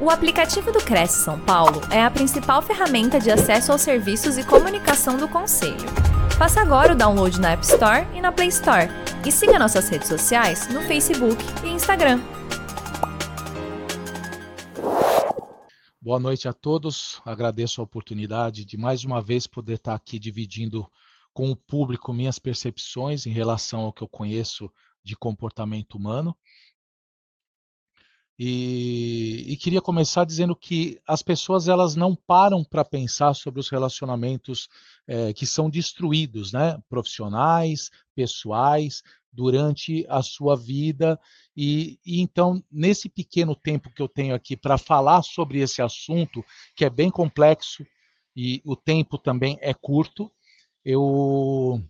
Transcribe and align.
O 0.00 0.10
aplicativo 0.10 0.70
do 0.70 0.78
Cresce 0.78 1.24
São 1.24 1.40
Paulo 1.40 1.80
é 1.90 2.00
a 2.00 2.08
principal 2.08 2.62
ferramenta 2.62 3.18
de 3.18 3.32
acesso 3.32 3.72
aos 3.72 3.80
serviços 3.80 4.38
e 4.38 4.46
comunicação 4.46 5.18
do 5.18 5.26
Conselho. 5.28 5.88
Faça 6.38 6.60
agora 6.60 6.92
o 6.92 6.96
download 6.96 7.40
na 7.40 7.50
App 7.50 7.64
Store 7.64 8.06
e 8.16 8.20
na 8.20 8.30
Play 8.30 8.46
Store. 8.46 8.86
E 9.26 9.32
siga 9.32 9.58
nossas 9.58 9.88
redes 9.88 10.06
sociais 10.06 10.72
no 10.72 10.82
Facebook 10.82 11.42
e 11.64 11.70
Instagram. 11.70 12.20
Boa 16.00 16.20
noite 16.20 16.46
a 16.46 16.52
todos. 16.52 17.20
Agradeço 17.24 17.80
a 17.80 17.84
oportunidade 17.84 18.64
de 18.64 18.76
mais 18.76 19.02
uma 19.02 19.20
vez 19.20 19.48
poder 19.48 19.74
estar 19.74 19.96
aqui 19.96 20.16
dividindo 20.16 20.88
com 21.34 21.50
o 21.50 21.56
público 21.56 22.12
minhas 22.12 22.38
percepções 22.38 23.26
em 23.26 23.32
relação 23.32 23.80
ao 23.80 23.92
que 23.92 24.04
eu 24.04 24.08
conheço 24.08 24.70
de 25.02 25.16
comportamento 25.16 25.96
humano. 25.96 26.36
E, 28.38 29.44
e, 29.48 29.56
queria 29.56 29.80
começar 29.80 30.24
dizendo 30.24 30.54
que 30.54 31.00
as 31.04 31.22
pessoas 31.22 31.66
elas 31.66 31.96
não 31.96 32.14
param 32.14 32.62
para 32.62 32.84
pensar 32.84 33.34
sobre 33.34 33.58
os 33.58 33.68
relacionamentos 33.68 34.68
é, 35.08 35.32
que 35.32 35.44
são 35.44 35.68
destruídos, 35.68 36.52
né? 36.52 36.80
profissionais, 36.88 37.90
pessoais, 38.14 39.02
durante 39.32 40.06
a 40.08 40.22
sua 40.22 40.56
vida. 40.56 41.18
E, 41.56 41.98
e 42.06 42.20
então, 42.20 42.62
nesse 42.70 43.08
pequeno 43.08 43.56
tempo 43.56 43.90
que 43.90 44.00
eu 44.00 44.08
tenho 44.08 44.36
aqui 44.36 44.56
para 44.56 44.78
falar 44.78 45.22
sobre 45.22 45.58
esse 45.58 45.82
assunto, 45.82 46.44
que 46.76 46.84
é 46.84 46.90
bem 46.90 47.10
complexo 47.10 47.84
e 48.36 48.62
o 48.64 48.76
tempo 48.76 49.18
também 49.18 49.58
é 49.60 49.74
curto, 49.74 50.30
eu, 50.84 51.82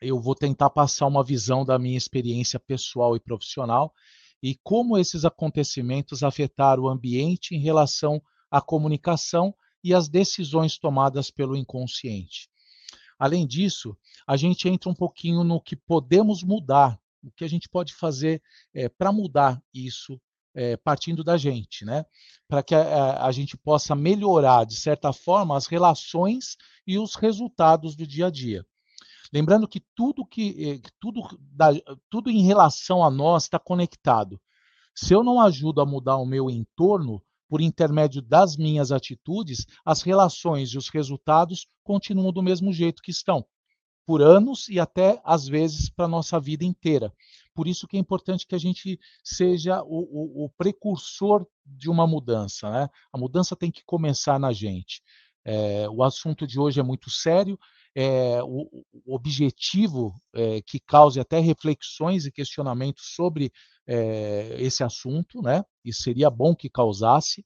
eu 0.00 0.18
vou 0.18 0.34
tentar 0.34 0.70
passar 0.70 1.06
uma 1.06 1.22
visão 1.22 1.62
da 1.62 1.78
minha 1.78 1.98
experiência 1.98 2.58
pessoal 2.58 3.14
e 3.14 3.20
profissional 3.20 3.92
e 4.42 4.58
como 4.62 4.98
esses 4.98 5.24
acontecimentos 5.24 6.22
afetaram 6.22 6.84
o 6.84 6.88
ambiente 6.88 7.54
em 7.54 7.60
relação 7.60 8.20
à 8.50 8.60
comunicação 8.60 9.54
e 9.84 9.94
às 9.94 10.08
decisões 10.08 10.78
tomadas 10.78 11.30
pelo 11.30 11.56
inconsciente. 11.56 12.48
Além 13.18 13.46
disso, 13.46 13.96
a 14.26 14.36
gente 14.36 14.68
entra 14.68 14.90
um 14.90 14.94
pouquinho 14.94 15.44
no 15.44 15.60
que 15.60 15.76
podemos 15.76 16.42
mudar, 16.42 16.98
o 17.22 17.30
que 17.30 17.44
a 17.44 17.48
gente 17.48 17.68
pode 17.68 17.94
fazer 17.94 18.42
é, 18.74 18.88
para 18.88 19.12
mudar 19.12 19.62
isso 19.72 20.20
é, 20.54 20.76
partindo 20.76 21.24
da 21.24 21.36
gente, 21.36 21.84
né? 21.84 22.04
Para 22.48 22.62
que 22.62 22.74
a, 22.74 23.24
a, 23.24 23.32
gente 23.32 23.56
possa 23.56 23.94
melhorar, 23.94 24.64
de 24.64 24.76
certa 24.76 25.12
forma, 25.12 25.56
as 25.56 25.66
relações 25.66 26.56
e 26.86 26.98
os 26.98 27.14
resultados 27.14 27.96
do 27.96 28.06
dia 28.06 28.26
a 28.26 28.30
dia. 28.30 28.66
Lembrando 29.32 29.66
que 29.66 29.80
tudo 29.94 30.26
que 30.26 30.82
eh, 30.84 30.90
tudo, 31.00 31.22
tudo 32.10 32.30
em 32.30 32.42
relação 32.42 33.02
a 33.02 33.10
nós 33.10 33.44
está 33.44 33.58
conectado. 33.58 34.40
Se 34.94 35.14
eu 35.14 35.24
não 35.24 35.40
ajudo 35.40 35.80
a 35.80 35.86
mudar 35.86 36.18
o 36.18 36.26
meu 36.26 36.50
entorno 36.50 37.22
por 37.48 37.60
intermédio 37.60 38.20
das 38.20 38.56
minhas 38.56 38.92
atitudes, 38.92 39.66
as 39.84 40.02
relações 40.02 40.70
e 40.70 40.78
os 40.78 40.88
resultados 40.88 41.66
continuam 41.82 42.32
do 42.32 42.42
mesmo 42.42 42.72
jeito 42.72 43.02
que 43.02 43.10
estão, 43.10 43.44
por 44.06 44.22
anos 44.22 44.68
e 44.68 44.78
até 44.78 45.20
às 45.24 45.46
vezes 45.46 45.88
para 45.88 46.06
a 46.06 46.08
nossa 46.08 46.38
vida 46.38 46.64
inteira. 46.64 47.12
Por 47.54 47.68
isso 47.68 47.86
que 47.86 47.96
é 47.96 48.00
importante 48.00 48.46
que 48.46 48.54
a 48.54 48.58
gente 48.58 48.98
seja 49.22 49.82
o, 49.82 50.42
o, 50.42 50.44
o 50.44 50.50
precursor 50.50 51.46
de 51.64 51.90
uma 51.90 52.06
mudança. 52.06 52.70
Né? 52.70 52.88
A 53.12 53.18
mudança 53.18 53.54
tem 53.54 53.70
que 53.70 53.84
começar 53.84 54.38
na 54.38 54.52
gente. 54.52 55.02
É, 55.44 55.88
o 55.88 56.02
assunto 56.02 56.46
de 56.46 56.58
hoje 56.58 56.80
é 56.80 56.82
muito 56.82 57.10
sério 57.10 57.58
é, 57.94 58.42
o, 58.42 58.84
o, 59.04 59.14
objetivo 59.14 60.14
é, 60.34 60.62
que 60.62 60.80
cause 60.80 61.20
até 61.20 61.38
reflexões 61.38 62.24
e 62.24 62.32
questionamentos 62.32 63.14
sobre 63.14 63.52
é, 63.86 64.56
esse 64.58 64.82
assunto, 64.82 65.42
né? 65.42 65.64
E 65.84 65.92
seria 65.92 66.30
bom 66.30 66.54
que 66.54 66.70
causasse 66.70 67.44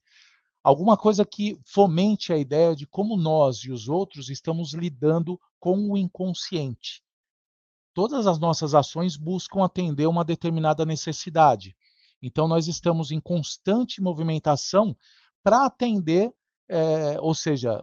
alguma 0.63 0.97
coisa 0.97 1.25
que 1.25 1.59
fomente 1.65 2.33
a 2.33 2.39
ideia 2.39 2.75
de 2.75 2.87
como 2.87 3.17
nós 3.17 3.59
e 3.59 3.71
os 3.71 3.89
outros 3.89 4.29
estamos 4.31 4.75
lidando 4.75 5.41
com 5.61 5.91
o 5.91 5.97
inconsciente. 5.97 7.03
Todas 7.95 8.27
as 8.27 8.39
nossas 8.39 8.75
ações 8.75 9.17
buscam 9.17 9.65
atender 9.65 10.07
uma 10.07 10.25
determinada 10.25 10.85
necessidade. 10.85 11.75
Então, 12.21 12.49
nós 12.49 12.67
estamos 12.67 13.11
em 13.11 13.21
constante 13.21 14.03
movimentação 14.03 14.97
para 15.43 15.65
atender, 15.65 16.33
ou 17.21 17.35
seja, 17.35 17.83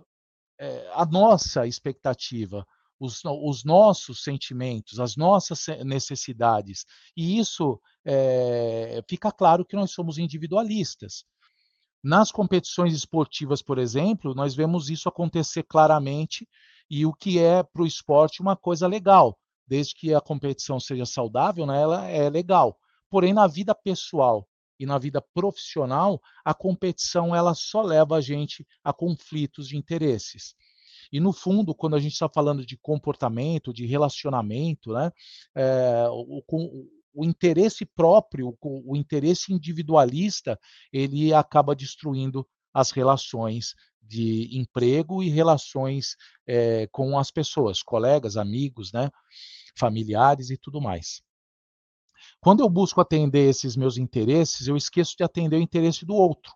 é, 0.59 0.91
a 0.93 1.05
nossa 1.05 1.67
expectativa, 1.67 2.65
os, 2.99 3.21
os, 3.25 3.63
nossos 3.63 4.23
sentimentos, 4.23 4.99
as 4.99 5.15
nossas 5.15 5.65
necessidades. 5.83 6.85
E 7.15 7.37
isso 7.37 7.79
é, 8.05 9.01
fica 9.09 9.31
claro 9.31 9.65
que 9.65 9.75
nós 9.75 9.91
somos 9.91 10.17
individualistas. 10.17 11.25
Nas 12.03 12.31
competições 12.31 12.93
esportivas, 12.93 13.61
por 13.61 13.77
exemplo, 13.77 14.33
nós 14.35 14.53
vemos 14.53 14.89
isso 14.89 15.07
acontecer 15.07 15.63
claramente, 15.63 16.47
e 16.89 17.05
o 17.05 17.13
que 17.13 17.39
é 17.39 17.63
para 17.63 17.81
o 17.81 17.87
esporte 17.87 18.41
uma 18.41 18.55
coisa 18.55 18.87
legal, 18.87 19.37
desde 19.65 19.95
que 19.95 20.13
a 20.13 20.21
competição 20.21 20.79
seja 20.79 21.05
saudável, 21.05 21.65
né, 21.65 21.81
ela 21.81 22.07
é 22.09 22.29
legal. 22.29 22.77
Porém, 23.09 23.33
na 23.33 23.47
vida 23.47 23.73
pessoal, 23.73 24.47
e 24.79 24.85
na 24.85 24.97
vida 24.97 25.21
profissional, 25.21 26.21
a 26.43 26.53
competição 26.53 27.35
ela 27.35 27.53
só 27.53 27.81
leva 27.81 28.17
a 28.17 28.21
gente 28.21 28.65
a 28.83 28.91
conflitos 28.91 29.67
de 29.67 29.77
interesses. 29.77 30.55
E 31.11 31.19
no 31.19 31.31
fundo, 31.31 31.75
quando 31.75 31.95
a 31.95 31.99
gente 31.99 32.13
está 32.13 32.27
falando 32.27 32.65
de 32.65 32.77
comportamento, 32.77 33.73
de 33.73 33.85
relacionamento, 33.85 34.93
né, 34.93 35.11
é, 35.55 36.07
o, 36.09 36.43
o, 36.47 36.87
o, 37.13 37.25
interesse 37.25 37.85
próprio, 37.85 38.57
o, 38.59 38.93
o 38.93 38.95
interesse 38.95 39.53
individualista, 39.53 40.59
ele 40.91 41.33
acaba 41.33 41.75
destruindo 41.75 42.47
as 42.73 42.89
relações 42.89 43.75
de 44.01 44.57
emprego 44.57 45.21
e 45.21 45.29
relações 45.29 46.15
é, 46.47 46.87
com 46.87 47.17
as 47.17 47.31
pessoas, 47.31 47.81
colegas, 47.81 48.35
amigos, 48.35 48.91
né, 48.91 49.09
familiares 49.77 50.49
e 50.49 50.57
tudo 50.57 50.81
mais. 50.81 51.21
Quando 52.43 52.59
eu 52.59 52.69
busco 52.69 52.99
atender 52.99 53.49
esses 53.49 53.77
meus 53.77 53.97
interesses, 53.97 54.67
eu 54.67 54.75
esqueço 54.75 55.15
de 55.15 55.23
atender 55.23 55.55
o 55.55 55.61
interesse 55.61 56.05
do 56.05 56.13
outro. 56.13 56.51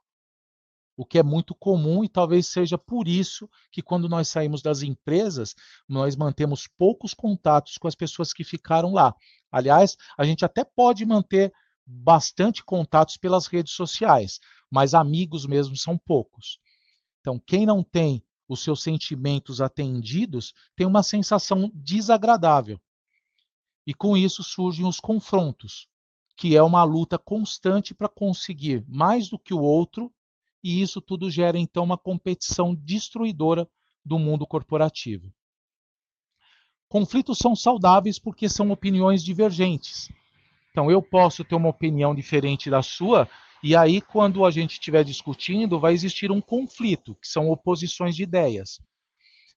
O 0.97 1.05
que 1.05 1.17
é 1.17 1.23
muito 1.23 1.55
comum 1.55 2.03
e 2.03 2.09
talvez 2.09 2.47
seja 2.47 2.77
por 2.77 3.07
isso 3.07 3.49
que 3.71 3.81
quando 3.81 4.09
nós 4.09 4.27
saímos 4.27 4.61
das 4.61 4.81
empresas, 4.81 5.55
nós 5.87 6.17
mantemos 6.17 6.67
poucos 6.77 7.13
contatos 7.13 7.77
com 7.77 7.87
as 7.87 7.95
pessoas 7.95 8.33
que 8.33 8.43
ficaram 8.43 8.91
lá. 8.91 9.15
Aliás, 9.49 9.95
a 10.17 10.25
gente 10.25 10.43
até 10.43 10.65
pode 10.65 11.05
manter 11.05 11.53
bastante 11.85 12.65
contatos 12.65 13.15
pelas 13.15 13.47
redes 13.47 13.71
sociais, 13.71 14.41
mas 14.69 14.93
amigos 14.93 15.45
mesmo 15.45 15.77
são 15.77 15.97
poucos. 15.97 16.59
Então, 17.21 17.39
quem 17.39 17.65
não 17.65 17.81
tem 17.81 18.21
os 18.45 18.61
seus 18.61 18.83
sentimentos 18.83 19.61
atendidos 19.61 20.53
tem 20.75 20.85
uma 20.85 21.01
sensação 21.01 21.71
desagradável. 21.73 22.77
E 23.87 23.93
com 23.93 24.17
isso 24.17 24.43
surgem 24.43 24.85
os 24.85 24.99
confrontos, 24.99 25.87
que 26.35 26.57
é 26.57 26.61
uma 26.61 26.83
luta 26.83 27.17
constante 27.17 27.93
para 27.93 28.09
conseguir 28.09 28.83
mais 28.85 29.29
do 29.29 29.39
que 29.39 29.53
o 29.53 29.61
outro, 29.61 30.13
e 30.61 30.81
isso 30.81 30.99
tudo 30.99 31.31
gera 31.31 31.57
então 31.57 31.85
uma 31.85 31.97
competição 31.97 32.75
destruidora 32.75 33.65
do 34.03 34.19
mundo 34.19 34.45
corporativo. 34.45 35.31
Conflitos 36.89 37.37
são 37.37 37.55
saudáveis 37.55 38.19
porque 38.19 38.49
são 38.49 38.71
opiniões 38.71 39.23
divergentes. 39.23 40.11
Então 40.71 40.91
eu 40.91 41.01
posso 41.01 41.45
ter 41.45 41.55
uma 41.55 41.69
opinião 41.69 42.13
diferente 42.13 42.69
da 42.69 42.81
sua, 42.81 43.25
e 43.63 43.73
aí 43.73 44.01
quando 44.01 44.43
a 44.43 44.51
gente 44.51 44.73
estiver 44.73 45.05
discutindo, 45.05 45.79
vai 45.79 45.93
existir 45.93 46.29
um 46.29 46.41
conflito, 46.41 47.15
que 47.15 47.27
são 47.27 47.49
oposições 47.49 48.17
de 48.17 48.23
ideias 48.23 48.81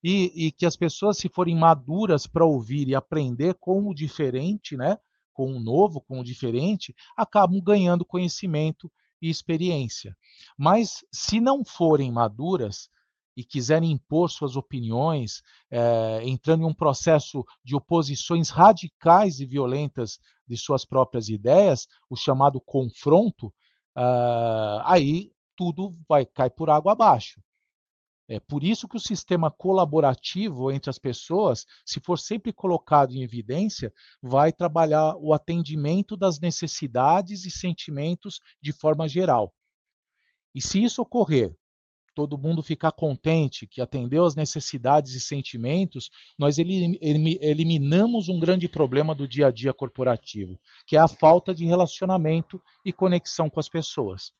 e, 0.03 0.47
e 0.47 0.53
que 0.53 0.67
as 0.67 0.77
pessoas, 0.77 1.19
se 1.19 1.29
forem 1.29 1.57
maduras 1.57 2.27
para 2.27 2.45
ouvir 2.45 2.89
e 2.89 2.95
aprender 2.95 3.55
com 3.55 3.89
o 3.89 3.95
diferente, 3.95 4.77
né, 4.77 4.99
com 5.33 5.53
o 5.53 5.61
novo, 5.61 6.01
com 6.01 6.21
o 6.21 6.25
diferente, 6.25 6.95
acabam 7.17 7.61
ganhando 7.61 8.05
conhecimento 8.05 8.91
e 9.21 9.29
experiência. 9.29 10.17
Mas 10.57 11.05
se 11.13 11.41
não 11.41 11.65
forem 11.65 12.11
maduras 12.11 12.89
e 13.37 13.45
quiserem 13.45 13.93
impor 13.93 14.29
suas 14.31 14.57
opiniões, 14.57 15.43
é, 15.71 16.21
entrando 16.25 16.63
em 16.63 16.67
um 16.67 16.75
processo 16.75 17.45
de 17.65 17.77
oposições 17.77 18.51
radicais 18.51 19.41
e 19.41 19.47
violentas 19.47 20.19
de 20.47 20.57
suas 20.57 20.85
próprias 20.85 21.29
ideias, 21.29 21.87
o 22.09 22.17
chamado 22.17 22.61
confronto, 22.61 23.47
uh, 23.97 24.83
aí 24.85 25.31
tudo 25.57 25.97
vai 26.09 26.27
cair 26.27 26.51
por 26.51 26.69
água 26.69 26.93
abaixo. 26.93 27.41
É 28.33 28.39
por 28.39 28.63
isso 28.63 28.87
que 28.87 28.97
o 28.97 29.01
sistema 29.01 29.51
colaborativo 29.51 30.71
entre 30.71 30.89
as 30.89 31.01
pessoas, 31.01 31.67
se 31.85 31.99
for 31.99 32.17
sempre 32.17 32.53
colocado 32.53 33.13
em 33.13 33.25
evidência, 33.25 33.93
vai 34.23 34.53
trabalhar 34.53 35.17
o 35.17 35.35
atendimento 35.35 36.17
das 36.17 36.39
necessidades 36.39 37.45
e 37.45 37.51
sentimentos 37.51 38.41
de 38.63 38.73
forma 38.73 39.09
geral. 39.09 39.53
E 40.55 40.63
se 40.63 40.81
isso 40.81 41.03
ocorrer, 41.03 41.57
todo 42.15 42.39
mundo 42.39 42.63
ficar 42.63 42.93
contente 42.93 43.67
que 43.67 43.81
atendeu 43.81 44.25
às 44.25 44.37
necessidades 44.37 45.15
e 45.15 45.21
sentimentos, 45.21 46.09
nós 46.39 46.57
eliminamos 46.57 48.29
um 48.29 48.39
grande 48.39 48.69
problema 48.69 49.13
do 49.13 49.27
dia 49.27 49.49
a 49.49 49.51
dia 49.51 49.75
corporativo, 49.75 50.57
que 50.87 50.95
é 50.95 51.01
a 51.01 51.09
falta 51.09 51.53
de 51.53 51.65
relacionamento 51.67 52.63
e 52.85 52.93
conexão 52.93 53.51
com 53.51 53.59
as 53.59 53.69
pessoas. 53.69 54.33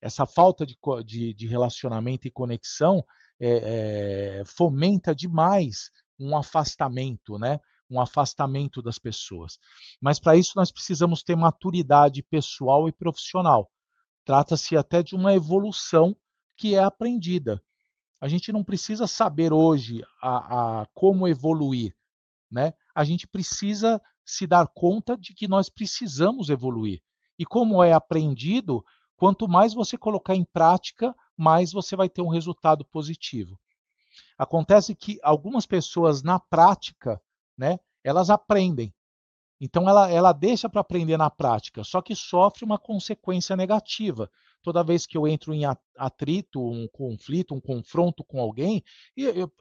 Essa 0.00 0.26
falta 0.26 0.64
de, 0.64 0.76
de, 1.04 1.34
de 1.34 1.46
relacionamento 1.46 2.26
e 2.26 2.30
conexão 2.30 3.04
é, 3.38 4.40
é, 4.40 4.44
fomenta 4.44 5.14
demais 5.14 5.90
um 6.18 6.36
afastamento, 6.36 7.38
né? 7.38 7.58
Um 7.90 8.00
afastamento 8.00 8.80
das 8.82 8.98
pessoas. 8.98 9.58
Mas 10.00 10.20
para 10.20 10.36
isso 10.36 10.52
nós 10.56 10.70
precisamos 10.70 11.22
ter 11.22 11.36
maturidade 11.36 12.22
pessoal 12.22 12.88
e 12.88 12.92
profissional. 12.92 13.70
Trata-se 14.24 14.76
até 14.76 15.02
de 15.02 15.14
uma 15.14 15.34
evolução 15.34 16.16
que 16.56 16.74
é 16.74 16.82
aprendida. 16.82 17.60
A 18.20 18.28
gente 18.28 18.52
não 18.52 18.62
precisa 18.62 19.06
saber 19.06 19.52
hoje 19.52 20.04
a, 20.22 20.82
a 20.82 20.86
como 20.92 21.26
evoluir, 21.26 21.96
né? 22.50 22.74
A 22.94 23.02
gente 23.02 23.26
precisa 23.26 24.00
se 24.24 24.46
dar 24.46 24.68
conta 24.68 25.16
de 25.16 25.34
que 25.34 25.48
nós 25.48 25.68
precisamos 25.68 26.50
evoluir. 26.50 27.00
E 27.38 27.46
como 27.46 27.82
é 27.82 27.92
aprendido, 27.92 28.84
quanto 29.20 29.46
mais 29.46 29.74
você 29.74 29.98
colocar 29.98 30.34
em 30.34 30.46
prática, 30.46 31.14
mais 31.36 31.72
você 31.72 31.94
vai 31.94 32.08
ter 32.08 32.22
um 32.22 32.30
resultado 32.30 32.86
positivo. 32.86 33.60
Acontece 34.38 34.94
que 34.94 35.18
algumas 35.22 35.66
pessoas 35.66 36.22
na 36.22 36.40
prática, 36.40 37.20
né, 37.54 37.78
elas 38.02 38.30
aprendem. 38.30 38.94
Então 39.60 39.86
ela, 39.86 40.10
ela 40.10 40.32
deixa 40.32 40.70
para 40.70 40.80
aprender 40.80 41.18
na 41.18 41.28
prática, 41.28 41.84
só 41.84 42.00
que 42.00 42.16
sofre 42.16 42.64
uma 42.64 42.78
consequência 42.78 43.54
negativa. 43.54 44.30
Toda 44.62 44.82
vez 44.82 45.04
que 45.06 45.18
eu 45.18 45.28
entro 45.28 45.52
em 45.52 45.64
atrito, 45.98 46.58
um 46.58 46.88
conflito, 46.88 47.54
um 47.54 47.60
confronto 47.60 48.24
com 48.24 48.40
alguém, 48.40 48.82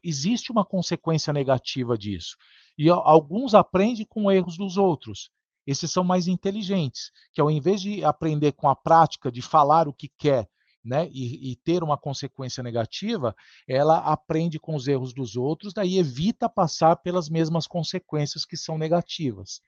existe 0.02 0.54
uma 0.54 0.64
consequência 0.64 1.34
negativa 1.34 1.98
disso. 1.98 2.38
E 2.78 2.90
alguns 2.90 3.54
aprendem 3.54 4.06
com 4.06 4.32
erros 4.32 4.56
dos 4.56 4.78
outros. 4.78 5.30
Esses 5.70 5.92
são 5.92 6.04
mais 6.04 6.28
inteligentes, 6.28 7.12
que 7.32 7.40
ao 7.40 7.52
invés 7.52 7.80
de 7.80 8.04
aprender 8.04 8.54
com 8.54 8.68
a 8.68 8.76
prática, 8.76 9.32
de 9.32 9.40
falar 9.40 9.88
o 9.88 9.94
que 9.94 10.10
quer, 10.18 10.50
né, 10.84 11.08
e, 11.12 11.52
e, 11.52 11.56
ter 11.58 11.84
uma 11.84 11.96
consequência 11.96 12.64
negativa, 12.64 13.36
ela 13.68 14.00
aprende 14.00 14.58
com 14.58 14.74
os 14.74 14.88
erros 14.88 15.14
dos 15.14 15.36
outros, 15.36 15.72
daí 15.72 16.00
evita 16.00 16.50
passar 16.50 16.96
pelas 16.96 17.30
mesmas 17.30 17.68
consequências 17.68 18.46
que 18.46 18.58
são 18.58 18.80
negativas. 18.80 19.62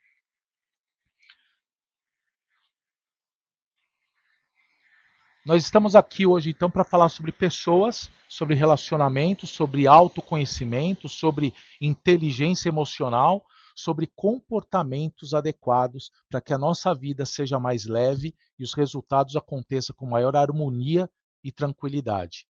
Nós 5.45 5.63
estamos 5.63 5.95
aqui 5.95 6.25
hoje, 6.25 6.49
então, 6.49 6.71
para 6.71 6.83
falar 6.83 7.09
sobre 7.09 7.31
pessoas, 7.31 8.09
sobre 8.27 8.55
relacionamento, 8.55 9.45
sobre 9.45 9.85
autoconhecimento, 9.85 11.07
sobre 11.07 11.53
inteligência 11.79 12.69
emocional, 12.69 13.45
sobre 13.81 14.07
comportamentos 14.15 15.33
adequados 15.33 16.11
para 16.29 16.41
que 16.41 16.53
a 16.53 16.57
nossa 16.57 16.93
vida 16.93 17.25
seja 17.25 17.59
mais 17.59 17.85
leve 17.85 18.35
e 18.57 18.63
os 18.63 18.73
resultados 18.73 19.35
aconteçam 19.35 19.95
com 19.95 20.05
maior 20.05 20.35
harmonia 20.35 21.09
e 21.43 21.51
tranquilidade. 21.51 22.45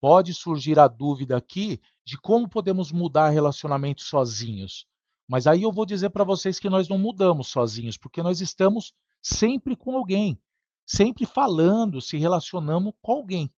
Pode 0.00 0.34
surgir 0.34 0.78
a 0.78 0.86
dúvida 0.86 1.36
aqui 1.36 1.80
de 2.04 2.18
como 2.18 2.48
podemos 2.48 2.92
mudar 2.92 3.30
relacionamentos 3.30 4.06
sozinhos. 4.06 4.86
Mas 5.26 5.46
aí 5.46 5.62
eu 5.62 5.72
vou 5.72 5.84
dizer 5.84 6.10
para 6.10 6.24
vocês 6.24 6.58
que 6.58 6.70
nós 6.70 6.88
não 6.88 6.98
mudamos 6.98 7.48
sozinhos, 7.48 7.96
porque 7.96 8.22
nós 8.22 8.40
estamos 8.40 8.92
sempre 9.22 9.76
com 9.76 9.96
alguém 9.96 10.40
sempre 10.88 11.26
falando, 11.26 12.00
se 12.00 12.16
relacionando 12.16 12.94
com 13.02 13.12
alguém. 13.12 13.52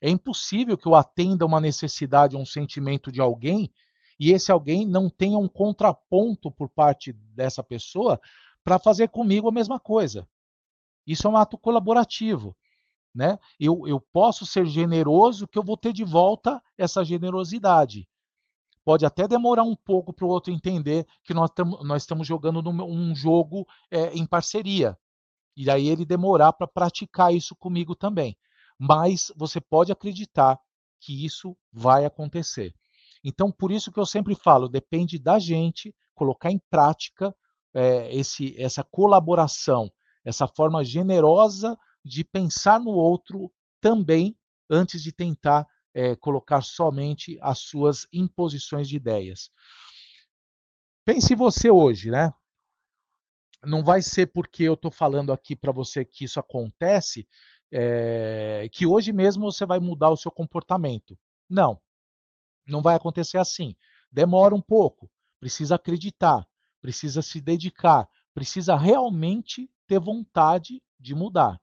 É 0.00 0.08
impossível 0.08 0.78
que 0.78 0.86
eu 0.86 0.94
atenda 0.94 1.44
uma 1.44 1.60
necessidade, 1.60 2.36
um 2.36 2.46
sentimento 2.46 3.10
de 3.10 3.20
alguém 3.20 3.68
e 4.18 4.32
esse 4.32 4.50
alguém 4.50 4.86
não 4.86 5.08
tenha 5.08 5.38
um 5.38 5.48
contraponto 5.48 6.50
por 6.50 6.68
parte 6.68 7.12
dessa 7.12 7.62
pessoa 7.62 8.20
para 8.64 8.78
fazer 8.78 9.08
comigo 9.08 9.48
a 9.48 9.52
mesma 9.52 9.78
coisa. 9.78 10.28
Isso 11.06 11.26
é 11.26 11.30
um 11.30 11.36
ato 11.36 11.56
colaborativo. 11.56 12.56
Né? 13.14 13.38
Eu, 13.58 13.86
eu 13.86 14.00
posso 14.00 14.44
ser 14.44 14.66
generoso 14.66 15.48
que 15.48 15.58
eu 15.58 15.62
vou 15.62 15.76
ter 15.76 15.92
de 15.92 16.04
volta 16.04 16.62
essa 16.76 17.04
generosidade. 17.04 18.08
Pode 18.84 19.04
até 19.04 19.26
demorar 19.28 19.62
um 19.62 19.76
pouco 19.76 20.12
para 20.12 20.24
o 20.24 20.28
outro 20.28 20.52
entender 20.52 21.06
que 21.22 21.34
nós, 21.34 21.50
tam, 21.50 21.66
nós 21.82 22.02
estamos 22.02 22.26
jogando 22.26 22.62
num, 22.62 22.84
um 22.84 23.14
jogo 23.14 23.66
é, 23.90 24.12
em 24.14 24.26
parceria 24.26 24.96
e 25.56 25.68
aí 25.70 25.88
ele 25.88 26.04
demorar 26.04 26.52
para 26.52 26.66
praticar 26.66 27.34
isso 27.34 27.56
comigo 27.56 27.94
também. 27.94 28.36
Mas 28.78 29.32
você 29.36 29.60
pode 29.60 29.90
acreditar 29.90 30.58
que 31.00 31.24
isso 31.24 31.56
vai 31.72 32.04
acontecer. 32.04 32.74
Então, 33.24 33.50
por 33.50 33.72
isso 33.72 33.92
que 33.92 33.98
eu 33.98 34.06
sempre 34.06 34.34
falo, 34.34 34.68
depende 34.68 35.18
da 35.18 35.38
gente 35.38 35.94
colocar 36.14 36.50
em 36.50 36.60
prática 36.70 37.34
é, 37.74 38.14
esse, 38.14 38.60
essa 38.60 38.82
colaboração, 38.84 39.90
essa 40.24 40.46
forma 40.46 40.84
generosa 40.84 41.78
de 42.04 42.24
pensar 42.24 42.80
no 42.80 42.90
outro 42.90 43.52
também, 43.80 44.36
antes 44.70 45.02
de 45.02 45.12
tentar 45.12 45.66
é, 45.94 46.14
colocar 46.16 46.62
somente 46.62 47.38
as 47.40 47.60
suas 47.60 48.06
imposições 48.12 48.88
de 48.88 48.96
ideias. 48.96 49.50
Pense 51.04 51.34
você 51.34 51.70
hoje, 51.70 52.10
né? 52.10 52.32
não 53.64 53.82
vai 53.82 54.02
ser 54.02 54.26
porque 54.28 54.64
eu 54.64 54.74
estou 54.74 54.90
falando 54.90 55.32
aqui 55.32 55.56
para 55.56 55.72
você 55.72 56.04
que 56.04 56.24
isso 56.24 56.38
acontece, 56.38 57.26
é, 57.72 58.68
que 58.72 58.86
hoje 58.86 59.12
mesmo 59.12 59.50
você 59.50 59.66
vai 59.66 59.78
mudar 59.78 60.10
o 60.10 60.16
seu 60.16 60.30
comportamento. 60.30 61.18
Não, 61.48 61.80
não 62.70 62.82
vai 62.82 62.94
acontecer 62.94 63.38
assim. 63.38 63.74
Demora 64.10 64.54
um 64.54 64.60
pouco, 64.60 65.10
precisa 65.40 65.74
acreditar, 65.76 66.46
precisa 66.80 67.22
se 67.22 67.40
dedicar, 67.40 68.08
precisa 68.34 68.76
realmente 68.76 69.70
ter 69.86 69.98
vontade 69.98 70.82
de 70.98 71.14
mudar. 71.14 71.60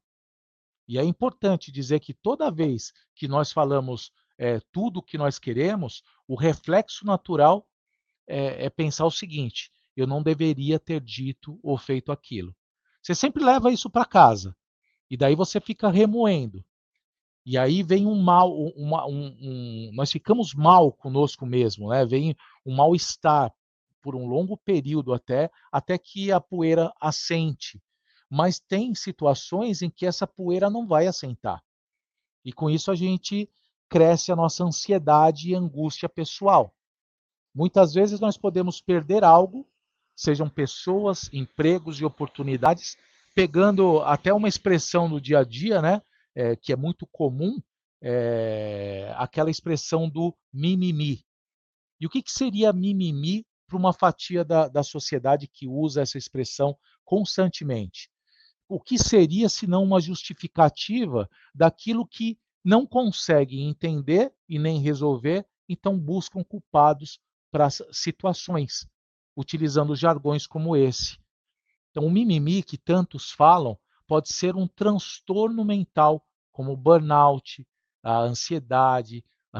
E 0.87 0.97
é 0.97 1.03
importante 1.03 1.71
dizer 1.71 1.99
que 1.99 2.13
toda 2.13 2.51
vez 2.51 2.93
que 3.15 3.27
nós 3.27 3.51
falamos 3.51 4.11
é, 4.37 4.59
tudo 4.71 4.99
o 4.99 5.03
que 5.03 5.17
nós 5.17 5.39
queremos, 5.39 6.03
o 6.27 6.35
reflexo 6.35 7.05
natural 7.05 7.67
é, 8.27 8.65
é 8.65 8.69
pensar 8.69 9.05
o 9.05 9.11
seguinte: 9.11 9.71
eu 9.95 10.05
não 10.05 10.21
deveria 10.21 10.79
ter 10.79 11.01
dito 11.01 11.59
ou 11.63 11.77
feito 11.77 12.11
aquilo. 12.11 12.55
Você 13.01 13.15
sempre 13.15 13.43
leva 13.43 13.71
isso 13.71 13.89
para 13.89 14.05
casa. 14.05 14.55
E 15.09 15.15
daí 15.15 15.35
você 15.35 15.61
fica 15.61 15.89
remoendo. 15.89 16.65
E 17.45 17.57
aí 17.57 17.83
vem 17.83 18.07
um 18.07 18.19
mal, 18.21 18.51
uma, 18.53 19.05
um, 19.05 19.37
um, 19.39 19.91
nós 19.93 20.11
ficamos 20.11 20.53
mal 20.53 20.91
conosco 20.91 21.45
mesmo, 21.45 21.89
né? 21.89 22.05
Vem 22.05 22.35
um 22.65 22.75
mal-estar 22.75 23.53
por 24.01 24.15
um 24.15 24.25
longo 24.25 24.57
período 24.57 25.13
até, 25.13 25.49
até 25.71 25.97
que 25.97 26.31
a 26.31 26.39
poeira 26.39 26.91
assente. 26.99 27.81
Mas 28.29 28.59
tem 28.59 28.95
situações 28.95 29.81
em 29.81 29.89
que 29.89 30.05
essa 30.05 30.25
poeira 30.25 30.69
não 30.69 30.87
vai 30.87 31.05
assentar. 31.05 31.61
E 32.43 32.51
com 32.51 32.69
isso 32.69 32.91
a 32.91 32.95
gente 32.95 33.49
cresce 33.87 34.31
a 34.31 34.35
nossa 34.35 34.63
ansiedade 34.63 35.49
e 35.49 35.55
angústia 35.55 36.09
pessoal. 36.09 36.73
Muitas 37.53 37.93
vezes 37.93 38.19
nós 38.19 38.37
podemos 38.37 38.81
perder 38.81 39.23
algo 39.23 39.67
sejam 40.15 40.47
pessoas, 40.47 41.29
empregos 41.33 41.99
e 41.99 42.05
oportunidades, 42.05 42.97
pegando 43.35 44.01
até 44.01 44.33
uma 44.33 44.47
expressão 44.47 45.09
no 45.09 45.19
dia 45.19 45.39
a 45.39 45.43
dia, 45.43 45.81
né, 45.81 46.01
é, 46.35 46.55
que 46.55 46.73
é 46.73 46.75
muito 46.75 47.07
comum, 47.07 47.61
é, 48.01 49.13
aquela 49.17 49.49
expressão 49.49 50.09
do 50.09 50.35
mimimi. 50.53 51.25
E 51.99 52.05
o 52.05 52.09
que, 52.09 52.21
que 52.21 52.31
seria 52.31 52.73
mimimi 52.73 53.45
para 53.65 53.77
uma 53.77 53.93
fatia 53.93 54.43
da, 54.43 54.67
da 54.67 54.83
sociedade 54.83 55.47
que 55.47 55.67
usa 55.67 56.01
essa 56.01 56.17
expressão 56.17 56.77
constantemente? 57.03 58.09
O 58.67 58.79
que 58.79 58.97
seria, 58.97 59.47
se 59.47 59.65
não 59.65 59.83
uma 59.83 60.01
justificativa 60.01 61.29
daquilo 61.53 62.05
que 62.05 62.37
não 62.63 62.85
conseguem 62.85 63.69
entender 63.69 64.33
e 64.49 64.59
nem 64.59 64.81
resolver, 64.81 65.45
então 65.69 65.97
buscam 65.97 66.43
culpados 66.43 67.19
para 67.51 67.69
situações 67.69 68.87
utilizando 69.35 69.95
jargões 69.95 70.47
como 70.47 70.75
esse. 70.75 71.17
Então, 71.91 72.05
o 72.05 72.11
mimimi 72.11 72.63
que 72.63 72.77
tantos 72.77 73.31
falam 73.31 73.77
pode 74.07 74.33
ser 74.33 74.55
um 74.55 74.67
transtorno 74.67 75.63
mental, 75.63 76.25
como 76.51 76.75
burnout, 76.75 77.65
a 78.03 78.19
ansiedade, 78.19 79.23
a 79.51 79.59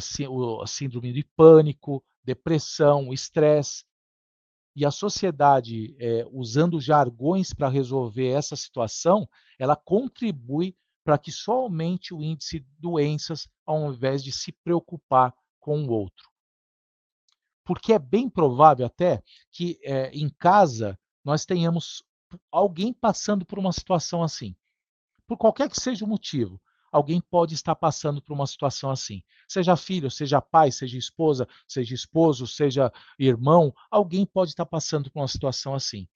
síndrome 0.68 1.14
de 1.14 1.24
pânico, 1.36 2.04
depressão, 2.24 3.14
estresse. 3.14 3.84
E 4.75 4.86
a 4.86 4.92
sociedade, 4.92 5.96
é, 6.00 6.28
usando 6.32 6.82
jargões 6.82 7.54
para 7.54 7.70
resolver 7.70 8.28
essa 8.28 8.56
situação, 8.56 9.28
ela 9.58 9.75
contribui 9.75 10.75
para 11.04 11.18
que 11.18 11.32
só 11.32 11.54
aumente 11.54 12.14
o 12.14 12.22
índice 12.22 12.60
de 12.60 12.68
doenças, 12.78 13.48
ao 13.66 13.94
invés 13.94 14.24
de 14.24 14.32
se 14.32 14.52
preocupar 14.52 15.34
com 15.60 15.86
o 15.86 15.92
outro 15.92 16.36
porque 17.66 17.92
é 17.92 18.00
bem 18.00 18.30
provável 18.30 18.86
até 18.86 19.22
que 19.52 19.80
é, 19.84 20.10
em 20.12 20.30
casa 20.30 20.98
nós 21.24 21.46
tenhamos 21.46 22.04
alguém 22.51 22.94
passando 22.94 23.46
por 23.46 23.60
uma 23.60 23.72
situação 23.72 24.24
assim. 24.24 24.56
Por 25.27 25.38
qualquer 25.38 25.70
que 25.70 25.80
seja 25.80 26.06
o 26.06 26.08
motivo, 26.08 26.62
alguém 26.92 27.20
pode 27.20 27.54
estar 27.54 27.75
passando 27.75 28.22
por 28.22 28.34
uma 28.34 28.48
situação 28.48 28.89
assim. 28.92 29.22
Seja 29.48 29.75
filho, 29.75 30.10
seja 30.10 30.42
pai, 30.42 30.72
seja 30.72 30.98
esposa, 30.98 31.48
seja 31.68 31.94
esposo, 31.94 32.48
seja 32.48 32.92
irmão, 33.20 33.74
alguém 33.92 34.25
pode 34.25 34.51
estar 34.51 34.65
passando 34.65 35.12
por 35.12 35.20
uma 35.20 35.27
situação 35.27 35.74
assim. 35.74 36.08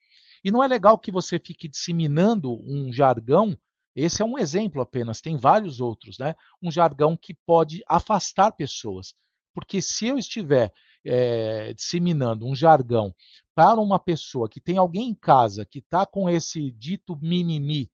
E 0.44 0.52
não 0.52 0.64
é 0.64 0.68
legal 0.68 0.98
que 0.98 1.12
você 1.12 1.38
fique 1.40 1.68
disseminando 1.68 2.54
um 2.64 2.92
jargão 2.94 3.58
Esse 3.96 4.22
é 4.22 4.26
um 4.26 4.38
exemplo 4.38 4.82
apenas, 4.82 5.20
tem 5.20 5.36
vários 5.36 5.82
outros, 5.82 6.18
né? 6.18 6.36
Um 6.62 6.72
jargão 6.72 7.18
que 7.18 7.34
pode 7.46 7.84
afastar 7.88 8.52
pessoas. 8.54 9.14
Porque 9.54 9.82
se 9.82 10.08
eu 10.08 10.18
estiver 10.18 10.72
é, 11.04 11.74
disseminando 11.74 12.46
um 12.46 12.56
jargão 12.56 13.14
para 13.60 13.82
uma 13.82 14.00
pessoa 14.00 14.48
que 14.48 14.62
tem 14.62 14.78
alguém 14.78 15.10
em 15.10 15.14
casa 15.14 15.66
que 15.66 15.80
está 15.80 16.06
com 16.06 16.30
esse 16.30 16.72
dito 16.72 17.18
mimimi, 17.22 17.92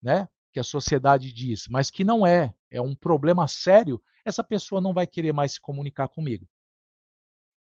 né? 0.00 0.28
Que 0.52 0.60
a 0.60 0.62
sociedade 0.62 1.32
diz, 1.32 1.66
mas 1.66 1.90
que 1.90 2.04
não 2.04 2.24
é, 2.24 2.54
é 2.70 2.80
um 2.80 2.94
problema 2.94 3.48
sério, 3.48 4.00
essa 4.24 4.44
pessoa 4.44 4.80
não 4.80 4.94
vai 4.94 5.08
querer 5.08 5.32
mais 5.32 5.54
se 5.54 5.60
comunicar 5.60 6.06
comigo. 6.06 6.46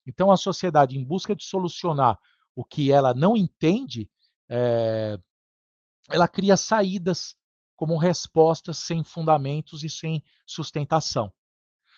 Então 0.07 0.31
a 0.31 0.37
sociedade, 0.39 0.97
em 0.99 1.05
busca 1.05 1.37
de 1.37 1.45
solucionar 1.45 2.19
o 2.57 2.65
que 2.65 2.91
ela 2.91 3.13
não 3.13 3.37
entende, 3.37 4.11
é, 4.49 5.21
ela 6.09 6.27
cria 6.27 6.57
saídas 6.57 7.37
como 7.77 7.99
respostas 7.99 8.79
sem 8.79 9.05
fundamentos 9.05 9.85
e 9.85 9.91
sem 9.91 10.25
sustentação. 10.47 11.31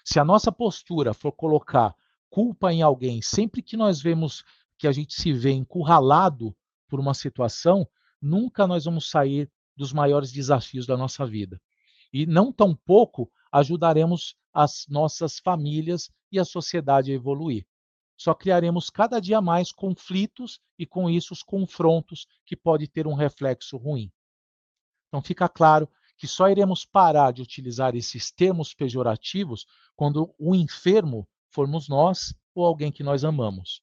Se 0.04 0.18
a 0.18 0.24
nossa 0.24 0.50
postura 0.50 1.14
for 1.14 1.30
colocar 1.30 1.94
culpa 2.28 2.72
em 2.72 2.82
alguém 2.82 3.22
sempre 3.22 3.62
que 3.62 3.76
nós 3.76 4.02
vemos 4.02 4.44
que 4.78 4.86
a 4.86 4.92
gente 4.92 5.14
se 5.14 5.32
vê 5.32 5.50
encurralado 5.50 6.56
por 6.88 7.00
uma 7.00 7.14
situação, 7.14 7.88
nunca 8.20 8.66
nós 8.66 8.84
vamos 8.84 9.08
sair 9.08 9.50
dos 9.76 9.92
maiores 9.92 10.32
desafios 10.32 10.86
da 10.86 10.96
nossa 10.96 11.26
vida. 11.26 11.60
E 12.12 12.26
não 12.26 12.52
tão 12.52 12.74
pouco 12.74 13.30
ajudaremos 13.50 14.36
as 14.52 14.86
nossas 14.88 15.38
famílias 15.38 16.10
e 16.30 16.38
a 16.38 16.44
sociedade 16.44 17.10
a 17.10 17.14
evoluir. 17.14 17.66
Só 18.16 18.32
criaremos 18.32 18.90
cada 18.90 19.20
dia 19.20 19.40
mais 19.40 19.72
conflitos 19.72 20.60
e 20.78 20.86
com 20.86 21.10
isso 21.10 21.32
os 21.32 21.42
confrontos 21.42 22.26
que 22.46 22.56
pode 22.56 22.86
ter 22.86 23.06
um 23.06 23.14
reflexo 23.14 23.76
ruim. 23.76 24.12
Então 25.08 25.20
fica 25.20 25.48
claro 25.48 25.88
que 26.16 26.28
só 26.28 26.48
iremos 26.48 26.84
parar 26.84 27.32
de 27.32 27.42
utilizar 27.42 27.96
esses 27.96 28.30
termos 28.30 28.72
pejorativos 28.72 29.66
quando 29.96 30.32
o 30.38 30.54
enfermo 30.54 31.28
formos 31.50 31.88
nós 31.88 32.32
ou 32.54 32.64
alguém 32.64 32.92
que 32.92 33.02
nós 33.02 33.24
amamos. 33.24 33.82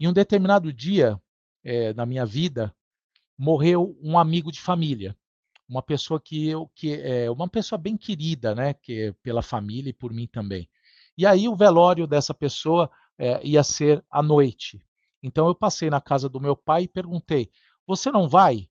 Em 0.00 0.08
um 0.08 0.14
determinado 0.14 0.72
dia 0.72 1.20
é, 1.62 1.92
na 1.92 2.06
minha 2.06 2.24
vida, 2.24 2.74
morreu 3.36 3.94
um 4.02 4.18
amigo 4.18 4.50
de 4.50 4.58
família, 4.58 5.14
uma 5.68 5.82
pessoa 5.82 6.18
que 6.18 6.48
eu 6.48 6.70
que 6.74 6.94
é 6.94 7.30
uma 7.30 7.46
pessoa 7.46 7.78
bem 7.78 7.98
querida, 7.98 8.54
né, 8.54 8.72
que 8.72 9.14
pela 9.22 9.42
família 9.42 9.90
e 9.90 9.92
por 9.92 10.10
mim 10.10 10.26
também. 10.26 10.66
E 11.18 11.26
aí 11.26 11.46
o 11.46 11.54
velório 11.54 12.06
dessa 12.06 12.32
pessoa 12.32 12.90
é, 13.18 13.46
ia 13.46 13.62
ser 13.62 14.02
à 14.10 14.22
noite. 14.22 14.82
Então 15.22 15.46
eu 15.48 15.54
passei 15.54 15.90
na 15.90 16.00
casa 16.00 16.30
do 16.30 16.40
meu 16.40 16.56
pai 16.56 16.84
e 16.84 16.88
perguntei: 16.88 17.50
"Você 17.86 18.10
não 18.10 18.26
vai?" 18.26 18.70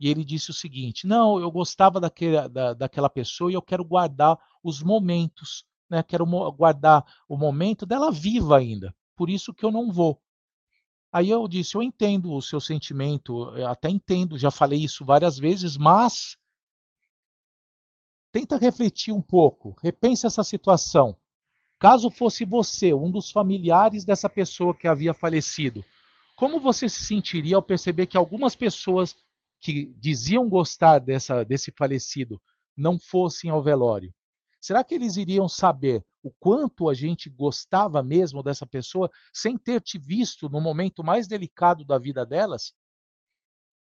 E 0.00 0.08
ele 0.08 0.24
disse 0.24 0.50
o 0.50 0.54
seguinte: 0.54 1.06
"Não, 1.06 1.38
eu 1.38 1.50
gostava 1.50 2.00
daquele, 2.00 2.48
da, 2.48 2.72
daquela 2.72 3.10
pessoa 3.10 3.50
e 3.50 3.54
eu 3.54 3.60
quero 3.60 3.84
guardar 3.84 4.38
os 4.64 4.82
momentos, 4.82 5.62
né? 5.90 6.02
Quero 6.02 6.24
guardar 6.52 7.04
o 7.28 7.36
momento 7.36 7.84
dela 7.84 8.10
viva 8.10 8.56
ainda. 8.56 8.94
Por 9.14 9.28
isso 9.28 9.52
que 9.52 9.62
eu 9.62 9.70
não 9.70 9.92
vou." 9.92 10.18
Aí 11.12 11.30
eu 11.30 11.46
disse: 11.48 11.76
"Eu 11.76 11.82
entendo 11.82 12.32
o 12.32 12.42
seu 12.42 12.60
sentimento, 12.60 13.50
até 13.66 13.88
entendo, 13.88 14.38
já 14.38 14.50
falei 14.50 14.80
isso 14.80 15.04
várias 15.04 15.38
vezes, 15.38 15.76
mas 15.76 16.36
tenta 18.32 18.56
refletir 18.56 19.12
um 19.12 19.20
pouco, 19.20 19.76
repense 19.82 20.26
essa 20.26 20.44
situação. 20.44 21.16
Caso 21.78 22.10
fosse 22.10 22.44
você, 22.44 22.92
um 22.94 23.10
dos 23.10 23.30
familiares 23.30 24.04
dessa 24.04 24.28
pessoa 24.28 24.74
que 24.74 24.86
havia 24.86 25.14
falecido, 25.14 25.84
como 26.36 26.60
você 26.60 26.88
se 26.88 27.04
sentiria 27.04 27.56
ao 27.56 27.62
perceber 27.62 28.06
que 28.06 28.16
algumas 28.16 28.54
pessoas 28.54 29.16
que 29.60 29.86
diziam 29.98 30.48
gostar 30.48 30.98
dessa, 30.98 31.44
desse 31.44 31.72
falecido 31.72 32.40
não 32.76 32.98
fossem 32.98 33.50
ao 33.50 33.62
velório? 33.62 34.14
Será 34.60 34.84
que 34.84 34.94
eles 34.94 35.16
iriam 35.16 35.48
saber 35.48 36.04
o 36.22 36.30
quanto 36.32 36.88
a 36.88 36.94
gente 36.94 37.30
gostava 37.30 38.02
mesmo 38.02 38.42
dessa 38.42 38.66
pessoa 38.66 39.10
sem 39.32 39.56
ter 39.56 39.80
te 39.80 39.98
visto 39.98 40.48
no 40.48 40.60
momento 40.60 41.02
mais 41.02 41.26
delicado 41.26 41.84
da 41.84 41.98
vida 41.98 42.26
delas? 42.26 42.74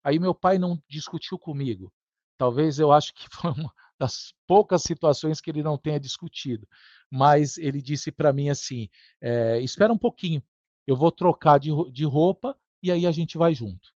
Aí 0.03 0.19
meu 0.19 0.35
pai 0.35 0.57
não 0.59 0.81
discutiu 0.89 1.39
comigo. 1.39 1.91
Talvez 2.37 2.77
eu 2.77 2.91
acho 2.91 3.13
que 3.13 3.25
foi 3.31 3.51
uma 3.51 3.73
das 3.97 4.33
poucas 4.45 4.83
situações 4.83 5.39
que 5.39 5.49
ele 5.49 5.63
não 5.63 5.77
tenha 5.77 5.99
discutido 5.99 6.67
mas 7.09 7.57
ele 7.57 7.81
disse 7.81 8.11
para 8.11 8.33
mim 8.33 8.49
assim: 8.49 8.89
é, 9.21 9.59
espera 9.61 9.93
um 9.93 9.97
pouquinho, 9.97 10.43
eu 10.85 10.95
vou 10.95 11.11
trocar 11.11 11.59
de, 11.59 11.69
de 11.91 12.05
roupa 12.05 12.57
e 12.81 12.91
aí 12.91 13.05
a 13.05 13.11
gente 13.11 13.37
vai 13.37 13.53
junto. 13.53 13.93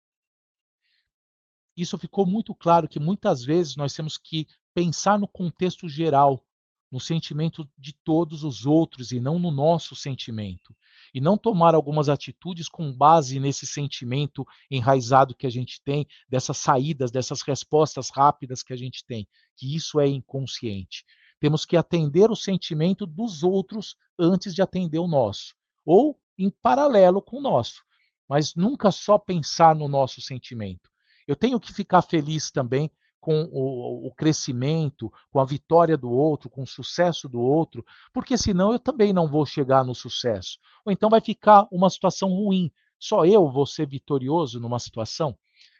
Isso 1.75 1.98
ficou 1.98 2.25
muito 2.25 2.55
claro 2.55 2.88
que 2.88 3.00
muitas 3.00 3.44
vezes 3.44 3.75
nós 3.75 3.94
temos 3.94 4.17
que 4.17 4.48
pensar 4.74 5.20
no 5.20 5.27
contexto 5.27 5.89
geral, 5.89 6.46
no 6.92 7.00
sentimento 7.00 7.68
de 7.77 7.94
todos 7.94 8.44
os 8.44 8.65
outros 8.65 9.12
e 9.12 9.20
não 9.20 9.39
no 9.39 9.51
nosso 9.51 9.96
sentimento. 9.96 10.75
E 11.13 11.20
não 11.20 11.38
tomar 11.38 11.75
algumas 11.75 12.10
atitudes 12.10 12.70
com 12.70 12.92
base 12.92 13.39
nesse 13.39 13.65
sentimento 13.65 14.46
enraizado 14.70 15.36
que 15.36 15.48
a 15.48 15.50
gente 15.50 15.82
tem, 15.82 16.08
dessas 16.30 16.58
saídas, 16.58 17.12
dessas 17.12 17.42
respostas 17.42 18.10
rápidas 18.10 18.62
que 18.62 18.74
a 18.74 18.75
gente 18.75 19.06
tem, 19.06 19.27
que 19.56 19.75
isso 19.75 20.00
é 20.00 20.08
inconsciente. 20.08 21.06
Temos 21.39 21.65
que 21.65 21.77
atender 21.77 22.32
o 22.32 22.36
sentimento 22.36 23.06
dos 23.06 23.44
outros 23.44 23.96
antes 24.18 24.54
de 24.54 24.62
atender 24.62 25.00
o 25.00 25.08
nosso, 25.08 25.54
ou 25.86 26.20
em 26.38 26.50
paralelo 26.50 27.22
com 27.22 27.38
o 27.38 27.42
nosso, 27.42 27.84
mas 28.27 28.56
nunca 28.56 28.92
só 28.92 29.18
pensar 29.18 29.75
no 29.75 29.88
nosso 29.88 30.22
sentimento. 30.22 30.89
Eu 31.27 31.36
tenho 31.36 31.60
que 31.60 31.74
ficar 31.74 32.01
feliz 32.01 32.51
também 32.51 32.92
com 33.19 33.43
o, 33.51 34.07
o, 34.07 34.12
crescimento, 34.13 35.12
com 35.31 35.39
a 35.39 35.45
vitória 35.45 35.98
do 35.98 36.12
outro, 36.12 36.50
com 36.50 36.63
o 36.63 36.67
sucesso 36.67 37.27
do 37.27 37.39
outro, 37.39 37.84
porque 38.13 38.38
senão 38.38 38.72
eu 38.72 38.79
também 38.79 39.12
não 39.12 39.27
vou 39.27 39.45
chegar 39.45 39.84
no 39.84 39.95
sucesso. 39.95 40.60
Ou 40.86 40.91
então 40.91 41.10
vai 41.10 41.22
ficar 41.22 41.67
uma 41.72 41.89
situação 41.89 42.29
ruim. 42.29 42.72
Só 43.00 43.25
eu 43.25 43.50
vou 43.50 43.65
ser 43.65 43.88
vitorioso 43.88 44.60
numa 44.60 44.79
situação. 44.79 45.36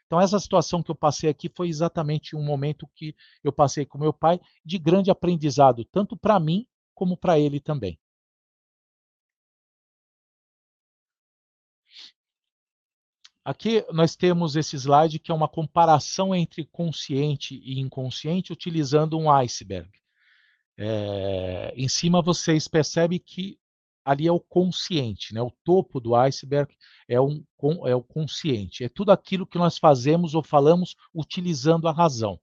Então, 0.06 0.20
essa 0.20 0.38
situação 0.38 0.82
que 0.82 0.90
eu 0.90 0.94
passei 0.94 1.28
aqui 1.28 1.48
foi 1.48 1.68
exatamente 1.68 2.36
um 2.36 2.42
momento 2.42 2.88
que 2.94 3.14
eu 3.42 3.52
passei 3.52 3.84
com 3.84 3.98
meu 3.98 4.12
pai 4.12 4.40
de 4.64 4.78
grande 4.78 5.10
aprendizado, 5.10 5.84
tanto 5.84 6.16
para 6.16 6.38
mim 6.38 6.66
como 6.94 7.16
para 7.16 7.38
ele 7.38 7.58
também. 7.58 7.98
Aqui 13.46 13.86
nós 13.92 14.16
temos 14.16 14.56
esse 14.56 14.74
slide 14.74 15.20
que 15.20 15.30
é 15.30 15.34
uma 15.34 15.46
comparação 15.46 16.34
entre 16.34 16.64
consciente 16.64 17.54
e 17.64 17.78
inconsciente 17.78 18.52
utilizando 18.52 19.16
um 19.16 19.30
iceberg. 19.30 19.88
É, 20.76 21.72
em 21.76 21.86
cima 21.86 22.20
vocês 22.20 22.66
percebem 22.66 23.20
que 23.20 23.56
ali 24.04 24.26
é 24.26 24.32
o 24.32 24.40
consciente, 24.40 25.32
né? 25.32 25.40
O 25.40 25.52
topo 25.62 26.00
do 26.00 26.16
iceberg 26.16 26.74
é, 27.06 27.20
um, 27.20 27.44
é 27.86 27.94
o 27.94 28.02
consciente. 28.02 28.82
É 28.82 28.88
tudo 28.88 29.12
aquilo 29.12 29.46
que 29.46 29.58
nós 29.58 29.78
fazemos 29.78 30.34
ou 30.34 30.42
falamos 30.42 30.96
utilizando 31.14 31.86
a 31.86 31.92
razão. 31.92 32.40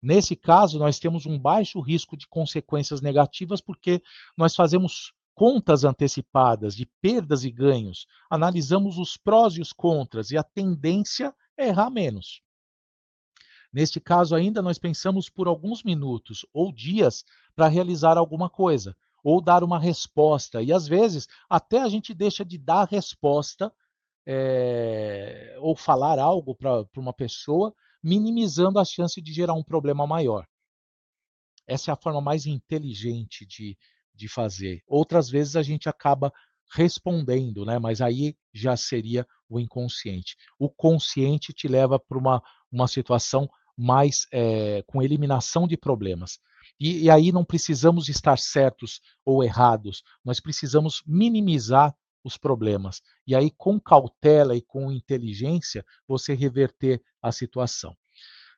Nesse 0.00 0.34
caso, 0.34 0.78
nós 0.78 0.98
temos 0.98 1.26
um 1.26 1.38
baixo 1.38 1.78
risco 1.78 2.16
de 2.16 2.26
consequências 2.26 3.02
negativas 3.02 3.60
porque 3.60 4.02
nós 4.34 4.56
fazemos 4.56 5.12
contas 5.36 5.84
antecipadas 5.84 6.74
de 6.74 6.86
perdas 7.00 7.44
e 7.44 7.50
ganhos, 7.50 8.06
analisamos 8.30 8.96
os 8.96 9.18
prós 9.18 9.54
e 9.54 9.60
os 9.60 9.70
contras 9.70 10.30
e 10.30 10.38
a 10.38 10.42
tendência 10.42 11.32
é 11.58 11.68
errar 11.68 11.90
menos. 11.90 12.40
Neste 13.70 14.00
caso 14.00 14.34
ainda, 14.34 14.62
nós 14.62 14.78
pensamos 14.78 15.28
por 15.28 15.46
alguns 15.46 15.82
minutos 15.82 16.46
ou 16.54 16.72
dias 16.72 17.22
para 17.54 17.68
realizar 17.68 18.16
alguma 18.16 18.48
coisa, 18.48 18.96
ou 19.22 19.42
dar 19.42 19.62
uma 19.62 19.78
resposta. 19.78 20.62
E 20.62 20.72
às 20.72 20.88
vezes 20.88 21.28
até 21.50 21.82
a 21.82 21.88
gente 21.88 22.14
deixa 22.14 22.42
de 22.42 22.56
dar 22.56 22.88
resposta 22.88 23.70
é, 24.26 25.54
ou 25.60 25.76
falar 25.76 26.18
algo 26.18 26.54
para 26.54 26.86
uma 26.96 27.12
pessoa, 27.12 27.74
minimizando 28.02 28.78
a 28.78 28.84
chance 28.86 29.20
de 29.20 29.32
gerar 29.34 29.52
um 29.52 29.62
problema 29.62 30.06
maior. 30.06 30.46
Essa 31.66 31.90
é 31.90 31.92
a 31.92 31.96
forma 31.96 32.22
mais 32.22 32.46
inteligente 32.46 33.44
de, 33.44 33.76
de 34.16 34.28
fazer. 34.28 34.82
Outras 34.86 35.28
vezes 35.28 35.56
a 35.56 35.62
gente 35.62 35.88
acaba 35.88 36.32
respondendo, 36.74 37.64
né? 37.64 37.78
mas 37.78 38.00
aí 38.00 38.36
já 38.52 38.76
seria 38.76 39.26
o 39.48 39.60
inconsciente. 39.60 40.36
O 40.58 40.68
consciente 40.68 41.52
te 41.52 41.68
leva 41.68 41.98
para 41.98 42.18
uma, 42.18 42.42
uma 42.70 42.88
situação 42.88 43.48
mais 43.76 44.26
é, 44.32 44.82
com 44.86 45.02
eliminação 45.02 45.68
de 45.68 45.76
problemas. 45.76 46.38
E, 46.80 47.04
e 47.04 47.10
aí 47.10 47.30
não 47.30 47.44
precisamos 47.44 48.08
estar 48.08 48.38
certos 48.38 49.00
ou 49.24 49.44
errados, 49.44 50.02
nós 50.24 50.40
precisamos 50.40 51.02
minimizar 51.06 51.94
os 52.24 52.36
problemas. 52.36 53.00
E 53.24 53.36
aí, 53.36 53.52
com 53.56 53.78
cautela 53.78 54.56
e 54.56 54.60
com 54.60 54.90
inteligência, 54.90 55.84
você 56.08 56.34
reverter 56.34 57.00
a 57.22 57.30
situação. 57.30 57.96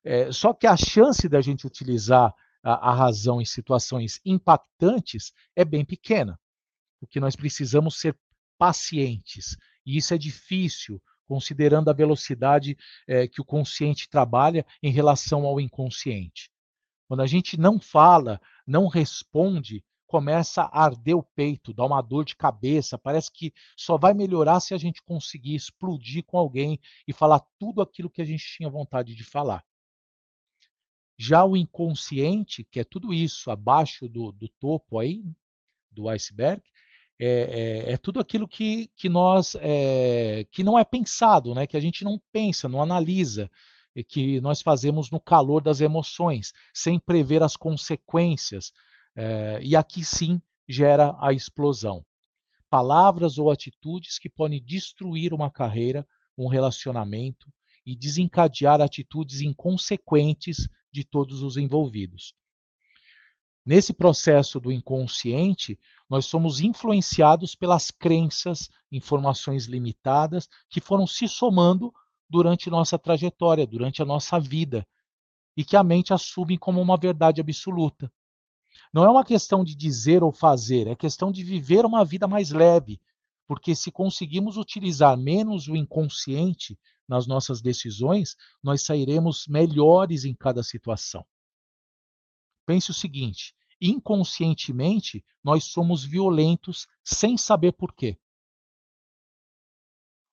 É, 0.02 0.32
só 0.32 0.54
que 0.54 0.66
a 0.66 0.76
chance 0.76 1.28
da 1.28 1.40
gente 1.42 1.66
utilizar 1.66 2.32
a, 2.68 2.90
a, 2.90 2.94
razão 2.94 3.40
em 3.40 3.46
situações 3.46 4.20
impactantes 4.26 5.32
é 5.56 5.64
bem 5.64 5.84
pequena, 5.84 6.38
porque 7.00 7.18
nós 7.18 7.34
precisamos 7.34 7.98
ser 7.98 8.14
pacientes. 8.58 9.56
E 9.86 9.96
isso 9.96 10.12
é 10.12 10.18
difícil 10.18 11.02
considerando 11.26 11.88
a 11.88 11.94
velocidade 11.94 12.76
é, 13.06 13.26
que 13.26 13.40
o 13.40 13.44
consciente 13.44 14.08
trabalha 14.08 14.66
em 14.82 14.90
relação 14.90 15.46
ao 15.46 15.58
inconsciente. 15.58 16.50
Quando 17.06 17.20
a 17.20 17.26
gente 17.26 17.58
não 17.58 17.80
fala, 17.80 18.38
não 18.66 18.86
responde, 18.86 19.82
começa 20.06 20.62
a 20.62 20.84
arder 20.84 21.16
o 21.16 21.22
peito, 21.22 21.72
dá 21.72 21.86
uma 21.86 22.02
dor 22.02 22.24
de 22.24 22.36
cabeça, 22.36 22.98
parece 22.98 23.32
que 23.32 23.52
só 23.76 23.96
vai 23.96 24.12
melhorar 24.12 24.60
se 24.60 24.74
a 24.74 24.78
gente 24.78 25.02
conseguir 25.02 25.54
explodir 25.54 26.22
com 26.24 26.36
alguém 26.36 26.78
e 27.06 27.14
falar 27.14 27.40
tudo 27.58 27.80
aquilo 27.80 28.10
que 28.10 28.20
a 28.20 28.26
gente 28.26 28.44
tinha 28.44 28.68
vontade 28.68 29.14
de 29.14 29.24
falar. 29.24 29.64
Já 31.18 31.44
o 31.44 31.56
inconsciente, 31.56 32.64
que 32.70 32.78
é 32.78 32.84
tudo 32.84 33.12
isso 33.12 33.50
abaixo 33.50 34.08
do, 34.08 34.30
do 34.30 34.48
topo 34.48 34.98
aí, 34.98 35.24
do 35.90 36.08
iceberg, 36.08 36.62
é, 37.20 37.86
é, 37.88 37.92
é, 37.92 37.96
tudo 37.96 38.20
aquilo 38.20 38.46
que, 38.46 38.88
que 38.96 39.08
nós 39.08 39.56
é, 39.60 40.46
que 40.52 40.62
não 40.62 40.78
é 40.78 40.84
pensado, 40.84 41.52
né? 41.52 41.66
que 41.66 41.76
a 41.76 41.80
gente 41.80 42.04
não 42.04 42.20
pensa, 42.32 42.68
não 42.68 42.80
analisa, 42.80 43.50
que 44.06 44.40
nós 44.40 44.62
fazemos 44.62 45.10
no 45.10 45.18
calor 45.18 45.60
das 45.60 45.80
emoções, 45.80 46.52
sem 46.72 47.00
prever 47.00 47.42
as 47.42 47.56
consequências. 47.56 48.72
É, 49.16 49.58
e 49.60 49.74
aqui 49.74 50.04
sim 50.04 50.40
gera 50.68 51.16
a 51.18 51.32
explosão. 51.32 52.04
Palavras 52.70 53.38
ou 53.38 53.50
atitudes 53.50 54.18
que 54.20 54.28
podem 54.28 54.62
destruir 54.62 55.34
uma 55.34 55.50
carreira, 55.50 56.06
um 56.36 56.46
relacionamento 56.46 57.48
e 57.88 57.96
desencadear 57.96 58.82
atitudes 58.82 59.40
inconsequentes 59.40 60.68
de 60.92 61.04
todos 61.04 61.42
os 61.42 61.56
envolvidos. 61.56 62.34
Nesse 63.64 63.94
processo 63.94 64.60
do 64.60 64.70
inconsciente, 64.70 65.78
nós 66.08 66.26
somos 66.26 66.60
influenciados 66.60 67.54
pelas 67.54 67.90
crenças, 67.90 68.68
informações 68.92 69.64
limitadas 69.64 70.50
que 70.68 70.82
foram 70.82 71.06
se 71.06 71.26
somando 71.26 71.90
durante 72.28 72.68
nossa 72.68 72.98
trajetória, 72.98 73.66
durante 73.66 74.02
a 74.02 74.04
nossa 74.04 74.38
vida, 74.38 74.86
e 75.56 75.64
que 75.64 75.74
a 75.74 75.82
mente 75.82 76.12
assume 76.12 76.58
como 76.58 76.82
uma 76.82 76.96
verdade 76.98 77.40
absoluta. 77.40 78.12
Não 78.92 79.02
é 79.02 79.08
uma 79.08 79.24
questão 79.24 79.64
de 79.64 79.74
dizer 79.74 80.22
ou 80.22 80.30
fazer, 80.30 80.86
é 80.88 80.94
questão 80.94 81.32
de 81.32 81.42
viver 81.42 81.86
uma 81.86 82.04
vida 82.04 82.28
mais 82.28 82.50
leve, 82.50 83.00
porque 83.48 83.74
se 83.74 83.90
conseguimos 83.90 84.58
utilizar 84.58 85.16
menos 85.16 85.68
o 85.68 85.74
inconsciente 85.74 86.78
nas 87.08 87.26
nossas 87.26 87.62
decisões, 87.62 88.36
nós 88.62 88.82
sairemos 88.82 89.46
melhores 89.48 90.26
em 90.26 90.34
cada 90.34 90.62
situação. 90.62 91.26
Pense 92.66 92.90
o 92.90 92.94
seguinte: 92.94 93.56
inconscientemente, 93.80 95.24
nós 95.42 95.64
somos 95.64 96.04
violentos 96.04 96.86
sem 97.02 97.38
saber 97.38 97.72
por 97.72 97.94
quê. 97.94 98.18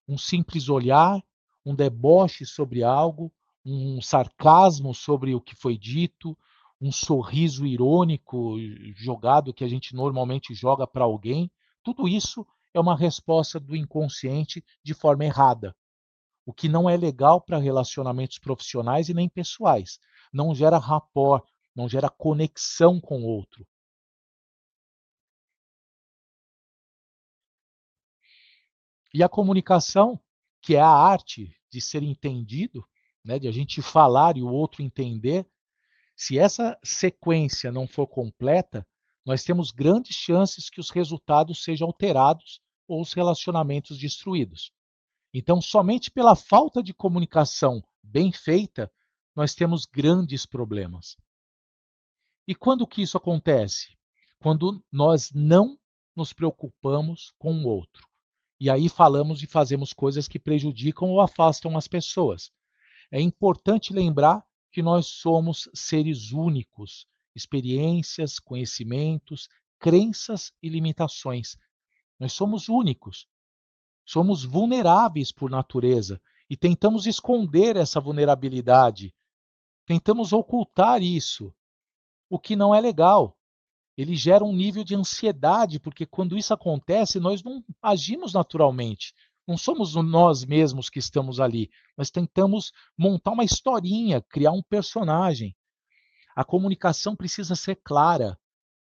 Um 0.06 0.18
simples 0.18 0.68
olhar, 0.68 1.24
um 1.66 1.74
deboche 1.74 2.46
sobre 2.46 2.84
algo, 2.84 3.34
um 3.66 4.02
sarcasmo 4.02 4.94
sobre 4.94 5.34
o 5.34 5.40
que 5.40 5.56
foi 5.56 5.78
dito, 5.78 6.38
um 6.82 6.92
sorriso 6.92 7.66
irônico 7.66 8.58
jogado 8.94 9.54
que 9.54 9.64
a 9.64 9.70
gente 9.70 9.96
normalmente 9.96 10.54
joga 10.54 10.86
para 10.86 11.06
alguém, 11.06 11.50
tudo 11.82 12.10
isso 12.10 12.46
é 12.76 12.80
uma 12.80 12.96
resposta 12.96 13.58
do 13.58 13.74
inconsciente 13.74 14.62
de 14.84 14.94
forma 14.94 15.24
errada. 15.24 15.74
O 16.46 16.54
que 16.54 16.68
não 16.68 16.90
é 16.90 16.98
legal 16.98 17.40
para 17.40 17.58
relacionamentos 17.58 18.38
profissionais 18.38 19.08
e 19.08 19.14
nem 19.14 19.30
pessoais. 19.30 19.98
Não 20.32 20.54
gera 20.54 20.78
rapport, 20.78 21.48
não 21.74 21.88
gera 21.88 22.10
conexão 22.10 23.00
com 23.00 23.22
o 23.22 23.26
outro. 23.26 23.66
E 29.14 29.24
a 29.24 29.30
comunicação, 29.30 30.20
que 30.62 30.76
é 30.76 30.82
a 30.82 30.90
arte 30.90 31.56
de 31.72 31.80
ser 31.80 32.04
entendido, 32.04 32.86
né, 33.24 33.40
de 33.40 33.48
a 33.48 33.52
gente 33.52 33.82
falar 33.82 34.36
e 34.36 34.44
o 34.44 34.52
outro 34.52 34.84
entender, 34.84 35.48
se 36.14 36.38
essa 36.38 36.78
sequência 36.84 37.72
não 37.72 37.88
for 37.88 38.06
completa, 38.06 38.86
nós 39.26 39.46
temos 39.46 39.72
grandes 39.72 40.18
chances 40.18 40.70
que 40.70 40.82
os 40.82 40.90
resultados 40.90 41.64
sejam 41.64 41.88
alterados 41.88 42.65
ou 42.88 43.02
os 43.02 43.14
relacionamentos 43.14 43.98
destruídos. 43.98 44.72
Então, 45.34 45.62
somente 45.62 46.10
pela 46.10 46.36
falta 46.36 46.82
de 46.82 46.94
comunicação 46.94 47.84
bem 48.02 48.32
feita, 48.32 48.92
nós 49.36 49.54
temos 49.54 49.86
grandes 49.86 50.46
problemas. 50.46 51.18
E 52.48 52.56
quando 52.56 52.88
que 52.88 53.02
isso 53.02 53.18
acontece? 53.18 53.98
Quando 54.40 54.84
nós 54.92 55.32
não 55.34 55.78
nos 56.16 56.32
preocupamos 56.32 57.34
com 57.38 57.54
o 57.54 57.68
outro. 57.68 58.08
E 58.60 58.70
aí 58.70 58.88
falamos 58.88 59.44
e 59.44 59.48
fazemos 59.48 59.92
coisas 59.92 60.28
que 60.28 60.40
prejudicam 60.40 61.10
ou 61.10 61.20
afastam 61.20 61.76
as 61.78 61.88
pessoas. 61.88 62.52
É 63.12 63.20
importante 63.20 63.92
lembrar 63.92 64.44
que 64.72 64.82
nós 64.82 65.08
somos 65.08 65.70
seres 65.74 66.32
únicos, 66.32 67.06
experiências, 67.36 68.40
conhecimentos, 68.40 69.50
crenças 69.80 70.54
e 70.62 70.70
limitações. 70.70 71.58
Nós 72.20 72.34
somos 72.34 72.70
únicos. 72.70 73.28
Somos 74.06 74.44
vulneráveis 74.44 75.32
por 75.32 75.50
natureza 75.50 76.22
e 76.50 76.56
tentamos 76.56 77.08
esconder 77.08 77.76
essa 77.76 78.00
vulnerabilidade. 78.00 79.14
Tentamos 79.86 80.32
ocultar 80.32 81.02
isso 81.02 81.54
o 82.30 82.40
que 82.40 82.56
não 82.56 82.74
é 82.74 82.82
legal. 82.82 83.38
Ele 83.98 84.16
gera 84.16 84.44
um 84.44 84.54
nível 84.54 84.84
de 84.84 84.96
ansiedade, 84.96 85.80
porque 85.80 86.06
quando 86.06 86.38
isso 86.38 86.54
acontece, 86.54 87.20
nós 87.20 87.42
não 87.44 87.64
agimos 87.82 88.34
naturalmente. 88.34 89.14
Não 89.48 89.58
somos 89.58 89.96
nós 89.96 90.44
mesmos 90.44 90.90
que 90.90 91.00
estamos 91.00 91.40
ali. 91.40 91.70
Nós 91.98 92.10
tentamos 92.10 92.72
montar 92.98 93.32
uma 93.32 93.44
historinha, 93.44 94.22
criar 94.22 94.52
um 94.52 94.62
personagem. 94.62 95.56
A 96.36 96.44
comunicação 96.44 97.16
precisa 97.16 97.56
ser 97.56 97.76
clara, 97.78 98.38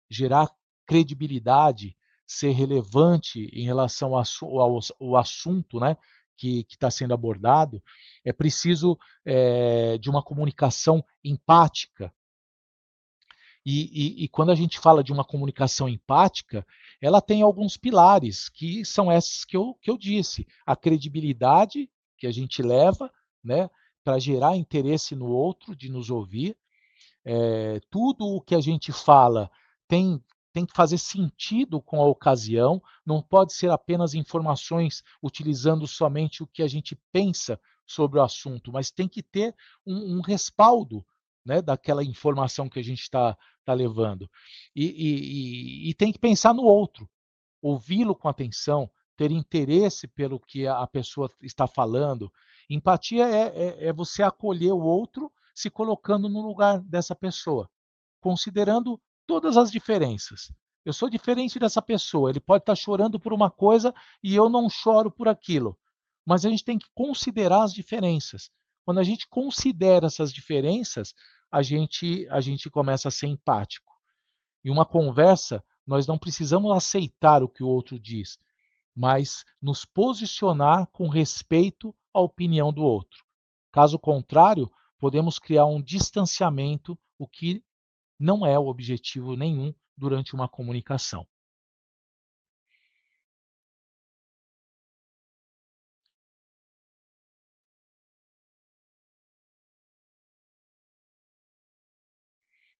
gerar 0.08 0.54
credibilidade, 0.86 1.96
ser 2.30 2.52
relevante 2.52 3.50
em 3.52 3.64
relação 3.64 4.14
ao, 4.14 4.24
ao, 4.60 4.78
ao 5.00 5.16
assunto 5.16 5.80
né, 5.80 5.96
que 6.36 6.64
está 6.70 6.88
sendo 6.88 7.12
abordado. 7.12 7.82
É 8.24 8.32
preciso 8.32 8.96
é, 9.24 9.98
de 9.98 10.08
uma 10.08 10.22
comunicação 10.22 11.04
empática, 11.24 12.12
e, 13.66 14.22
e, 14.22 14.24
e, 14.24 14.28
quando 14.28 14.50
a 14.50 14.54
gente 14.54 14.78
fala 14.78 15.04
de 15.04 15.12
uma 15.12 15.22
comunicação 15.22 15.86
empática, 15.86 16.66
ela 16.98 17.20
tem 17.20 17.42
alguns 17.42 17.76
pilares, 17.76 18.48
que 18.48 18.86
são 18.86 19.12
esses 19.12 19.44
que 19.44 19.54
eu, 19.54 19.76
que 19.82 19.90
eu 19.90 19.98
disse. 19.98 20.46
A 20.64 20.74
credibilidade 20.74 21.90
que 22.16 22.26
a 22.26 22.32
gente 22.32 22.62
leva 22.62 23.12
né, 23.44 23.68
para 24.02 24.18
gerar 24.18 24.56
interesse 24.56 25.14
no 25.14 25.26
outro, 25.26 25.76
de 25.76 25.90
nos 25.90 26.08
ouvir. 26.08 26.56
É, 27.22 27.80
tudo 27.90 28.24
o 28.26 28.40
que 28.40 28.54
a 28.54 28.60
gente 28.60 28.92
fala 28.92 29.50
tem, 29.86 30.24
tem 30.52 30.66
que 30.66 30.74
fazer 30.74 30.98
sentido 30.98 31.80
com 31.80 32.00
a 32.00 32.06
ocasião, 32.06 32.82
não 33.04 33.22
pode 33.22 33.52
ser 33.52 33.70
apenas 33.70 34.14
informações 34.14 35.02
utilizando 35.22 35.86
somente 35.86 36.42
o 36.42 36.46
que 36.46 36.62
a 36.62 36.68
gente 36.68 36.98
pensa 37.12 37.60
sobre 37.86 38.18
o 38.18 38.22
assunto, 38.22 38.72
mas 38.72 38.90
tem 38.90 39.08
que 39.08 39.22
ter 39.22 39.54
um, 39.86 40.18
um 40.18 40.20
respaldo 40.20 41.04
né, 41.44 41.60
daquela 41.60 42.04
informação 42.04 42.68
que 42.68 42.78
a 42.78 42.84
gente 42.84 43.00
está 43.02 43.36
tá 43.64 43.72
levando. 43.72 44.30
E, 44.74 44.84
e, 44.84 45.90
e, 45.90 45.94
tem 45.94 46.12
que 46.12 46.18
pensar 46.18 46.54
no 46.54 46.62
outro, 46.62 47.08
ouvi-lo 47.62 48.14
com 48.14 48.28
atenção, 48.28 48.90
ter 49.16 49.30
interesse 49.30 50.06
pelo 50.06 50.40
que 50.40 50.66
a 50.66 50.86
pessoa 50.86 51.30
está 51.42 51.66
falando. 51.66 52.32
Empatia 52.68 53.28
é, 53.28 53.48
é, 53.48 53.88
é 53.88 53.92
você 53.92 54.22
acolher 54.22 54.72
o 54.72 54.80
outro 54.80 55.30
se 55.54 55.68
colocando 55.68 56.28
no 56.28 56.40
lugar 56.40 56.80
dessa 56.80 57.14
pessoa, 57.14 57.68
considerando 58.20 59.00
todas 59.30 59.56
as 59.56 59.70
diferenças. 59.70 60.52
Eu 60.84 60.92
sou 60.92 61.08
diferente 61.08 61.56
dessa 61.56 61.80
pessoa, 61.80 62.30
ele 62.30 62.40
pode 62.40 62.62
estar 62.62 62.74
chorando 62.74 63.20
por 63.20 63.32
uma 63.32 63.48
coisa 63.48 63.94
e 64.20 64.34
eu 64.34 64.48
não 64.48 64.68
choro 64.68 65.08
por 65.08 65.28
aquilo. 65.28 65.78
Mas 66.26 66.44
a 66.44 66.50
gente 66.50 66.64
tem 66.64 66.76
que 66.76 66.88
considerar 66.92 67.62
as 67.62 67.72
diferenças. 67.72 68.50
Quando 68.84 68.98
a 68.98 69.04
gente 69.04 69.28
considera 69.28 70.08
essas 70.08 70.32
diferenças, 70.32 71.14
a 71.48 71.62
gente, 71.62 72.26
a 72.28 72.40
gente 72.40 72.68
começa 72.68 73.06
a 73.06 73.10
ser 73.12 73.28
empático. 73.28 73.92
Em 74.64 74.70
uma 74.70 74.84
conversa, 74.84 75.62
nós 75.86 76.08
não 76.08 76.18
precisamos 76.18 76.76
aceitar 76.76 77.40
o 77.40 77.48
que 77.48 77.62
o 77.62 77.68
outro 77.68 78.00
diz, 78.00 78.36
mas 78.96 79.44
nos 79.62 79.84
posicionar 79.84 80.88
com 80.88 81.08
respeito 81.08 81.94
à 82.12 82.20
opinião 82.20 82.72
do 82.72 82.82
outro. 82.82 83.24
Caso 83.70 83.96
contrário, 83.96 84.68
podemos 84.98 85.38
criar 85.38 85.66
um 85.66 85.80
distanciamento, 85.80 86.98
o 87.16 87.28
que 87.28 87.62
não 88.20 88.44
é 88.44 88.58
o 88.58 88.66
objetivo 88.66 89.34
nenhum 89.34 89.74
durante 89.96 90.34
uma 90.34 90.46
comunicação. 90.46 91.26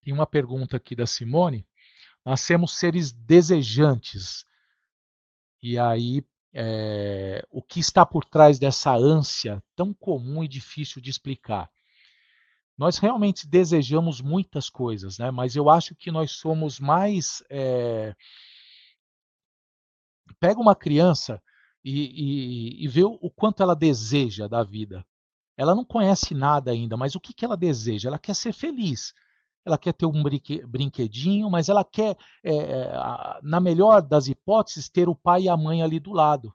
Tem 0.02 0.12
uma 0.12 0.26
pergunta 0.26 0.76
aqui 0.76 0.94
da 0.94 1.06
Simone. 1.06 1.66
Nós 2.24 2.40
somos 2.42 2.78
seres 2.78 3.12
desejantes. 3.12 4.44
E 5.62 5.78
aí 5.78 6.24
é, 6.52 7.46
o 7.50 7.62
que 7.62 7.80
está 7.80 8.04
por 8.04 8.24
trás 8.24 8.58
dessa 8.58 8.94
ânsia 8.94 9.62
tão 9.76 9.94
comum 9.94 10.42
e 10.44 10.48
difícil 10.48 11.00
de 11.00 11.10
explicar. 11.10 11.70
Nós 12.76 12.98
realmente 12.98 13.46
desejamos 13.46 14.20
muitas 14.20 14.70
coisas, 14.70 15.18
né? 15.18 15.30
mas 15.30 15.54
eu 15.54 15.68
acho 15.68 15.94
que 15.94 16.10
nós 16.10 16.32
somos 16.32 16.80
mais. 16.80 17.42
É... 17.50 18.14
Pega 20.38 20.60
uma 20.60 20.74
criança 20.74 21.42
e, 21.84 22.80
e, 22.80 22.84
e 22.84 22.88
vê 22.88 23.04
o 23.04 23.30
quanto 23.30 23.62
ela 23.62 23.74
deseja 23.74 24.48
da 24.48 24.62
vida. 24.62 25.04
Ela 25.56 25.74
não 25.74 25.84
conhece 25.84 26.32
nada 26.32 26.70
ainda, 26.70 26.96
mas 26.96 27.14
o 27.14 27.20
que, 27.20 27.34
que 27.34 27.44
ela 27.44 27.56
deseja? 27.56 28.08
Ela 28.08 28.18
quer 28.18 28.34
ser 28.34 28.52
feliz. 28.52 29.12
Ela 29.62 29.76
quer 29.76 29.92
ter 29.92 30.06
um 30.06 30.22
brinquedinho, 30.66 31.50
mas 31.50 31.68
ela 31.68 31.84
quer, 31.84 32.16
é, 32.42 32.92
na 33.42 33.60
melhor 33.60 34.00
das 34.00 34.26
hipóteses, 34.26 34.88
ter 34.88 35.08
o 35.08 35.14
pai 35.14 35.42
e 35.42 35.48
a 35.50 35.56
mãe 35.56 35.82
ali 35.82 36.00
do 36.00 36.12
lado. 36.12 36.54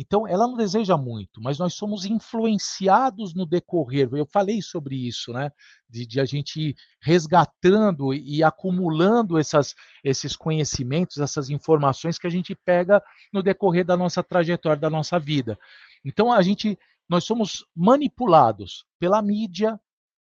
Então, 0.00 0.26
ela 0.26 0.46
não 0.46 0.56
deseja 0.56 0.96
muito, 0.96 1.42
mas 1.42 1.58
nós 1.58 1.74
somos 1.74 2.06
influenciados 2.06 3.34
no 3.34 3.44
decorrer. 3.44 4.08
Eu 4.14 4.24
falei 4.24 4.62
sobre 4.62 4.96
isso, 4.96 5.30
né? 5.30 5.52
De, 5.86 6.06
de 6.06 6.18
a 6.18 6.24
gente 6.24 6.58
ir 6.58 6.76
resgatando 7.02 8.14
e 8.14 8.42
acumulando 8.42 9.36
essas, 9.36 9.74
esses 10.02 10.34
conhecimentos, 10.34 11.18
essas 11.18 11.50
informações 11.50 12.18
que 12.18 12.26
a 12.26 12.30
gente 12.30 12.54
pega 12.54 13.02
no 13.30 13.42
decorrer 13.42 13.84
da 13.84 13.94
nossa 13.94 14.22
trajetória, 14.22 14.80
da 14.80 14.88
nossa 14.88 15.18
vida. 15.18 15.58
Então, 16.02 16.32
a 16.32 16.40
gente, 16.40 16.78
nós 17.06 17.24
somos 17.24 17.66
manipulados 17.76 18.86
pela 18.98 19.20
mídia, 19.20 19.78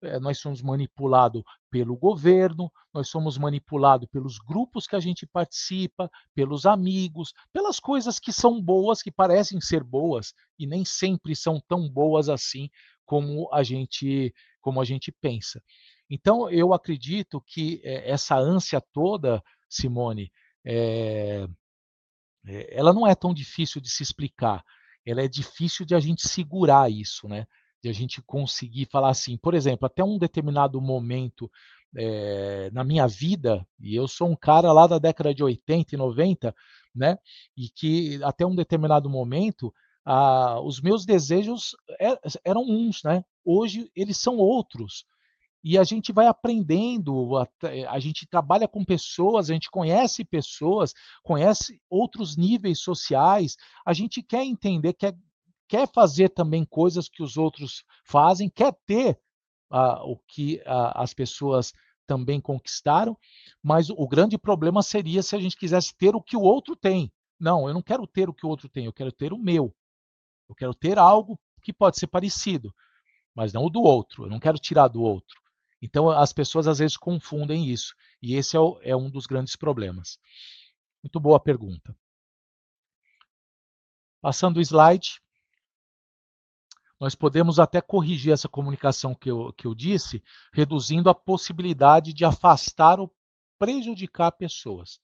é, 0.03 0.21
nós 0.21 0.37
somos 0.39 0.61
manipulados 0.61 1.43
pelo 1.73 1.97
governo, 1.97 2.71
nós 2.93 3.09
somos 3.09 3.39
manipulados 3.39 4.07
pelos 4.13 4.37
grupos 4.39 4.87
que 4.87 4.95
a 4.95 5.01
gente 5.01 5.27
participa, 5.27 6.11
pelos 6.35 6.67
amigos, 6.67 7.33
pelas 7.51 7.81
coisas 7.81 8.21
que 8.21 8.31
são 8.31 8.63
boas, 8.63 9.01
que 9.01 9.11
parecem 9.11 9.59
ser 9.59 9.83
boas 9.83 10.35
e 10.59 10.67
nem 10.67 10.85
sempre 10.85 11.35
são 11.35 11.59
tão 11.67 11.89
boas 11.89 12.29
assim 12.29 12.69
como 13.07 13.49
a 13.55 13.63
gente 13.63 14.35
como 14.61 14.83
a 14.83 14.85
gente 14.85 15.11
pensa. 15.11 15.63
Então 16.11 16.51
eu 16.51 16.75
acredito 16.75 17.43
que 17.47 17.81
é, 17.83 18.11
essa 18.11 18.37
ânsia 18.37 18.79
toda, 18.93 19.43
Simone, 19.67 20.31
é, 20.67 21.47
ela 22.69 22.93
não 22.93 23.07
é 23.07 23.15
tão 23.15 23.33
difícil 23.33 23.81
de 23.81 23.89
se 23.89 24.03
explicar. 24.03 24.63
Ela 25.07 25.23
é 25.23 25.29
difícil 25.29 25.87
de 25.87 25.95
a 25.95 26.01
gente 26.01 26.29
segurar 26.29 26.93
isso, 26.93 27.27
né? 27.27 27.47
De 27.83 27.89
a 27.89 27.93
gente 27.93 28.23
conseguir 28.23 28.87
falar 28.87 29.11
assim, 29.11 29.37
por 29.37 29.55
exemplo, 29.55 29.87
até 29.87 30.05
um 30.05 30.19
determinado 30.19 30.81
momento 30.81 31.51
é, 31.97 32.71
na 32.73 32.85
minha 32.85 33.07
vida, 33.07 33.67
e 33.81 33.95
eu 33.95 34.07
sou 34.07 34.29
um 34.29 34.37
cara 34.37 34.73
lá 34.73 34.87
da 34.87 34.99
década 34.99 35.35
de 35.35 35.43
80 35.43 35.95
e 35.95 35.99
90, 35.99 36.55
né? 36.95 37.19
E 37.57 37.69
que 37.69 38.23
até 38.23 38.47
um 38.47 38.55
determinado 38.55 39.11
momento 39.11 39.75
ah, 40.05 40.61
os 40.61 40.81
meus 40.81 41.05
desejos 41.05 41.77
er, 41.99 42.19
eram 42.45 42.63
uns, 42.63 43.03
né? 43.03 43.25
Hoje 43.45 43.91
eles 43.95 44.17
são 44.17 44.37
outros. 44.37 45.05
E 45.65 45.79
a 45.79 45.85
gente 45.85 46.13
vai 46.13 46.27
aprendendo, 46.27 47.37
a, 47.37 47.49
a, 47.89 47.99
gente 48.01 48.27
trabalha 48.27 48.67
com 48.67 48.85
pessoas, 48.85 49.49
a 49.49 49.53
gente 49.53 49.71
conhece 49.71 50.25
pessoas, 50.25 50.93
conhece 51.23 51.81
outros 51.89 52.37
níveis 52.37 52.81
sociais, 52.81 53.57
a 53.87 53.93
gente 53.93 54.23
quer 54.23 54.45
entender, 54.45 54.93
quer 54.93 55.15
quer 55.73 55.91
fazer 55.91 56.29
também 56.29 56.67
coisas 56.67 57.09
que 57.09 57.23
os 57.23 57.39
outros 57.39 57.83
fazem, 58.05 58.51
quer 58.51 58.75
ter 58.85 59.19
uh, 59.71 60.05
o 60.05 60.19
que 60.29 60.57
uh, 60.67 60.93
as 60.93 61.15
pessoas 61.15 61.73
também 62.07 62.43
conquistaram, 62.43 63.17
mas 63.63 63.89
o 63.89 64.07
grande 64.07 64.37
problema 64.37 64.83
seria 64.83 65.23
se 65.23 65.35
a 65.35 65.41
gente 65.41 65.57
quisesse 65.57 65.97
ter 65.97 66.15
o 66.15 66.21
que 66.21 66.37
o 66.37 66.43
outro 66.43 66.77
tem. 66.77 67.11
Não, 67.41 67.67
eu 67.67 67.73
não 67.73 67.81
quero 67.81 68.07
ter 68.07 68.29
o 68.29 68.35
que 68.35 68.45
o 68.45 68.51
outro 68.51 68.69
tem, 68.69 68.85
eu 68.85 68.93
quero 68.93 69.11
ter 69.11 69.33
o 69.33 69.39
meu. 69.39 69.75
Eu 70.47 70.55
quero 70.55 70.75
ter 70.75 70.99
algo 70.99 71.41
que 71.63 71.73
pode 71.73 71.99
ser 71.99 72.07
parecido, 72.07 72.71
mas 73.35 73.55
não 73.55 73.65
o 73.65 73.71
do 73.71 73.81
outro. 73.81 74.25
Eu 74.27 74.29
não 74.29 74.39
quero 74.39 74.59
tirar 74.59 74.89
do 74.89 75.01
outro. 75.01 75.41
Então 75.81 76.11
as 76.11 76.35
pessoas 76.35 76.69
às 76.69 76.81
vezes 76.81 76.99
confundem 76.99 77.71
isso, 77.71 77.95
e 78.21 78.35
esse 78.35 78.59
é, 78.59 78.61
o, 78.61 78.79
é 78.83 78.95
um 78.95 79.09
dos 79.09 79.25
grandes 79.25 79.57
problemas. 79.57 80.19
Muito 81.03 81.19
boa 81.19 81.41
pergunta. 81.41 81.97
Passando 84.21 84.59
o 84.59 84.61
slide 84.61 85.22
nós 87.03 87.17
podemos 87.17 87.59
até 87.59 87.81
corrigir 87.81 88.33
essa 88.33 88.49
comunicação 88.49 89.13
que 89.13 89.29
eu, 89.29 89.53
que 89.55 89.67
eu 89.67 89.75
disse, 89.75 90.23
reduzindo 90.53 91.11
a 91.11 91.15
possibilidade 91.15 92.13
de 92.13 92.25
afastar 92.25 93.01
ou 93.01 93.13
prejudicar 93.59 94.31
pessoas. 94.31 95.01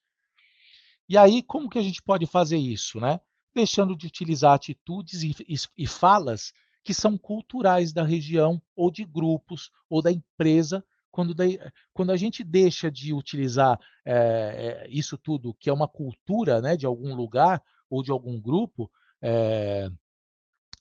E 1.09 1.19
aí, 1.19 1.43
como 1.43 1.69
que 1.69 1.77
a 1.77 1.83
gente 1.83 2.01
pode 2.01 2.25
fazer 2.25 2.57
isso? 2.57 3.01
Né? 3.01 3.19
Deixando 3.53 3.97
de 3.97 4.07
utilizar 4.07 4.55
atitudes 4.55 5.25
e, 5.25 5.35
e, 5.49 5.57
e 5.77 5.87
falas 5.89 6.53
que 6.85 6.95
são 6.95 7.19
culturais 7.19 7.93
da 7.93 8.05
região, 8.05 8.63
ou 8.77 8.93
de 8.93 9.05
grupos, 9.05 9.69
ou 9.91 10.01
da 10.01 10.13
empresa, 10.13 10.85
quando, 11.11 11.35
daí, 11.35 11.59
quando 11.93 12.13
a 12.13 12.17
gente 12.17 12.45
deixa 12.45 12.93
de 12.93 13.13
utilizar 13.13 13.77
é, 14.07 14.87
isso 14.89 15.19
tudo, 15.19 15.53
que 15.53 15.69
é 15.69 15.73
uma 15.73 15.89
cultura 15.89 16.63
né, 16.63 16.77
de 16.77 16.87
algum 16.87 17.13
lugar 17.13 17.61
ou 17.91 18.05
de 18.05 18.13
algum 18.13 18.41
grupo, 18.41 18.89
é, 19.21 19.91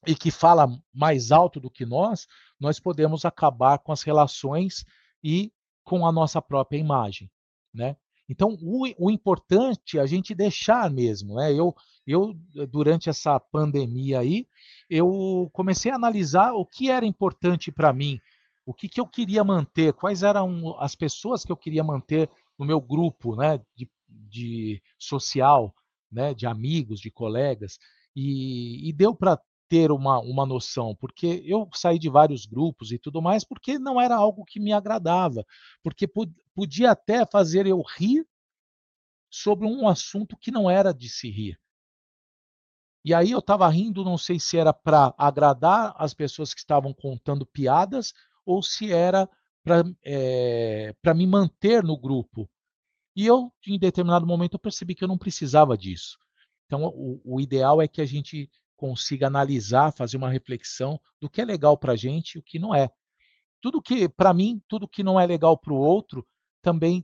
e 0.05 0.15
que 0.15 0.31
fala 0.31 0.67
mais 0.93 1.31
alto 1.31 1.59
do 1.59 1.71
que 1.71 1.85
nós, 1.85 2.27
nós 2.59 2.79
podemos 2.79 3.25
acabar 3.25 3.79
com 3.79 3.91
as 3.91 4.03
relações 4.03 4.85
e 5.23 5.51
com 5.83 6.05
a 6.05 6.11
nossa 6.11 6.41
própria 6.41 6.77
imagem, 6.77 7.29
né? 7.73 7.95
Então, 8.29 8.57
o, 8.61 8.85
o 8.97 9.09
importante 9.09 9.97
é 9.97 10.01
a 10.01 10.05
gente 10.05 10.35
deixar 10.35 10.91
mesmo, 10.91 11.35
né? 11.35 11.53
Eu, 11.53 11.73
eu, 12.05 12.33
durante 12.69 13.09
essa 13.09 13.39
pandemia 13.39 14.19
aí, 14.19 14.45
eu 14.89 15.49
comecei 15.53 15.91
a 15.91 15.95
analisar 15.95 16.51
o 16.53 16.65
que 16.65 16.91
era 16.91 17.05
importante 17.05 17.71
para 17.71 17.93
mim, 17.93 18.19
o 18.65 18.73
que, 18.73 18.89
que 18.89 18.99
eu 18.99 19.07
queria 19.07 19.45
manter, 19.45 19.93
quais 19.93 20.23
eram 20.23 20.77
as 20.79 20.93
pessoas 20.93 21.45
que 21.45 21.51
eu 21.51 21.57
queria 21.57 21.83
manter 21.83 22.29
no 22.59 22.65
meu 22.65 22.81
grupo, 22.81 23.35
né? 23.35 23.61
De, 23.75 23.89
de 24.07 24.81
social, 24.99 25.73
né? 26.11 26.33
De 26.33 26.45
amigos, 26.45 26.99
de 26.99 27.09
colegas, 27.09 27.79
e, 28.13 28.89
e 28.89 28.91
deu 28.91 29.15
para 29.15 29.39
ter 29.69 29.91
uma, 29.91 30.19
uma 30.19 30.45
noção, 30.45 30.95
porque 30.95 31.41
eu 31.45 31.69
saí 31.73 31.99
de 31.99 32.09
vários 32.09 32.45
grupos 32.45 32.91
e 32.91 32.97
tudo 32.97 33.21
mais, 33.21 33.43
porque 33.43 33.77
não 33.77 33.99
era 33.99 34.15
algo 34.15 34.45
que 34.45 34.59
me 34.59 34.71
agradava, 34.73 35.45
porque 35.83 36.09
podia 36.55 36.91
até 36.91 37.25
fazer 37.25 37.67
eu 37.67 37.81
rir 37.97 38.25
sobre 39.29 39.67
um 39.67 39.87
assunto 39.87 40.37
que 40.37 40.51
não 40.51 40.69
era 40.69 40.93
de 40.93 41.09
se 41.09 41.29
rir. 41.29 41.59
E 43.03 43.13
aí 43.13 43.31
eu 43.31 43.39
estava 43.39 43.67
rindo, 43.69 44.03
não 44.03 44.17
sei 44.17 44.39
se 44.39 44.57
era 44.57 44.73
para 44.73 45.13
agradar 45.17 45.93
as 45.97 46.13
pessoas 46.13 46.53
que 46.53 46.59
estavam 46.59 46.93
contando 46.93 47.45
piadas 47.45 48.13
ou 48.45 48.61
se 48.61 48.91
era 48.91 49.29
para 49.63 49.83
é, 50.03 50.93
eh, 51.03 51.13
me 51.13 51.27
manter 51.27 51.83
no 51.83 51.97
grupo. 51.97 52.49
E 53.15 53.25
eu, 53.25 53.51
em 53.65 53.79
determinado 53.79 54.27
momento, 54.27 54.55
eu 54.55 54.59
percebi 54.59 54.93
que 54.93 55.03
eu 55.03 55.07
não 55.07 55.17
precisava 55.17 55.77
disso. 55.77 56.17
Então, 56.65 56.85
o, 56.85 57.21
o 57.23 57.41
ideal 57.41 57.81
é 57.81 57.87
que 57.87 58.01
a 58.01 58.05
gente 58.05 58.49
consiga 58.77 59.27
analisar, 59.27 59.91
fazer 59.91 60.15
uma 60.15 60.29
reflexão 60.29 60.99
do 61.19 61.29
que 61.29 61.41
é 61.41 61.45
legal 61.45 61.77
para 61.77 61.93
a 61.93 61.95
gente 61.97 62.35
e 62.35 62.39
o 62.39 62.43
que 62.43 62.59
não 62.59 62.73
é. 62.73 62.89
Tudo 63.59 63.81
que, 63.81 64.07
para 64.07 64.33
mim, 64.33 64.61
tudo 64.67 64.87
que 64.87 65.03
não 65.03 65.19
é 65.19 65.25
legal 65.25 65.57
para 65.57 65.73
o 65.73 65.77
outro, 65.77 66.25
também 66.61 67.03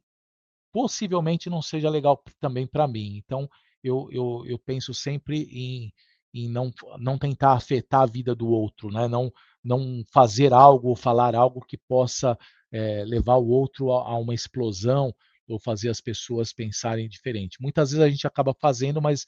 possivelmente 0.71 1.49
não 1.49 1.61
seja 1.61 1.89
legal 1.89 2.23
também 2.39 2.67
para 2.67 2.87
mim. 2.87 3.17
Então, 3.17 3.49
eu, 3.83 4.07
eu, 4.11 4.43
eu 4.45 4.59
penso 4.59 4.93
sempre 4.93 5.43
em, 5.51 5.91
em 6.33 6.47
não, 6.47 6.71
não 6.99 7.17
tentar 7.17 7.53
afetar 7.53 8.01
a 8.01 8.05
vida 8.05 8.33
do 8.33 8.47
outro, 8.47 8.89
né? 8.91 9.07
não, 9.07 9.31
não 9.63 10.03
fazer 10.11 10.53
algo 10.53 10.89
ou 10.89 10.95
falar 10.95 11.35
algo 11.35 11.65
que 11.65 11.77
possa 11.77 12.37
é, 12.71 13.03
levar 13.03 13.37
o 13.37 13.47
outro 13.47 13.91
a, 13.91 14.11
a 14.11 14.17
uma 14.17 14.33
explosão 14.33 15.13
ou 15.47 15.59
fazer 15.59 15.89
as 15.89 16.01
pessoas 16.01 16.53
pensarem 16.53 17.09
diferente. 17.09 17.61
Muitas 17.61 17.91
vezes 17.91 18.03
a 18.03 18.09
gente 18.09 18.25
acaba 18.25 18.55
fazendo, 18.59 19.01
mas 19.01 19.27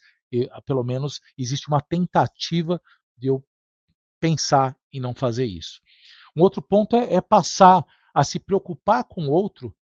ah, 0.52 0.62
pelo 0.62 0.84
menos 0.84 1.22
existe 1.38 1.68
uma 1.68 1.82
tentativa 1.82 2.82
de 3.18 3.28
eu 3.28 3.44
pensar 4.20 4.78
em 4.92 5.00
não 5.00 5.14
fazer 5.14 5.46
isso. 5.46 5.82
Um 6.36 6.42
outro 6.42 6.62
ponto 6.62 6.96
é, 6.96 7.16
é 7.16 7.22
passar 7.22 7.86
a 8.14 8.24
se 8.24 8.40
preocupar 8.40 9.04
com 9.04 9.28
o 9.28 9.32
outro, 9.32 9.76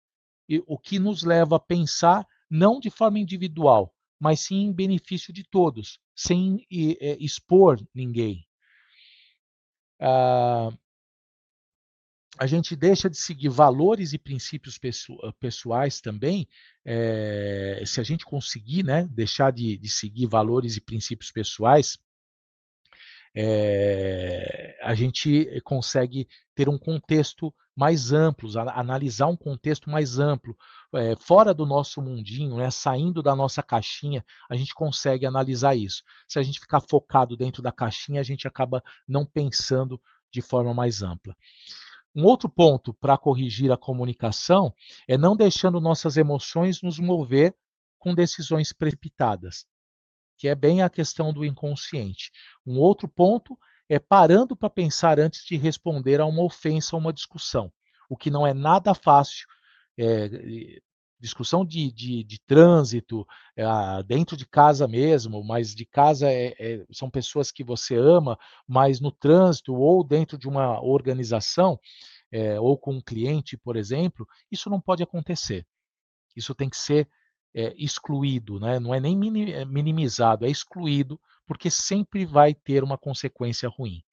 e, 0.48 0.62
o 0.66 0.79
que 0.79 0.98
nos 0.98 1.22
leva 1.22 1.57
a 1.57 1.61
pensar 1.61 2.26
não 2.48 2.81
de 2.81 2.90
forma 2.90 3.18
individual, 3.18 3.94
mas 4.18 4.40
sim 4.40 4.62
em 4.62 4.72
benefício 4.72 5.33
de 5.33 5.44
todos, 5.44 6.00
sem 6.14 6.66
é, 7.00 7.16
expor 7.20 7.81
ninguém. 7.94 8.44
Ah, 10.00 10.70
a 12.40 12.46
gente 12.46 12.74
deixa 12.74 13.11
de 13.11 13.18
seguir 13.18 13.50
valores 13.50 14.14
e 14.14 14.18
princípios 14.18 14.81
pessoais 15.38 16.00
também, 16.00 16.48
é, 16.83 17.83
se 17.85 18.00
a 18.00 18.03
gente 18.03 18.24
conseguir 18.24 18.83
né, 18.83 19.07
deixar 19.11 19.53
de, 19.53 19.76
de, 19.76 19.90
seguir 19.90 20.26
valores 20.26 20.74
e 20.74 20.81
princípios 20.81 21.31
pessoais, 21.31 21.98
é, 23.37 24.74
a 24.83 24.94
gente 24.94 25.61
consegue 25.64 26.26
ter 26.55 26.66
um 26.66 26.79
contexto 26.79 27.55
mais 27.76 28.11
amplo, 28.11 28.48
analisar 28.70 29.26
um 29.26 29.37
contexto 29.37 29.90
mais 29.90 30.18
amplo, 30.18 30.57
é, 30.94 31.14
fora 31.16 31.53
do 31.53 31.66
nosso 31.66 32.00
mundinho, 32.00 32.57
né, 32.57 32.70
saindo 32.70 33.22
da 33.22 33.37
nossa 33.37 33.62
caixinha, 33.62 34.24
a 34.48 34.57
gente 34.57 34.72
consegue 34.72 35.26
analisar 35.26 35.76
isso. 35.76 36.03
Se 36.26 36.38
a 36.38 36.42
gente 36.42 36.59
ficar 36.59 36.81
focado 36.81 37.37
dentro 37.37 37.61
da 37.61 37.70
caixinha, 37.70 38.18
a 38.18 38.24
gente 38.24 38.48
acaba 38.48 38.83
não 39.07 39.26
pensando 39.26 40.00
de 40.33 40.40
forma 40.40 40.72
mais 40.72 41.03
ampla. 41.03 41.37
Um 42.14 42.25
outro 42.25 42.49
ponto 42.49 42.92
para 42.94 43.16
corrigir 43.16 43.70
a 43.70 43.77
comunicação 43.77 44.75
é 45.07 45.16
não 45.16 45.37
deixando 45.37 45.81
nossas 45.81 46.16
emoções 46.16 46.83
nos 46.83 46.99
mover 46.99 47.55
com 47.99 48.14
decisões 48.14 48.73
precipitadas, 48.73 49.66
que 50.37 50.49
é 50.49 50.55
bem 50.55 50.83
a 50.83 50.90
questão 50.90 51.33
do 51.33 51.44
inconsciente. 51.44 52.33
Um 52.66 52.79
outro 52.79 53.07
ponto 53.07 53.57
é 53.88 53.99
parando 53.99 54.57
para 54.57 54.70
pensar 54.70 55.20
antes 55.20 55.44
de 55.44 55.57
responder 55.57 56.20
a 56.20 56.27
uma 56.27 56.42
ofensa 56.42 56.96
ou 56.96 57.01
uma 57.01 57.12
discussão, 57.12 57.73
o 58.09 58.16
que 58.16 58.31
não 58.31 58.46
é 58.46 58.55
nada 58.55 58.94
fácil. 58.94 59.46
É, 59.99 60.81
discussão 61.20 61.64
de, 61.64 61.92
de, 61.92 62.24
de 62.24 62.40
trânsito, 62.46 63.26
é, 63.54 63.64
dentro 64.04 64.37
de 64.37 64.46
casa 64.46 64.88
mesmo, 64.88 65.44
mas 65.44 65.74
de 65.74 65.85
casa 65.85 66.30
é, 66.30 66.54
é, 66.59 66.87
são 66.90 67.11
pessoas 67.11 67.52
que 67.52 67.62
você 67.62 67.94
ama, 67.94 68.38
mas 68.66 69.00
no 69.00 69.12
trânsito 69.12 69.74
ou 69.74 70.02
dentro 70.02 70.38
de 70.38 70.48
uma 70.48 70.80
organização, 70.83 71.78
é, 72.33 72.59
ou 72.59 72.78
com 72.78 72.94
um 72.94 73.02
cliente, 73.02 73.56
por 73.56 73.76
exemplo, 73.76 74.26
isso 74.50 74.70
não 74.70 74.80
pode 74.80 75.02
acontecer. 75.02 75.66
Isso 76.35 76.54
tem 76.54 76.70
que 76.70 76.76
ser 76.76 77.09
excluído, 77.76 78.61
né? 78.61 78.78
não 78.78 78.94
é 78.94 79.00
nem 79.00 79.16
minimizado, 79.16 80.46
é 80.46 80.48
excluído, 80.48 81.20
porque 81.44 81.68
sempre 81.68 82.24
vai 82.24 82.54
ter 82.54 82.85
uma 82.85 82.96
consequência 82.96 83.68
ruim. 83.68 84.04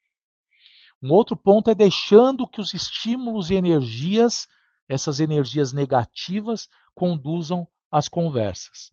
Um 1.01 1.11
outro 1.11 1.37
ponto 1.37 1.69
é 1.69 1.75
deixando 1.75 2.47
que 2.47 2.59
os 2.59 2.73
estímulos 2.73 3.51
e 3.51 3.55
energias, 3.55 4.47
essas 4.89 5.19
energias 5.19 5.71
negativas, 5.71 6.67
conduzam 6.97 7.67
as 7.91 8.09
conversas. 8.09 8.91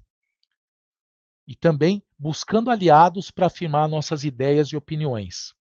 E 1.49 1.57
também 1.57 2.03
buscando 2.19 2.71
aliados 2.71 3.31
para 3.31 3.47
afirmar 3.47 3.89
nossas 3.89 4.25
ideias 4.25 4.69
e 4.69 4.77
opiniões. 4.77 5.55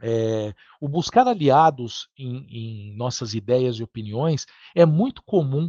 É, 0.00 0.54
o 0.80 0.88
buscar 0.88 1.26
aliados 1.26 2.08
em, 2.16 2.46
em, 2.48 2.96
nossas 2.96 3.34
ideias 3.34 3.76
e 3.76 3.82
opiniões 3.82 4.46
é 4.76 4.86
muito 4.86 5.24
comum 5.24 5.68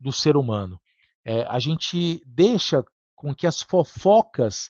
do 0.00 0.10
ser 0.10 0.36
humano. 0.36 0.80
É, 1.24 1.42
a 1.44 1.60
gente 1.60 2.20
deixa 2.26 2.84
com 3.14 3.32
que 3.32 3.46
as 3.46 3.62
fofocas 3.62 4.68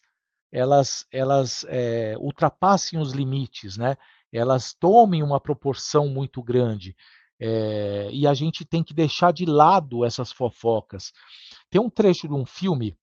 elas, 0.53 1.07
elas 1.11 1.64
é, 1.69 2.17
ultrapassem 2.19 2.99
os 2.99 3.12
limites, 3.12 3.79
né? 3.79 3.97
elas 4.31 4.75
tomem 4.75 5.23
uma 5.23 5.41
proporção 5.41 6.07
muito 6.07 6.43
grande. 6.43 6.95
É, 7.40 8.09
e 8.12 8.27
a 8.27 8.35
gente 8.35 8.64
tem 8.64 8.83
que 8.83 8.92
deixar 8.92 9.33
de 9.33 9.44
lado 9.44 10.05
essas 10.05 10.33
fofocas. 10.33 11.12
Tem 11.70 11.81
um 11.81 11.90
trecho 11.90 12.27
de 12.27 12.35
um 12.35 12.44
filme, 12.44 12.96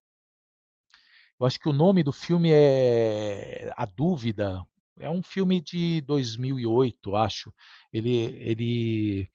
eu 1.39 1.45
acho 1.45 1.59
que 1.59 1.69
o 1.69 1.73
nome 1.73 2.01
do 2.03 2.13
filme 2.13 2.49
é 2.51 3.71
A 3.75 3.85
Dúvida, 3.85 4.65
é 4.99 5.09
um 5.09 5.21
filme 5.21 5.59
de 5.61 6.01
2008, 6.01 7.15
acho. 7.15 7.53
Ele, 7.91 8.17
ele 8.39 9.29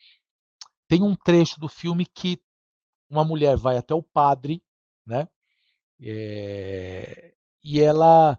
tem 0.88 1.02
um 1.02 1.14
trecho 1.14 1.60
do 1.60 1.68
filme 1.68 2.06
que 2.06 2.40
uma 3.08 3.24
mulher 3.24 3.56
vai 3.56 3.76
até 3.76 3.94
o 3.94 4.02
padre, 4.02 4.62
né? 5.06 5.28
É, 6.00 7.34
e 7.62 7.80
ela, 7.80 8.38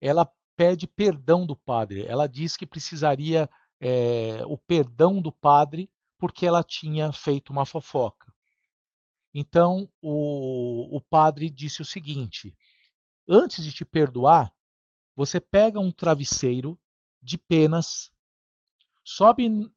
ela 0.00 0.30
pede 0.56 0.86
perdão 0.86 1.46
do 1.46 1.56
padre. 1.56 2.04
Ela 2.06 2.26
diz 2.26 2.56
que 2.56 2.66
precisaria 2.66 3.48
é, 3.80 4.44
o 4.46 4.58
perdão 4.58 5.22
do 5.22 5.32
padre 5.32 5.90
porque 6.18 6.46
ela 6.46 6.62
tinha 6.62 7.10
feito 7.12 7.50
uma 7.50 7.64
fofoca. 7.64 8.32
Então, 9.32 9.88
o, 10.02 10.96
o 10.96 11.00
padre 11.00 11.48
disse 11.48 11.80
o 11.80 11.84
seguinte: 11.84 12.54
antes 13.26 13.64
de 13.64 13.72
te 13.72 13.84
perdoar, 13.84 14.52
você 15.16 15.40
pega 15.40 15.80
um 15.80 15.90
travesseiro 15.90 16.78
de 17.22 17.38
penas, 17.38 18.12
sobe 19.02 19.70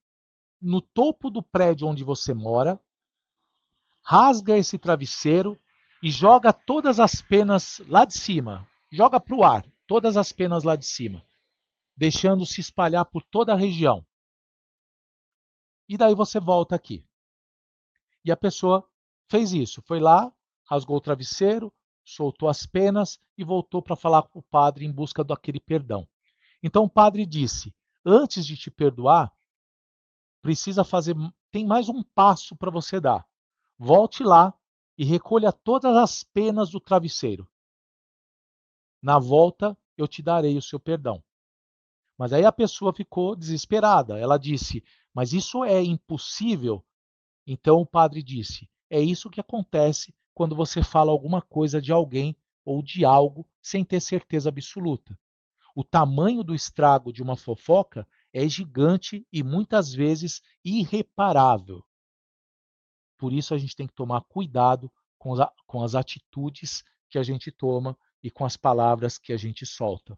no 0.62 0.82
topo 0.82 1.30
do 1.30 1.42
prédio 1.42 1.88
onde 1.88 2.04
você 2.04 2.34
mora, 2.34 2.80
rasga 4.02 4.58
esse 4.58 4.78
travesseiro 4.78 5.60
e 6.02 6.12
joga 6.12 6.52
todas 6.52 7.00
as 7.00 7.22
penas 7.22 7.82
lá 7.88 8.04
de 8.04 8.14
cima. 8.14 8.68
Joga 8.92 9.20
para 9.20 9.36
o 9.36 9.44
ar, 9.44 9.66
todas 9.88 10.18
as 10.18 10.32
penas 10.32 10.64
lá 10.64 10.76
de 10.76 10.86
cima 10.86 11.24
deixando 11.96 12.46
se 12.46 12.62
espalhar 12.62 13.06
por 13.06 13.24
toda 13.24 13.54
a 13.54 13.58
região. 13.58 14.06
E 15.88 15.98
daí 15.98 16.16
você 16.16 16.40
volta 16.40 16.76
aqui. 16.76 17.06
E 18.26 18.32
a 18.32 18.38
pessoa 18.38 18.88
fez 19.30 19.52
isso, 19.52 19.82
foi 19.82 20.00
lá, 20.00 20.32
rasgou 20.66 20.98
o 20.98 21.02
travesseiro, 21.02 21.74
soltou 22.04 22.50
as 22.50 22.66
penas 22.66 23.20
e 23.38 23.44
voltou 23.44 23.82
para 23.82 23.96
falar 23.96 24.24
com 24.24 24.40
o 24.40 24.44
padre 24.44 24.86
em 24.86 24.92
busca 24.92 25.24
daquele 25.24 25.60
perdão. 25.60 26.08
Então 26.62 26.84
o 26.84 26.90
padre 26.90 27.26
disse: 27.26 27.74
Antes 28.06 28.46
de 28.46 28.58
te 28.58 28.72
perdoar, 28.72 29.32
precisa 30.42 30.84
fazer, 30.84 31.16
tem 31.52 31.66
mais 31.66 31.90
um 31.90 32.04
passo 32.04 32.56
para 32.56 32.72
você 32.72 33.00
dar. 33.00 33.26
Volte 33.78 34.24
lá 34.24 34.54
e 34.98 35.04
recolha 35.04 35.52
todas 35.52 35.96
as 35.96 36.24
penas 36.24 36.70
do 36.70 36.80
travesseiro. 36.80 37.50
Na 39.02 39.20
volta, 39.20 39.78
eu 39.98 40.08
te 40.08 40.22
darei 40.22 40.58
o 40.58 40.62
seu 40.62 40.80
perdão. 40.80 41.24
Mas 42.18 42.34
aí 42.34 42.46
a 42.46 42.52
pessoa 42.52 42.94
ficou 42.94 43.36
desesperada. 43.36 44.18
Ela 44.20 44.38
disse: 44.38 44.84
Mas 45.14 45.34
isso 45.34 45.64
é 45.64 45.82
impossível. 45.82 46.84
Então 47.46 47.80
o 47.80 47.86
padre 47.86 48.22
disse: 48.22 48.70
É 48.90 49.00
isso 49.00 49.30
que 49.30 49.42
acontece 49.42 50.14
quando 50.34 50.56
você 50.56 50.84
fala 50.84 51.12
alguma 51.12 51.42
coisa 51.42 51.82
de 51.82 51.92
alguém 51.92 52.36
ou 52.66 52.82
de 52.82 53.04
algo 53.04 53.48
sem 53.62 53.84
ter 53.84 54.00
certeza 54.00 54.50
absoluta. 54.50 55.18
O 55.76 55.84
tamanho 55.84 56.44
do 56.44 56.54
estrago 56.54 57.12
de 57.12 57.22
uma 57.22 57.36
fofoca 57.36 58.08
é 58.32 58.48
gigante 58.48 59.26
e 59.32 59.44
muitas 59.44 59.94
vezes 59.94 60.42
irreparável. 60.64 61.84
Por 63.18 63.34
isso 63.34 63.54
a 63.54 63.58
gente 63.58 63.76
tem 63.76 63.88
que 63.88 63.94
tomar 63.94 64.22
cuidado 64.22 64.92
com, 65.18 65.82
as 65.82 65.96
atitudes 65.96 66.84
que 67.10 67.18
a 67.18 67.24
gente 67.24 67.52
toma 67.52 67.98
e 68.22 68.30
com 68.30 68.46
as 68.46 68.58
palavras 68.58 69.18
que 69.18 69.32
a 69.32 69.38
gente 69.38 69.66
solta. 69.66 70.18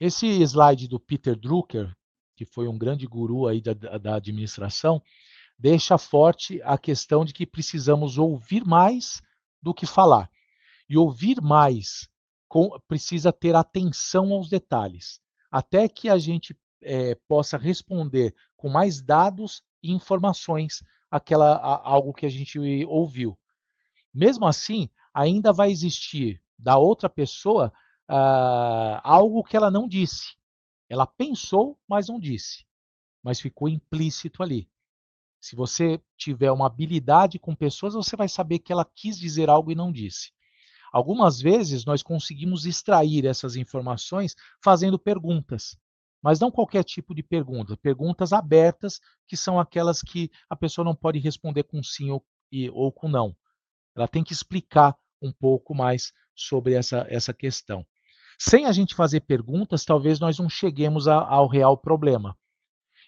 Esse 0.00 0.26
slide 0.42 0.86
do 0.86 1.00
Peter 1.00 1.36
Drucker, 1.36 1.92
que 2.36 2.44
foi 2.44 2.68
um 2.68 2.78
grande 2.78 3.06
guru 3.06 3.48
aí 3.48 3.60
da, 3.60 3.72
da 3.72 4.14
administração, 4.14 5.02
deixa 5.58 5.98
forte 5.98 6.62
a 6.62 6.78
questão 6.78 7.24
de 7.24 7.32
que 7.32 7.44
precisamos 7.44 8.16
ouvir 8.16 8.64
mais 8.64 9.20
do 9.60 9.74
que 9.74 9.86
falar. 9.86 10.30
E 10.88 10.96
ouvir 10.96 11.40
mais 11.42 12.08
com, 12.46 12.70
precisa 12.86 13.32
ter 13.32 13.56
atenção 13.56 14.32
aos 14.32 14.48
detalhes, 14.48 15.20
até 15.50 15.88
que 15.88 16.08
a 16.08 16.16
gente 16.16 16.56
é, 16.80 17.16
possa 17.26 17.58
responder 17.58 18.34
com 18.56 18.68
mais 18.68 19.02
dados 19.02 19.62
e 19.82 19.92
informações 19.92 20.82
aquela, 21.10 21.56
a, 21.56 21.88
algo 21.88 22.14
que 22.14 22.24
a 22.24 22.30
gente 22.30 22.58
ouviu. 22.86 23.36
Mesmo 24.14 24.46
assim, 24.46 24.88
ainda 25.12 25.52
vai 25.52 25.70
existir 25.70 26.40
da 26.58 26.78
outra 26.78 27.08
pessoa 27.08 27.72
uh, 28.08 29.00
algo 29.02 29.44
que 29.44 29.56
ela 29.56 29.70
não 29.70 29.86
disse. 29.86 30.36
Ela 30.88 31.06
pensou, 31.06 31.78
mas 31.86 32.08
não 32.08 32.18
disse. 32.18 32.64
Mas 33.22 33.40
ficou 33.40 33.68
implícito 33.68 34.42
ali. 34.42 34.68
Se 35.40 35.54
você 35.54 36.00
tiver 36.16 36.50
uma 36.50 36.66
habilidade 36.66 37.38
com 37.38 37.54
pessoas, 37.54 37.94
você 37.94 38.16
vai 38.16 38.28
saber 38.28 38.58
que 38.58 38.72
ela 38.72 38.84
quis 38.84 39.18
dizer 39.18 39.48
algo 39.48 39.70
e 39.70 39.74
não 39.74 39.92
disse. 39.92 40.32
Algumas 40.92 41.40
vezes 41.40 41.84
nós 41.84 42.02
conseguimos 42.02 42.64
extrair 42.64 43.26
essas 43.26 43.56
informações 43.56 44.34
fazendo 44.62 44.98
perguntas, 44.98 45.76
mas 46.22 46.40
não 46.40 46.50
qualquer 46.50 46.82
tipo 46.82 47.14
de 47.14 47.22
pergunta, 47.22 47.76
perguntas 47.76 48.32
abertas, 48.32 49.00
que 49.26 49.36
são 49.36 49.60
aquelas 49.60 50.00
que 50.00 50.30
a 50.48 50.56
pessoa 50.56 50.84
não 50.84 50.94
pode 50.94 51.18
responder 51.18 51.64
com 51.64 51.82
sim 51.82 52.10
ou, 52.10 52.24
ou 52.72 52.90
com 52.90 53.08
não. 53.08 53.36
Ela 53.94 54.08
tem 54.08 54.24
que 54.24 54.32
explicar 54.32 54.96
um 55.20 55.30
pouco 55.30 55.74
mais 55.74 56.12
sobre 56.34 56.74
essa, 56.74 57.06
essa 57.08 57.34
questão. 57.34 57.86
Sem 58.38 58.66
a 58.66 58.72
gente 58.72 58.94
fazer 58.94 59.20
perguntas, 59.20 59.84
talvez 59.84 60.20
nós 60.20 60.38
não 60.38 60.48
cheguemos 60.48 61.08
a, 61.08 61.16
ao 61.16 61.48
real 61.48 61.76
problema. 61.76 62.36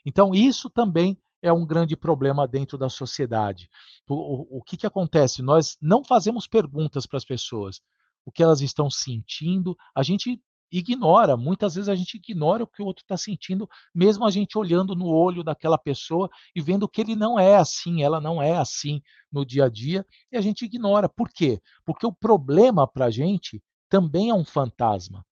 Então, 0.05 0.35
isso 0.35 0.69
também 0.69 1.17
é 1.43 1.53
um 1.53 1.65
grande 1.65 1.97
problema 1.97 2.47
dentro 2.47 2.77
da 2.77 2.89
sociedade. 2.89 3.69
O, 4.09 4.15
o, 4.15 4.59
o 4.59 4.63
que, 4.63 4.77
que 4.77 4.87
acontece? 4.87 5.43
Nós 5.43 5.77
não 5.81 6.05
fazemos 6.05 6.47
perguntas 6.47 7.07
para 7.07 7.17
as 7.17 7.25
pessoas. 7.25 7.81
O 8.25 8.33
que 8.33 8.43
elas 8.43 8.61
estão 8.61 8.91
sentindo, 8.91 9.77
a 9.95 10.03
gente 10.03 10.41
ignora. 10.71 11.37
Muitas 11.37 11.75
vezes 11.75 11.89
a 11.89 11.95
gente 11.95 12.15
ignora 12.17 12.65
o 12.65 12.67
que 12.67 12.83
o 12.83 12.87
outro 12.87 13.03
está 13.03 13.17
sentindo, 13.17 13.69
mesmo 13.95 14.25
a 14.25 14.31
gente 14.31 14.57
olhando 14.57 14.95
no 14.95 15.07
olho 15.07 15.43
daquela 15.43 15.79
pessoa 15.79 16.31
e 16.55 16.61
vendo 16.61 16.89
que 16.89 17.01
ele 17.01 17.17
não 17.17 17.39
é 17.39 17.57
assim, 17.57 18.03
ela 18.03 18.21
não 18.21 18.41
é 18.41 18.57
assim 18.57 19.03
no 19.33 19.45
dia 19.45 19.65
a 19.65 19.69
dia, 19.69 20.05
e 20.31 20.37
a 20.37 20.41
gente 20.41 20.65
ignora. 20.65 21.09
Por 21.09 21.29
quê? 21.29 21.61
Porque 21.85 22.07
o 22.07 22.13
problema 22.13 22.87
para 22.87 23.07
a 23.07 23.11
gente 23.11 23.63
também 23.91 24.31
é 24.31 24.35
um 24.35 24.45
fantasma, 24.45 25.27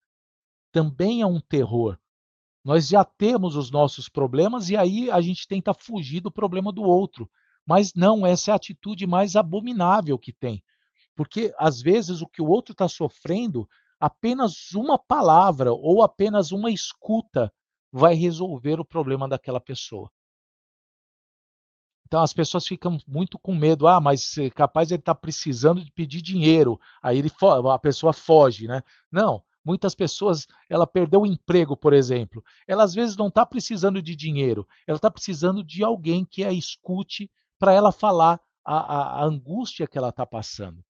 também 0.72 1.22
é 1.22 1.26
um 1.26 1.40
terror. 1.40 1.96
Nós 2.64 2.88
já 2.88 3.04
temos 3.04 3.56
os 3.56 3.70
nossos 3.70 4.08
problemas 4.08 4.68
e 4.68 4.76
aí 4.76 5.10
a 5.10 5.20
gente 5.20 5.46
tenta 5.46 5.72
fugir 5.72 6.20
do 6.20 6.30
problema 6.30 6.70
do 6.72 6.82
outro. 6.82 7.30
Mas 7.64 7.94
não, 7.94 8.26
essa 8.26 8.50
é 8.50 8.52
a 8.52 8.56
atitude 8.56 9.06
mais 9.06 9.36
abominável 9.36 10.18
que 10.18 10.32
tem. 10.32 10.62
Porque 11.14 11.54
às 11.56 11.80
vezes 11.80 12.20
o 12.20 12.26
que 12.26 12.42
o 12.42 12.48
outro 12.48 12.72
está 12.72 12.88
sofrendo 12.88 13.66
apenas 14.00 14.72
uma 14.72 14.98
palavra 14.98 15.72
ou 15.72 16.02
apenas 16.02 16.50
uma 16.50 16.70
escuta 16.70 17.52
vai 17.92 18.14
resolver 18.14 18.80
o 18.80 18.84
problema 18.84 19.28
daquela 19.28 19.60
pessoa. 19.60 20.10
Então 22.08 22.22
as 22.22 22.32
pessoas 22.32 22.66
ficam 22.66 22.98
muito 23.06 23.38
com 23.38 23.54
medo, 23.54 23.86
ah, 23.86 24.00
mas 24.00 24.34
capaz 24.54 24.90
ele 24.90 24.98
está 24.98 25.14
precisando 25.14 25.84
de 25.84 25.92
pedir 25.92 26.22
dinheiro, 26.22 26.80
aí 27.02 27.18
ele 27.18 27.30
a 27.70 27.78
pessoa 27.78 28.14
foge, 28.14 28.66
né? 28.66 28.82
Não, 29.12 29.42
muitas 29.62 29.94
pessoas, 29.94 30.46
ela 30.70 30.86
perdeu 30.86 31.20
o 31.20 31.26
emprego, 31.26 31.76
por 31.76 31.92
exemplo, 31.92 32.42
ela 32.66 32.82
às 32.82 32.94
vezes 32.94 33.14
não 33.14 33.28
está 33.28 33.44
precisando 33.44 34.00
de 34.00 34.16
dinheiro, 34.16 34.66
ela 34.86 34.96
está 34.96 35.10
precisando 35.10 35.62
de 35.62 35.84
alguém 35.84 36.24
que 36.24 36.42
a 36.42 36.50
escute 36.50 37.30
para 37.58 37.74
ela 37.74 37.92
falar 37.92 38.40
a, 38.64 38.78
a, 38.78 39.20
a 39.20 39.24
angústia 39.26 39.86
que 39.86 39.98
ela 39.98 40.08
está 40.08 40.24
passando. 40.24 40.82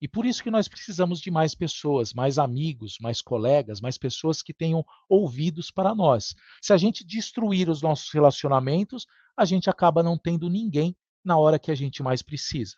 E 0.00 0.08
por 0.08 0.24
isso 0.24 0.42
que 0.42 0.50
nós 0.50 0.66
precisamos 0.66 1.20
de 1.20 1.30
mais 1.30 1.54
pessoas, 1.54 2.14
mais 2.14 2.38
amigos, 2.38 2.96
mais 2.98 3.20
colegas, 3.20 3.82
mais 3.82 3.98
pessoas 3.98 4.42
que 4.42 4.54
tenham 4.54 4.82
ouvidos 5.06 5.70
para 5.70 5.94
nós. 5.94 6.34
Se 6.62 6.72
a 6.72 6.78
gente 6.78 7.04
destruir 7.04 7.68
os 7.68 7.82
nossos 7.82 8.10
relacionamentos, 8.10 9.06
a 9.40 9.44
gente 9.46 9.70
acaba 9.70 10.02
não 10.02 10.18
tendo 10.18 10.50
ninguém 10.50 10.94
na 11.24 11.38
hora 11.38 11.58
que 11.58 11.70
a 11.70 11.74
gente 11.74 12.02
mais 12.02 12.20
precisa. 12.20 12.76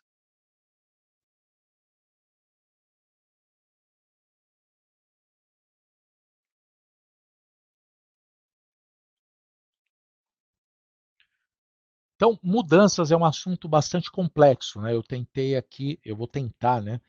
Então, 12.15 12.39
mudanças 12.43 13.11
é 13.11 13.17
um 13.17 13.25
assunto 13.25 13.69
bastante 13.69 14.09
complexo, 14.09 14.81
né? 14.81 14.95
Eu 14.95 15.03
tentei 15.03 15.57
aqui, 15.57 15.99
eu 16.05 16.17
vou 16.17 16.29
tentar, 16.29 16.81
né, 16.81 17.01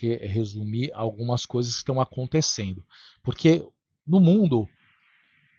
resumir 0.00 0.90
algumas 0.94 1.44
coisas 1.44 1.74
que 1.74 1.78
estão 1.80 2.00
acontecendo. 2.00 2.82
Porque 3.22 3.62
no 4.06 4.18
mundo 4.18 4.66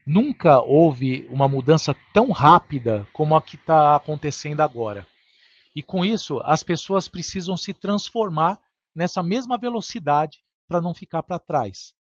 nunca 0.05 0.61
houve 0.61 1.27
uma 1.29 1.47
mudança 1.47 1.95
tão 2.13 2.31
rápida 2.31 3.07
como 3.13 3.35
a 3.35 3.41
que 3.41 3.55
está 3.55 3.95
acontecendo 3.95 4.61
agora. 4.61 5.07
E 5.75 5.81
com 5.81 6.05
isso, 6.05 6.39
as 6.43 6.61
pessoas 6.61 7.07
precisam 7.07 7.57
se 7.57 7.73
transformar 7.73 8.59
nessa 8.93 9.23
mesma 9.23 9.57
velocidade 9.57 10.43
para 10.67 10.81
não 10.81 10.93
ficar 10.93 11.23
para 11.23 11.39
trás. 11.39 11.93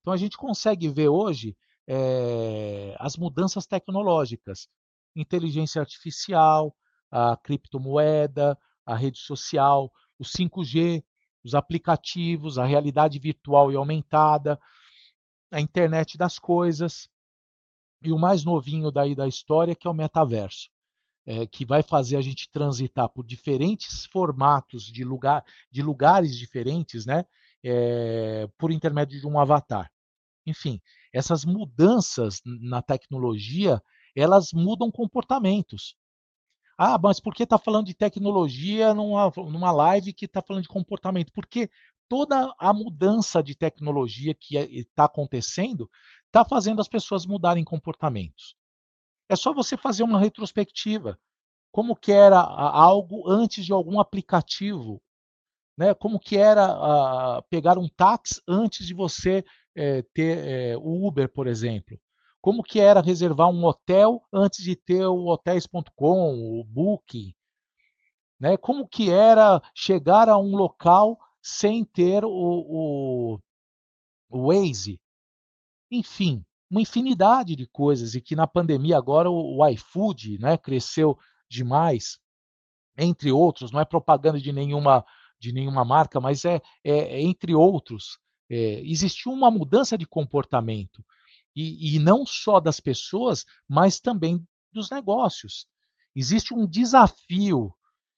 Então 0.00 0.12
a 0.12 0.16
gente 0.16 0.36
consegue 0.36 0.88
ver 0.88 1.08
hoje 1.08 1.56
é, 1.86 2.94
as 2.98 3.16
mudanças 3.16 3.66
tecnológicas, 3.66 4.68
inteligência 5.14 5.80
artificial, 5.80 6.74
a 7.10 7.36
criptomoeda, 7.36 8.58
a 8.84 8.96
rede 8.96 9.18
social, 9.18 9.92
o 10.18 10.24
5G, 10.24 11.02
os 11.44 11.54
aplicativos, 11.54 12.58
a 12.58 12.64
realidade 12.64 13.18
virtual 13.18 13.72
e 13.72 13.76
aumentada, 13.76 14.58
a 15.50 15.60
internet 15.60 16.16
das 16.16 16.38
coisas, 16.38 17.08
e 18.04 18.12
o 18.12 18.18
mais 18.18 18.44
novinho 18.44 18.90
daí 18.90 19.14
da 19.14 19.26
história, 19.26 19.74
que 19.74 19.86
é 19.86 19.90
o 19.90 19.94
metaverso, 19.94 20.68
é, 21.26 21.46
que 21.46 21.64
vai 21.64 21.82
fazer 21.82 22.16
a 22.16 22.20
gente 22.20 22.50
transitar 22.50 23.08
por 23.08 23.24
diferentes 23.24 24.06
formatos 24.06 24.84
de, 24.84 25.04
lugar, 25.04 25.44
de 25.70 25.82
lugares 25.82 26.36
diferentes, 26.36 27.06
né? 27.06 27.24
É, 27.64 28.48
por 28.58 28.72
intermédio 28.72 29.20
de 29.20 29.26
um 29.26 29.38
avatar. 29.38 29.90
Enfim, 30.44 30.80
essas 31.12 31.44
mudanças 31.44 32.40
na 32.44 32.82
tecnologia, 32.82 33.80
elas 34.16 34.52
mudam 34.52 34.90
comportamentos. 34.90 35.94
Ah, 36.76 36.98
mas 37.00 37.20
por 37.20 37.34
que 37.34 37.44
está 37.44 37.58
falando 37.58 37.86
de 37.86 37.94
tecnologia 37.94 38.92
numa, 38.94 39.30
numa 39.36 39.70
live 39.70 40.12
que 40.12 40.24
está 40.24 40.42
falando 40.42 40.62
de 40.62 40.68
comportamento? 40.68 41.30
Porque 41.32 41.70
toda 42.12 42.54
a 42.58 42.74
mudança 42.74 43.42
de 43.42 43.54
tecnologia 43.54 44.34
que 44.34 44.58
está 44.58 45.04
acontecendo 45.04 45.90
está 46.26 46.44
fazendo 46.44 46.78
as 46.78 46.86
pessoas 46.86 47.24
mudarem 47.24 47.64
comportamentos. 47.64 48.54
É 49.30 49.34
só 49.34 49.54
você 49.54 49.78
fazer 49.78 50.02
uma 50.02 50.20
retrospectiva. 50.20 51.18
Como 51.70 51.96
que 51.96 52.12
era 52.12 52.38
algo 52.38 53.26
antes 53.26 53.64
de 53.64 53.72
algum 53.72 53.98
aplicativo? 53.98 55.02
Né? 55.74 55.94
Como 55.94 56.20
que 56.20 56.36
era 56.36 57.38
uh, 57.38 57.42
pegar 57.48 57.78
um 57.78 57.88
táxi 57.88 58.42
antes 58.46 58.86
de 58.86 58.92
você 58.92 59.42
eh, 59.74 60.02
ter 60.12 60.36
eh, 60.46 60.76
o 60.76 61.06
Uber, 61.06 61.32
por 61.32 61.46
exemplo? 61.46 61.98
como 62.42 62.62
que 62.62 62.80
era 62.80 63.00
reservar 63.00 63.48
um 63.48 63.64
hotel 63.64 64.20
antes 64.32 64.64
de 64.64 64.74
ter 64.74 65.06
o 65.06 65.28
hotels.com, 65.28 66.60
o 66.60 66.64
Booking, 66.64 67.32
né? 68.40 68.56
Como 68.56 68.88
que 68.88 69.12
era 69.12 69.62
chegar 69.72 70.28
a 70.28 70.36
um 70.36 70.56
local 70.56 71.16
sem 71.42 71.84
ter 71.84 72.24
o, 72.24 72.30
o, 72.30 73.38
o 74.30 74.46
Waze, 74.48 75.00
enfim, 75.90 76.44
uma 76.70 76.80
infinidade 76.80 77.56
de 77.56 77.66
coisas 77.66 78.14
e 78.14 78.20
que 78.20 78.36
na 78.36 78.46
pandemia 78.46 78.96
agora 78.96 79.30
o, 79.30 79.58
o 79.58 79.68
iFood, 79.68 80.38
né, 80.38 80.56
cresceu 80.56 81.18
demais, 81.50 82.18
entre 82.96 83.32
outros, 83.32 83.72
não 83.72 83.80
é 83.80 83.84
propaganda 83.84 84.40
de 84.40 84.52
nenhuma 84.52 85.04
de 85.38 85.52
nenhuma 85.52 85.84
marca, 85.84 86.20
mas 86.20 86.44
é, 86.44 86.62
é, 86.84 86.92
é 86.92 87.20
entre 87.20 87.52
outros, 87.52 88.16
é, 88.48 88.80
existiu 88.82 89.32
uma 89.32 89.50
mudança 89.50 89.98
de 89.98 90.06
comportamento 90.06 91.04
e, 91.54 91.96
e 91.96 91.98
não 91.98 92.24
só 92.24 92.60
das 92.60 92.78
pessoas, 92.78 93.44
mas 93.68 93.98
também 93.98 94.46
dos 94.70 94.88
negócios. 94.88 95.66
Existe 96.14 96.54
um 96.54 96.64
desafio 96.64 97.74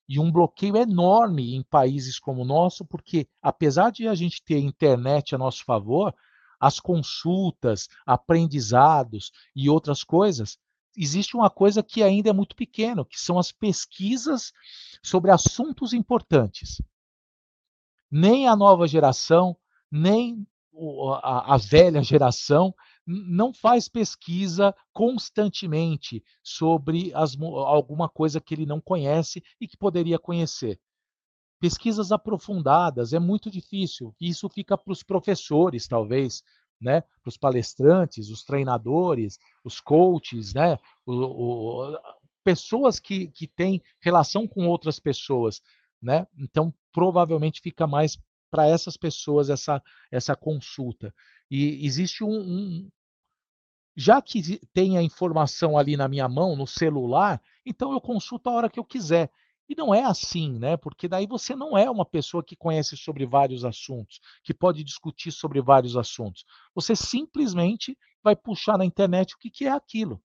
e 0.09 0.19
um 0.19 0.31
bloqueio 0.31 0.77
enorme 0.77 1.55
em 1.55 1.63
países 1.63 2.19
como 2.19 2.43
o 2.43 2.45
nosso, 2.45 2.85
porque 2.85 3.27
apesar 3.43 3.91
de 3.91 4.07
a 4.07 4.15
gente 4.15 4.43
ter 4.43 4.59
internet 4.59 5.35
a 5.35 5.39
nosso 5.39 5.65
favor, 5.65 6.15
as 6.61 6.79
consultas, 6.81 7.89
aprendizados 8.07 9.33
e 9.55 9.69
outras 9.69 10.05
coisas, 10.05 10.59
existe 10.97 11.37
uma 11.37 11.51
coisa 11.51 11.83
que 11.83 12.03
ainda 12.03 12.31
é 12.31 12.33
muito 12.33 12.55
pequena, 12.55 13.05
que 13.05 13.21
são 13.21 13.39
as 13.39 13.51
pesquisas 13.51 14.53
sobre 15.03 15.31
assuntos 15.31 15.93
importantes. 15.93 16.81
Nem 18.11 18.47
a 18.47 18.55
nova 18.55 18.87
geração, 18.87 19.57
nem 19.91 20.47
a, 21.23 21.55
a 21.55 21.57
velha 21.57 22.03
geração 22.03 22.75
não 23.07 23.53
faz 23.53 23.89
pesquisa 23.89 24.75
constantemente 24.93 26.23
sobre 26.43 27.13
as, 27.15 27.37
alguma 27.41 28.09
coisa 28.09 28.41
que 28.41 28.55
ele 28.55 28.67
não 28.67 28.81
conhece 28.81 29.43
e 29.61 29.69
que 29.69 29.77
poderia 29.77 30.19
conhecer. 30.19 30.81
Pesquisas 31.61 32.13
aprofundadas 32.13 33.13
é 33.13 33.19
muito 33.19 33.51
difícil. 33.51 34.15
Isso 34.21 34.49
fica 34.49 34.77
para 34.77 34.93
os 34.93 35.03
professores, 35.03 35.87
talvez, 35.87 36.43
né? 36.81 37.01
para 37.01 37.29
os 37.29 37.37
palestrantes, 37.37 38.29
os 38.29 38.45
treinadores, 38.45 39.39
os 39.65 39.81
coaches, 39.81 40.53
né? 40.53 40.79
O, 41.07 41.13
o, 41.15 41.99
pessoas 42.43 43.01
que, 43.01 43.29
que 43.29 43.47
têm 43.47 43.83
relação 44.01 44.47
com 44.47 44.67
outras 44.67 45.01
pessoas. 45.01 45.63
Né? 46.03 46.27
Então, 46.39 46.73
provavelmente 46.93 47.63
fica 47.63 47.87
mais 47.87 48.19
para 48.51 48.67
essas 48.67 48.97
pessoas 48.97 49.51
essa, 49.51 49.83
essa 50.11 50.37
consulta. 50.37 51.15
E 51.51 51.85
existe 51.87 52.25
um, 52.25 52.41
um, 52.41 52.91
já 53.97 54.21
que 54.21 54.59
tem 54.73 54.99
a 54.99 55.03
informação 55.03 55.79
ali 55.79 55.97
na 55.97 56.09
minha 56.09 56.29
mão, 56.29 56.57
no 56.57 56.67
celular, 56.67 57.41
então 57.65 57.93
eu 57.93 58.01
consulto 58.01 58.49
a 58.49 58.53
hora 58.53 58.71
que 58.71 58.79
eu 58.79 58.85
quiser. 58.85 59.31
E 59.69 59.75
não 59.75 59.95
é 59.95 60.03
assim, 60.03 60.59
né? 60.59 60.77
Porque 60.77 61.09
daí 61.09 61.27
você 61.27 61.57
não 61.57 61.77
é 61.77 61.91
uma 61.91 62.05
pessoa 62.05 62.45
que 62.45 62.55
conhece 62.55 62.97
sobre 62.97 63.25
vários 63.25 63.65
assuntos, 63.65 64.21
que 64.43 64.53
pode 64.53 64.85
discutir 64.85 65.33
sobre 65.33 65.61
vários 65.63 65.97
assuntos. 65.97 66.45
Você 66.75 66.95
simplesmente 66.95 67.97
vai 68.23 68.37
puxar 68.37 68.77
na 68.77 68.85
internet 68.85 69.35
o 69.35 69.39
que, 69.39 69.51
que 69.51 69.65
é 69.65 69.71
aquilo. 69.71 70.23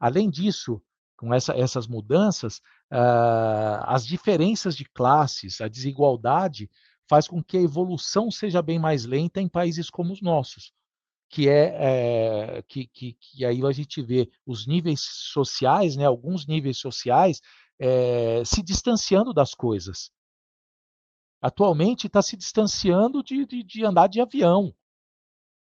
Além 0.00 0.28
disso, 0.28 0.82
com 1.16 1.32
essa, 1.32 1.52
essas 1.54 1.86
mudanças, 1.86 2.58
uh, 2.92 3.82
as 3.84 4.06
diferenças 4.06 4.76
de 4.76 4.84
classes, 4.84 5.60
a 5.60 5.68
desigualdade 5.68 6.70
faz 7.08 7.28
com 7.28 7.42
que 7.42 7.56
a 7.56 7.62
evolução 7.62 8.30
seja 8.30 8.62
bem 8.62 8.78
mais 8.78 9.04
lenta 9.04 9.40
em 9.40 9.48
países 9.48 9.90
como 9.90 10.12
os 10.12 10.20
nossos, 10.20 10.72
que 11.28 11.48
é, 11.48 12.58
é 12.58 12.62
que, 12.62 12.86
que, 12.86 13.12
que, 13.14 13.44
aí 13.44 13.64
a 13.64 13.72
gente 13.72 14.02
vê 14.02 14.30
os 14.46 14.66
níveis 14.66 15.00
sociais, 15.00 15.96
né, 15.96 16.04
alguns 16.04 16.46
níveis 16.46 16.78
sociais 16.78 17.40
é, 17.78 18.42
se 18.44 18.62
distanciando 18.62 19.32
das 19.32 19.54
coisas. 19.54 20.10
Atualmente 21.40 22.06
está 22.06 22.22
se 22.22 22.36
distanciando 22.36 23.22
de, 23.22 23.44
de, 23.44 23.62
de, 23.62 23.84
andar 23.84 24.08
de 24.08 24.20
avião, 24.20 24.74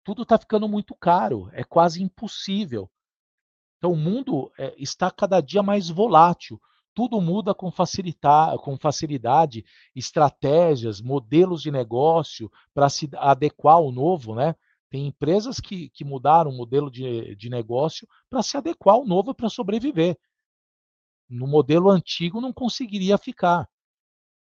tudo 0.04 0.22
está 0.22 0.38
ficando 0.38 0.68
muito 0.68 0.94
caro, 0.94 1.48
é 1.52 1.64
quase 1.64 2.02
impossível. 2.02 2.90
Então, 3.82 3.90
o 3.90 3.96
mundo 3.96 4.52
é, 4.56 4.72
está 4.78 5.10
cada 5.10 5.40
dia 5.40 5.60
mais 5.60 5.88
volátil. 5.88 6.62
Tudo 6.94 7.20
muda 7.20 7.52
com, 7.52 7.68
facilitar, 7.68 8.56
com 8.58 8.76
facilidade, 8.76 9.64
estratégias, 9.92 11.00
modelos 11.00 11.62
de 11.62 11.72
negócio 11.72 12.48
para 12.72 12.88
se 12.88 13.10
adequar 13.16 13.74
ao 13.74 13.90
novo, 13.90 14.36
né? 14.36 14.54
Tem 14.88 15.08
empresas 15.08 15.58
que, 15.58 15.88
que 15.88 16.04
mudaram 16.04 16.52
o 16.52 16.56
modelo 16.56 16.88
de, 16.88 17.34
de 17.34 17.50
negócio 17.50 18.06
para 18.30 18.40
se 18.40 18.56
adequar 18.56 18.94
ao 18.94 19.04
novo 19.04 19.34
para 19.34 19.48
sobreviver. 19.48 20.16
No 21.28 21.48
modelo 21.48 21.90
antigo 21.90 22.40
não 22.40 22.52
conseguiria 22.52 23.18
ficar. 23.18 23.68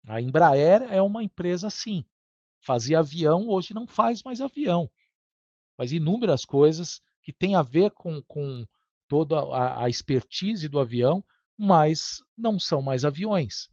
A 0.07 0.21
Embraer 0.21 0.83
é 0.93 1.01
uma 1.01 1.25
empresa 1.25 1.69
assim. 1.69 2.05
Fazia 2.61 2.99
avião, 2.99 3.49
hoje 3.49 3.73
não 3.73 3.87
faz 3.87 4.23
mais 4.23 4.43
avião. 4.43 4.91
Faz 5.75 5.91
inúmeras 5.91 6.45
coisas 6.45 7.01
que 7.23 7.33
têm 7.33 7.55
a 7.55 7.63
ver 7.63 7.93
com, 7.93 8.21
com 8.25 8.67
toda 9.09 9.39
a, 9.39 9.85
a 9.85 9.89
expertise 9.89 10.69
do 10.69 10.79
avião, 10.79 11.25
mas 11.57 12.23
não 12.37 12.59
são 12.59 12.83
mais 12.83 13.05
aviões. 13.05 13.69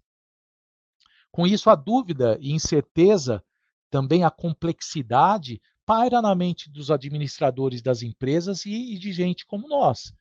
Com 1.31 1.45
isso, 1.45 1.69
a 1.69 1.75
dúvida 1.75 2.37
e 2.41 2.51
incerteza, 2.51 3.43
também 3.89 4.23
a 4.23 4.31
complexidade, 4.31 5.61
paira 5.85 6.21
na 6.21 6.35
mente 6.35 6.69
dos 6.69 6.91
administradores 6.91 7.81
das 7.81 8.01
empresas 8.01 8.65
e, 8.65 8.93
e 8.93 8.99
de 8.99 9.11
gente 9.11 9.45
como 9.45 9.67
nós. 9.67 10.13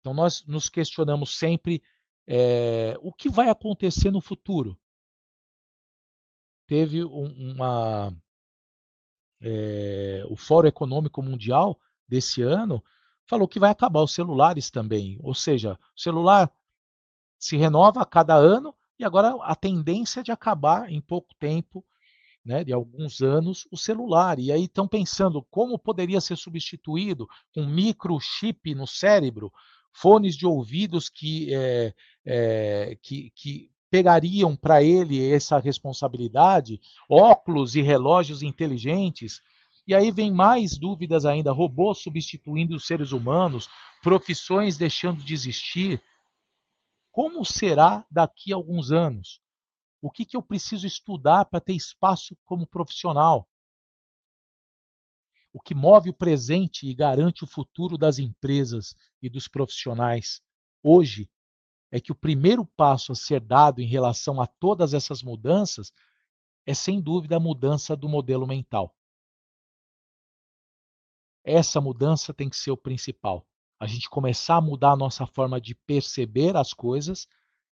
Então, 0.00 0.12
nós 0.12 0.44
nos 0.46 0.68
questionamos 0.68 1.36
sempre 1.36 1.82
é, 2.26 2.96
o 3.00 3.12
que 3.12 3.28
vai 3.28 3.48
acontecer 3.48 4.10
no 4.10 4.20
futuro. 4.20 4.78
Teve 6.66 7.04
um, 7.04 7.52
uma. 7.52 8.14
É, 9.40 10.24
o 10.28 10.36
Fórum 10.36 10.68
Econômico 10.68 11.22
Mundial 11.22 11.78
desse 12.06 12.42
ano 12.42 12.82
falou 13.26 13.48
que 13.48 13.60
vai 13.60 13.70
acabar 13.70 14.02
os 14.02 14.14
celulares 14.14 14.70
também. 14.70 15.18
Ou 15.22 15.34
seja, 15.34 15.78
o 15.96 16.00
celular 16.00 16.50
se 17.38 17.56
renova 17.56 18.02
a 18.02 18.06
cada 18.06 18.34
ano 18.34 18.74
e 18.98 19.04
agora 19.04 19.34
a 19.42 19.54
tendência 19.54 20.20
é 20.20 20.22
de 20.22 20.30
acabar 20.30 20.90
em 20.90 21.00
pouco 21.00 21.34
tempo 21.38 21.84
né, 22.44 22.64
de 22.64 22.72
alguns 22.72 23.20
anos 23.20 23.66
o 23.70 23.76
celular. 23.76 24.38
E 24.38 24.52
aí 24.52 24.64
estão 24.64 24.86
pensando 24.86 25.42
como 25.50 25.78
poderia 25.78 26.20
ser 26.20 26.36
substituído 26.36 27.28
com 27.54 27.64
microchip 27.64 28.74
no 28.74 28.86
cérebro, 28.86 29.52
fones 29.92 30.36
de 30.36 30.46
ouvidos 30.46 31.08
que, 31.08 31.54
é, 31.54 31.94
é, 32.24 32.98
que, 33.02 33.30
que 33.34 33.70
pegariam 33.90 34.56
para 34.56 34.82
ele 34.82 35.30
essa 35.30 35.58
responsabilidade, 35.58 36.80
óculos 37.08 37.76
e 37.76 37.82
relógios 37.82 38.42
inteligentes. 38.42 39.42
E 39.86 39.94
aí 39.94 40.10
vem 40.10 40.32
mais 40.32 40.78
dúvidas 40.78 41.24
ainda: 41.24 41.52
robôs 41.52 41.98
substituindo 41.98 42.76
os 42.76 42.86
seres 42.86 43.12
humanos, 43.12 43.68
profissões 44.02 44.76
deixando 44.76 45.22
de 45.22 45.34
existir. 45.34 46.02
Como 47.10 47.44
será 47.44 48.06
daqui 48.10 48.52
a 48.52 48.56
alguns 48.56 48.90
anos? 48.90 49.40
O 50.00 50.10
que, 50.10 50.24
que 50.24 50.36
eu 50.36 50.42
preciso 50.42 50.86
estudar 50.86 51.44
para 51.44 51.60
ter 51.60 51.74
espaço 51.74 52.36
como 52.44 52.66
profissional? 52.66 53.48
O 55.52 55.60
que 55.60 55.74
move 55.74 56.10
o 56.10 56.14
presente 56.14 56.88
e 56.88 56.94
garante 56.94 57.44
o 57.44 57.46
futuro 57.46 57.98
das 57.98 58.18
empresas 58.18 58.96
e 59.20 59.28
dos 59.28 59.46
profissionais 59.46 60.40
hoje 60.82 61.30
é 61.90 62.00
que 62.00 62.10
o 62.10 62.14
primeiro 62.14 62.64
passo 62.64 63.12
a 63.12 63.14
ser 63.14 63.40
dado 63.40 63.82
em 63.82 63.86
relação 63.86 64.40
a 64.40 64.46
todas 64.46 64.94
essas 64.94 65.22
mudanças 65.22 65.92
é, 66.64 66.72
sem 66.72 67.00
dúvida, 67.00 67.36
a 67.36 67.40
mudança 67.40 67.94
do 67.94 68.08
modelo 68.08 68.46
mental. 68.46 68.96
Essa 71.44 71.80
mudança 71.80 72.32
tem 72.32 72.48
que 72.48 72.56
ser 72.56 72.70
o 72.70 72.76
principal. 72.76 73.46
A 73.78 73.86
gente 73.86 74.08
começar 74.08 74.56
a 74.56 74.60
mudar 74.60 74.92
a 74.92 74.96
nossa 74.96 75.26
forma 75.26 75.60
de 75.60 75.74
perceber 75.74 76.56
as 76.56 76.72
coisas 76.72 77.26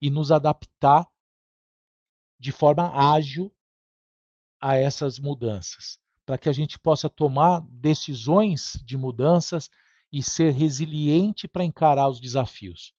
e 0.01 0.09
nos 0.09 0.31
adaptar 0.31 1.07
de 2.39 2.51
forma 2.51 2.91
ágil 2.93 3.51
a 4.61 4.75
essas 4.75 5.17
mudanças, 5.17 5.99
para 6.25 6.37
que 6.37 6.49
a 6.49 6.53
gente 6.53 6.77
possa 6.77 7.09
tomar 7.09 7.61
decisões 7.69 8.73
de 8.85 8.97
mudanças 8.97 9.69
e 10.11 10.21
ser 10.21 10.51
resiliente 10.51 11.47
para 11.47 11.63
encarar 11.63 12.07
os 12.07 12.19
desafios. 12.19 12.93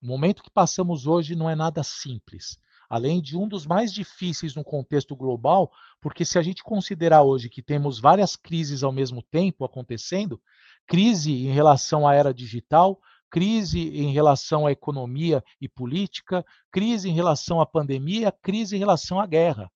O 0.00 0.06
momento 0.06 0.42
que 0.42 0.50
passamos 0.50 1.06
hoje 1.06 1.34
não 1.34 1.48
é 1.48 1.54
nada 1.54 1.82
simples, 1.82 2.58
além 2.92 3.22
de 3.22 3.38
um 3.38 3.48
dos 3.48 3.64
mais 3.64 3.90
difíceis 3.90 4.54
no 4.54 4.62
contexto 4.62 5.16
global, 5.16 5.72
porque 5.98 6.26
se 6.26 6.38
a 6.38 6.42
gente 6.42 6.62
considerar 6.62 7.22
hoje 7.22 7.48
que 7.48 7.62
temos 7.62 7.98
várias 7.98 8.36
crises 8.36 8.82
ao 8.82 8.92
mesmo 8.92 9.22
tempo 9.22 9.64
acontecendo, 9.64 10.38
crise 10.86 11.32
em 11.32 11.50
relação 11.50 12.06
à 12.06 12.14
era 12.14 12.34
digital, 12.34 13.00
crise 13.30 13.80
em 13.80 14.12
relação 14.12 14.66
à 14.66 14.72
economia 14.72 15.42
e 15.58 15.70
política, 15.70 16.44
crise 16.70 17.08
em 17.08 17.14
relação 17.14 17.62
à 17.62 17.66
pandemia, 17.66 18.30
crise 18.30 18.76
em 18.76 18.78
relação 18.78 19.18
à 19.18 19.26
guerra. 19.26 19.72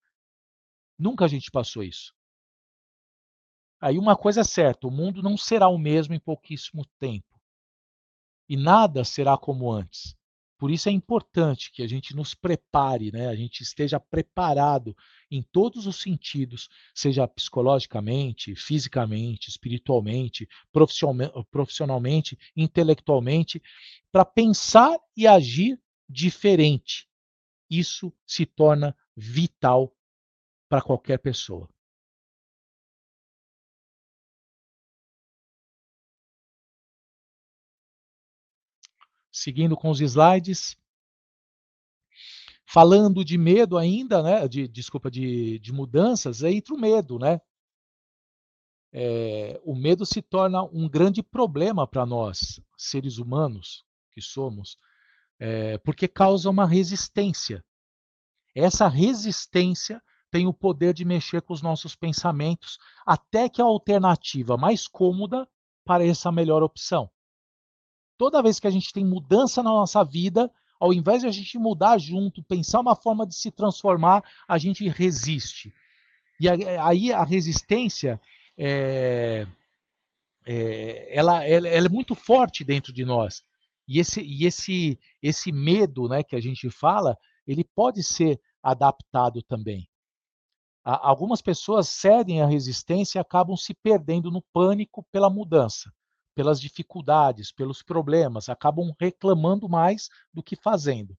Nunca 0.95 1.25
a 1.25 1.27
gente 1.27 1.49
passou 1.49 1.81
isso. 1.81 2.13
Aí 3.81 3.97
uma 3.97 4.15
coisa 4.15 4.41
é 4.41 4.43
certa, 4.43 4.85
o 4.85 4.91
mundo 4.91 5.23
não 5.23 5.35
será 5.35 5.67
o 5.69 5.79
mesmo 5.79 6.13
em 6.13 6.19
pouquíssimo 6.19 6.85
tempo. 6.99 7.41
E 8.47 8.55
nada 8.55 9.03
será 9.03 9.35
como 9.35 9.71
antes. 9.71 10.16
Por 10.57 10.71
isso 10.71 10.89
é 10.89 10.91
importante 10.91 11.71
que 11.71 11.83
a 11.83 11.87
gente 11.87 12.15
nos 12.15 12.33
prepare, 12.33 13.11
né? 13.11 13.27
a 13.27 13.35
gente 13.35 13.61
esteja 13.61 13.99
preparado 13.99 14.95
em 15.29 15.43
todos 15.43 15.85
os 15.85 15.97
sentidos, 15.97 16.67
seja 16.95 17.27
psicologicamente, 17.27 18.55
fisicamente, 18.55 19.49
espiritualmente, 19.49 20.47
profissionalmente, 21.51 22.37
intelectualmente, 22.55 23.61
para 24.11 24.25
pensar 24.25 24.97
e 25.15 25.27
agir 25.27 25.79
diferente. 26.09 27.07
Isso 27.69 28.11
se 28.25 28.45
torna 28.45 28.95
vital 29.15 29.93
para 30.69 30.81
qualquer 30.81 31.19
pessoa. 31.19 31.69
Seguindo 39.37 39.77
com 39.77 39.91
os 39.91 40.01
slides. 40.01 40.75
Falando 42.65 43.23
de 43.23 43.37
medo 43.37 43.77
ainda, 43.77 44.23
né? 44.23 44.47
De, 44.47 44.67
desculpa, 44.67 45.11
de, 45.11 45.59
de 45.59 45.71
mudanças, 45.71 46.41
é 46.41 46.51
entre 46.51 46.73
o 46.73 46.77
medo, 46.77 47.19
né? 47.19 47.39
É, 48.91 49.61
o 49.63 49.75
medo 49.75 50.07
se 50.07 50.23
torna 50.23 50.63
um 50.63 50.89
grande 50.89 51.21
problema 51.21 51.85
para 51.85 52.03
nós, 52.03 52.59
seres 52.75 53.19
humanos 53.19 53.85
que 54.11 54.21
somos, 54.21 54.75
é, 55.37 55.77
porque 55.77 56.07
causa 56.07 56.49
uma 56.49 56.65
resistência. 56.65 57.63
Essa 58.55 58.87
resistência 58.87 60.01
tem 60.31 60.47
o 60.47 60.53
poder 60.53 60.95
de 60.95 61.05
mexer 61.05 61.43
com 61.43 61.53
os 61.53 61.61
nossos 61.61 61.95
pensamentos 61.95 62.79
até 63.05 63.47
que 63.47 63.61
a 63.61 63.65
alternativa 63.65 64.57
mais 64.57 64.87
cômoda 64.87 65.47
pareça 65.85 66.29
a 66.29 66.31
melhor 66.31 66.63
opção 66.63 67.09
toda 68.17 68.41
vez 68.41 68.59
que 68.59 68.67
a 68.67 68.71
gente 68.71 68.91
tem 68.91 69.05
mudança 69.05 69.61
na 69.61 69.69
nossa 69.69 70.03
vida, 70.03 70.51
ao 70.79 70.93
invés 70.93 71.21
de 71.21 71.27
a 71.27 71.31
gente 71.31 71.57
mudar 71.57 71.97
junto, 71.97 72.43
pensar 72.43 72.79
uma 72.79 72.95
forma 72.95 73.25
de 73.25 73.35
se 73.35 73.51
transformar, 73.51 74.23
a 74.47 74.57
gente 74.57 74.87
resiste. 74.87 75.73
E 76.39 76.47
aí 76.49 77.11
a 77.11 77.23
resistência 77.23 78.19
é, 78.57 79.47
é, 80.45 81.17
ela, 81.17 81.43
ela, 81.43 81.67
ela, 81.67 81.87
é 81.87 81.89
muito 81.89 82.13
forte 82.13 82.63
dentro 82.63 82.93
de 82.93 83.03
nós. 83.05 83.43
E 83.87 83.99
esse, 83.99 84.21
e 84.21 84.45
esse, 84.45 84.99
esse 85.21 85.51
medo 85.51 86.07
né, 86.07 86.23
que 86.23 86.35
a 86.35 86.41
gente 86.41 86.69
fala, 86.69 87.17
ele 87.47 87.63
pode 87.63 88.03
ser 88.03 88.39
adaptado 88.61 89.41
também. 89.41 89.87
Algumas 90.83 91.41
pessoas 91.41 91.89
cedem 91.89 92.41
à 92.41 92.45
resistência 92.45 93.19
e 93.19 93.21
acabam 93.21 93.57
se 93.57 93.73
perdendo 93.73 94.31
no 94.31 94.41
pânico 94.53 95.05
pela 95.11 95.29
mudança 95.29 95.91
pelas 96.37 96.61
dificuldades, 96.61 97.51
pelos 97.51 97.81
problemas, 97.81 98.47
acabam 98.47 98.93
reclamando 98.99 99.67
mais 99.67 100.07
do 100.31 100.43
que 100.43 100.55
fazendo. 100.55 101.17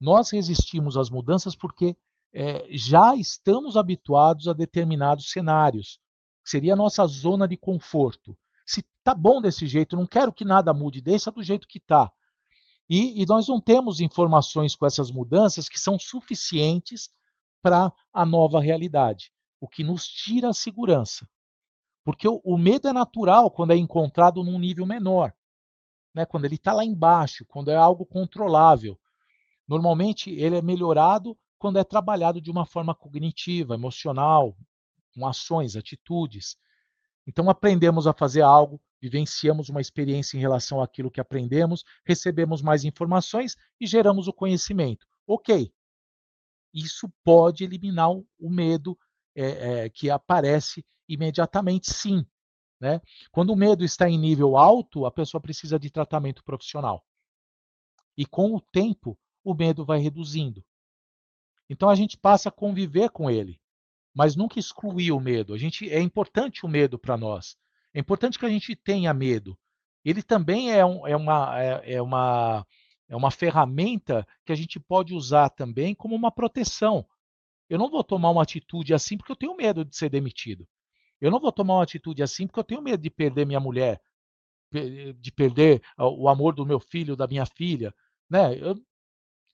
Nós 0.00 0.30
resistimos 0.30 0.96
às 0.96 1.10
mudanças 1.10 1.54
porque 1.54 1.94
é, 2.32 2.66
já 2.70 3.14
estamos 3.14 3.76
habituados 3.76 4.48
a 4.48 4.54
determinados 4.54 5.30
cenários. 5.30 6.00
Seria 6.42 6.72
a 6.72 6.76
nossa 6.76 7.06
zona 7.06 7.46
de 7.46 7.58
conforto. 7.58 8.34
Se 8.64 8.82
tá 9.04 9.14
bom 9.14 9.42
desse 9.42 9.66
jeito, 9.66 9.94
não 9.94 10.06
quero 10.06 10.32
que 10.32 10.42
nada 10.42 10.72
mude, 10.72 11.02
deixa 11.02 11.30
do 11.30 11.42
jeito 11.42 11.68
que 11.68 11.76
está. 11.76 12.10
E, 12.88 13.22
e, 13.22 13.26
nós 13.26 13.46
não 13.46 13.60
temos 13.60 14.00
informações 14.00 14.74
com 14.74 14.86
essas 14.86 15.10
mudanças 15.10 15.68
que 15.68 15.78
são 15.78 15.98
suficientes 15.98 17.10
para 17.60 17.92
a 18.10 18.24
nova 18.24 18.58
realidade, 18.58 19.30
o 19.60 19.68
que 19.68 19.84
nos 19.84 20.08
tira 20.08 20.48
a 20.48 20.54
segurança. 20.54 21.28
Porque 22.08 22.26
o, 22.26 22.40
o 22.42 22.56
medo 22.56 22.88
é 22.88 22.92
natural 22.94 23.50
quando 23.50 23.74
é 23.74 23.76
encontrado 23.76 24.42
num 24.42 24.58
nível 24.58 24.86
menor, 24.86 25.30
né? 26.14 26.24
quando 26.24 26.46
ele 26.46 26.54
está 26.54 26.72
lá 26.72 26.82
embaixo, 26.82 27.44
quando 27.44 27.70
é 27.70 27.76
algo 27.76 28.06
controlável. 28.06 28.98
Normalmente 29.68 30.30
ele 30.30 30.56
é 30.56 30.62
melhorado 30.62 31.38
quando 31.58 31.78
é 31.78 31.84
trabalhado 31.84 32.40
de 32.40 32.50
uma 32.50 32.64
forma 32.64 32.94
cognitiva, 32.94 33.74
emocional, 33.74 34.56
com 35.14 35.26
ações, 35.26 35.76
atitudes. 35.76 36.56
Então, 37.26 37.50
aprendemos 37.50 38.06
a 38.06 38.14
fazer 38.14 38.40
algo, 38.40 38.80
vivenciamos 39.02 39.68
uma 39.68 39.82
experiência 39.82 40.38
em 40.38 40.40
relação 40.40 40.80
àquilo 40.80 41.10
que 41.10 41.20
aprendemos, 41.20 41.84
recebemos 42.06 42.62
mais 42.62 42.84
informações 42.84 43.54
e 43.78 43.86
geramos 43.86 44.28
o 44.28 44.32
conhecimento. 44.32 45.06
Ok. 45.26 45.70
Isso 46.72 47.12
pode 47.22 47.64
eliminar 47.64 48.10
o 48.10 48.48
medo 48.48 48.98
é, 49.36 49.44
é, 49.84 49.90
que 49.90 50.08
aparece 50.08 50.82
imediatamente, 51.08 51.92
sim. 51.92 52.26
Né? 52.80 53.00
Quando 53.32 53.50
o 53.50 53.56
medo 53.56 53.84
está 53.84 54.08
em 54.08 54.18
nível 54.18 54.56
alto, 54.56 55.04
a 55.06 55.10
pessoa 55.10 55.40
precisa 55.40 55.78
de 55.78 55.90
tratamento 55.90 56.44
profissional. 56.44 57.04
E 58.16 58.24
com 58.24 58.54
o 58.54 58.60
tempo, 58.60 59.18
o 59.44 59.54
medo 59.54 59.84
vai 59.84 59.98
reduzindo. 59.98 60.64
Então 61.68 61.88
a 61.88 61.94
gente 61.94 62.16
passa 62.16 62.48
a 62.48 62.52
conviver 62.52 63.10
com 63.10 63.30
ele, 63.30 63.60
mas 64.14 64.36
nunca 64.36 64.58
excluir 64.58 65.12
o 65.12 65.20
medo. 65.20 65.54
A 65.54 65.58
gente 65.58 65.88
é 65.90 66.00
importante 66.00 66.64
o 66.64 66.68
medo 66.68 66.98
para 66.98 67.16
nós. 67.16 67.56
É 67.92 68.00
importante 68.00 68.38
que 68.38 68.46
a 68.46 68.50
gente 68.50 68.74
tenha 68.76 69.12
medo. 69.12 69.58
Ele 70.04 70.22
também 70.22 70.72
é, 70.72 70.84
um, 70.84 71.06
é, 71.06 71.16
uma, 71.16 71.60
é, 71.60 71.94
é, 71.94 72.02
uma, 72.02 72.66
é 73.08 73.16
uma 73.16 73.30
ferramenta 73.30 74.26
que 74.44 74.52
a 74.52 74.54
gente 74.54 74.80
pode 74.80 75.14
usar 75.14 75.50
também 75.50 75.94
como 75.94 76.14
uma 76.14 76.30
proteção. 76.30 77.06
Eu 77.68 77.78
não 77.78 77.90
vou 77.90 78.02
tomar 78.02 78.30
uma 78.30 78.42
atitude 78.42 78.94
assim 78.94 79.18
porque 79.18 79.32
eu 79.32 79.36
tenho 79.36 79.56
medo 79.56 79.84
de 79.84 79.96
ser 79.96 80.08
demitido. 80.08 80.66
Eu 81.20 81.30
não 81.30 81.40
vou 81.40 81.52
tomar 81.52 81.74
uma 81.74 81.82
atitude 81.82 82.22
assim 82.22 82.46
porque 82.46 82.60
eu 82.60 82.64
tenho 82.64 82.82
medo 82.82 83.02
de 83.02 83.10
perder 83.10 83.46
minha 83.46 83.60
mulher, 83.60 84.00
de 84.70 85.32
perder 85.32 85.82
o 85.98 86.28
amor 86.28 86.54
do 86.54 86.66
meu 86.66 86.78
filho, 86.78 87.16
da 87.16 87.26
minha 87.26 87.46
filha, 87.46 87.94
né? 88.28 88.56
Eu, 88.58 88.80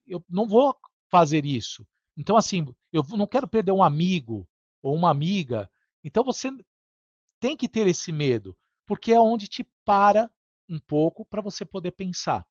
eu 0.06 0.24
não 0.28 0.46
vou 0.46 0.76
fazer 1.10 1.44
isso. 1.46 1.86
Então, 2.16 2.36
assim, 2.36 2.66
eu 2.92 3.02
não 3.16 3.26
quero 3.26 3.48
perder 3.48 3.72
um 3.72 3.82
amigo 3.82 4.48
ou 4.82 4.94
uma 4.94 5.10
amiga. 5.10 5.70
Então, 6.02 6.22
você 6.22 6.50
tem 7.40 7.56
que 7.56 7.68
ter 7.68 7.86
esse 7.86 8.12
medo, 8.12 8.56
porque 8.86 9.12
é 9.12 9.20
onde 9.20 9.48
te 9.48 9.66
para 9.84 10.30
um 10.68 10.78
pouco 10.78 11.24
para 11.24 11.42
você 11.42 11.64
poder 11.64 11.92
pensar. 11.92 12.46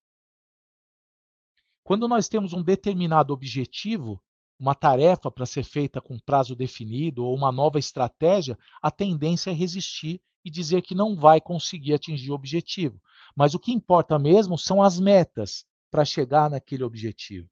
Quando 1.83 2.07
nós 2.07 2.29
temos 2.29 2.53
um 2.53 2.63
determinado 2.63 3.33
objetivo, 3.33 4.23
uma 4.59 4.75
tarefa 4.75 5.29
para 5.31 5.45
ser 5.45 5.63
feita 5.63 5.99
com 5.99 6.19
prazo 6.19 6.55
definido 6.55 7.25
ou 7.25 7.35
uma 7.35 7.51
nova 7.51 7.79
estratégia, 7.79 8.57
a 8.81 8.89
tendência 8.89 9.51
é 9.51 9.53
resistir 9.53 10.21
e 10.45 10.49
dizer 10.49 10.81
que 10.81 10.95
não 10.95 11.15
vai 11.15 11.39
conseguir 11.39 11.93
atingir 11.93 12.31
o 12.31 12.35
objetivo. 12.35 13.01
Mas 13.35 13.53
o 13.53 13.59
que 13.59 13.71
importa 13.71 14.19
mesmo 14.19 14.57
são 14.57 14.81
as 14.81 14.99
metas 14.99 15.65
para 15.89 16.05
chegar 16.05 16.49
naquele 16.49 16.83
objetivo. 16.83 17.49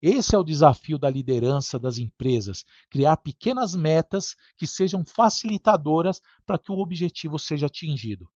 Esse 0.00 0.34
é 0.34 0.38
o 0.38 0.42
desafio 0.42 0.98
da 0.98 1.08
liderança 1.08 1.78
das 1.78 1.96
empresas: 1.98 2.64
criar 2.90 3.16
pequenas 3.18 3.74
metas 3.74 4.34
que 4.56 4.66
sejam 4.66 5.04
facilitadoras 5.04 6.20
para 6.44 6.58
que 6.58 6.72
o 6.72 6.78
objetivo 6.78 7.38
seja 7.38 7.66
atingido. 7.66 8.28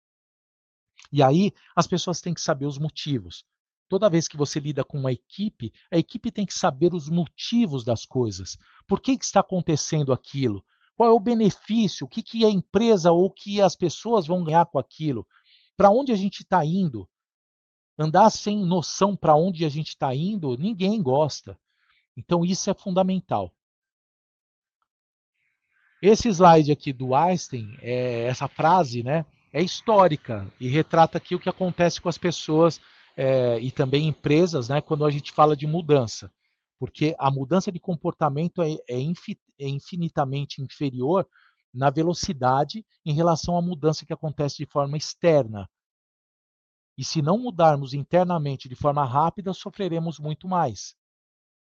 E 1.10 1.22
aí 1.22 1.52
as 1.74 1.86
pessoas 1.86 2.20
têm 2.20 2.34
que 2.34 2.40
saber 2.40 2.66
os 2.66 2.78
motivos. 2.78 3.44
Toda 3.88 4.08
vez 4.08 4.26
que 4.26 4.36
você 4.36 4.58
lida 4.58 4.82
com 4.82 4.98
uma 4.98 5.12
equipe, 5.12 5.72
a 5.90 5.98
equipe 5.98 6.30
tem 6.30 6.46
que 6.46 6.54
saber 6.54 6.94
os 6.94 7.08
motivos 7.08 7.84
das 7.84 8.04
coisas. 8.06 8.56
Por 8.86 9.00
que, 9.00 9.16
que 9.16 9.24
está 9.24 9.40
acontecendo 9.40 10.12
aquilo? 10.12 10.64
Qual 10.96 11.08
é 11.08 11.12
o 11.12 11.20
benefício? 11.20 12.06
O 12.06 12.08
que, 12.08 12.22
que 12.22 12.44
a 12.44 12.50
empresa 12.50 13.12
ou 13.12 13.30
que 13.30 13.60
as 13.60 13.76
pessoas 13.76 14.26
vão 14.26 14.44
ganhar 14.44 14.66
com 14.66 14.78
aquilo? 14.78 15.26
Para 15.76 15.90
onde 15.90 16.12
a 16.12 16.16
gente 16.16 16.42
está 16.42 16.64
indo? 16.64 17.08
Andar 17.98 18.30
sem 18.30 18.64
noção 18.64 19.16
para 19.16 19.36
onde 19.36 19.64
a 19.64 19.68
gente 19.68 19.88
está 19.88 20.14
indo, 20.14 20.56
ninguém 20.56 21.02
gosta. 21.02 21.58
Então, 22.16 22.44
isso 22.44 22.70
é 22.70 22.74
fundamental. 22.74 23.52
Esse 26.00 26.28
slide 26.28 26.70
aqui 26.70 26.92
do 26.92 27.14
Einstein, 27.14 27.76
é, 27.80 28.24
essa 28.24 28.46
frase, 28.46 29.02
né, 29.02 29.24
é 29.52 29.62
histórica 29.62 30.52
e 30.60 30.68
retrata 30.68 31.18
aqui 31.18 31.34
o 31.34 31.40
que 31.40 31.48
acontece 31.48 32.00
com 32.00 32.08
as 32.08 32.18
pessoas 32.18 32.80
é, 33.16 33.58
e 33.60 33.70
também 33.70 34.08
empresas, 34.08 34.68
né, 34.68 34.80
quando 34.80 35.04
a 35.04 35.10
gente 35.10 35.32
fala 35.32 35.56
de 35.56 35.66
mudança, 35.66 36.32
porque 36.78 37.14
a 37.18 37.30
mudança 37.30 37.70
de 37.70 37.78
comportamento 37.78 38.62
é, 38.62 38.72
é, 38.88 39.00
é 39.58 39.68
infinitamente 39.68 40.60
inferior 40.60 41.26
na 41.72 41.90
velocidade 41.90 42.84
em 43.04 43.12
relação 43.12 43.56
à 43.56 43.62
mudança 43.62 44.06
que 44.06 44.12
acontece 44.12 44.56
de 44.58 44.66
forma 44.66 44.96
externa. 44.96 45.68
E 46.96 47.04
se 47.04 47.20
não 47.20 47.38
mudarmos 47.38 47.92
internamente 47.92 48.68
de 48.68 48.76
forma 48.76 49.04
rápida, 49.04 49.52
sofreremos 49.52 50.20
muito 50.20 50.46
mais. 50.46 50.94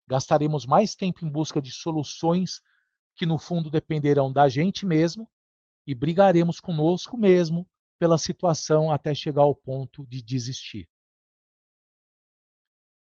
Gastaremos 0.07 0.65
mais 0.65 0.95
tempo 0.95 1.25
em 1.25 1.29
busca 1.29 1.61
de 1.61 1.71
soluções 1.71 2.61
que, 3.15 3.25
no 3.25 3.37
fundo, 3.37 3.69
dependerão 3.69 4.31
da 4.31 4.47
gente 4.47 4.85
mesmo 4.85 5.29
e 5.85 5.93
brigaremos 5.93 6.61
conosco 6.61 7.17
mesmo 7.17 7.67
pela 7.99 8.17
situação 8.17 8.91
até 8.91 9.13
chegar 9.13 9.41
ao 9.41 9.53
ponto 9.53 10.07
de 10.07 10.21
desistir. 10.21 10.87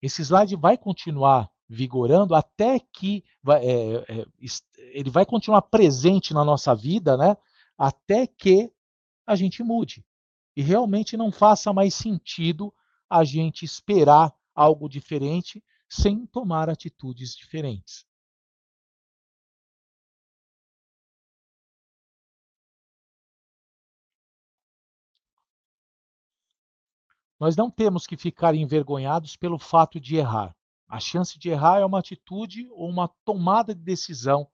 Esse 0.02 0.22
slide 0.22 0.56
vai 0.56 0.76
continuar 0.76 1.48
vigorando 1.68 2.34
até 2.34 2.78
que 2.78 3.24
é, 3.48 4.04
é, 4.08 4.26
ele 4.92 5.08
vai 5.08 5.24
continuar 5.24 5.62
presente 5.62 6.34
na 6.34 6.44
nossa 6.44 6.74
vida, 6.74 7.16
né? 7.16 7.36
Até 7.78 8.26
que 8.26 8.70
a 9.26 9.34
gente 9.36 9.62
mude 9.62 10.04
e 10.56 10.62
realmente 10.62 11.16
não 11.16 11.32
faça 11.32 11.72
mais 11.72 11.94
sentido 11.94 12.74
a 13.08 13.24
gente 13.24 13.64
esperar 13.64 14.34
algo 14.54 14.88
diferente 14.88 15.62
sem 15.88 16.26
tomar 16.26 16.68
atitudes 16.68 17.34
diferentes. 17.34 18.04
Nós 27.42 27.56
não 27.56 27.68
temos 27.68 28.06
que 28.06 28.16
ficar 28.16 28.54
envergonhados 28.54 29.34
pelo 29.34 29.58
fato 29.58 29.98
de 29.98 30.14
errar. 30.14 30.54
A 30.88 31.00
chance 31.00 31.36
de 31.36 31.48
errar 31.48 31.80
é 31.80 31.84
uma 31.84 31.98
atitude 31.98 32.68
ou 32.70 32.88
uma 32.88 33.08
tomada 33.24 33.74
de 33.74 33.82
decisão 33.82 34.46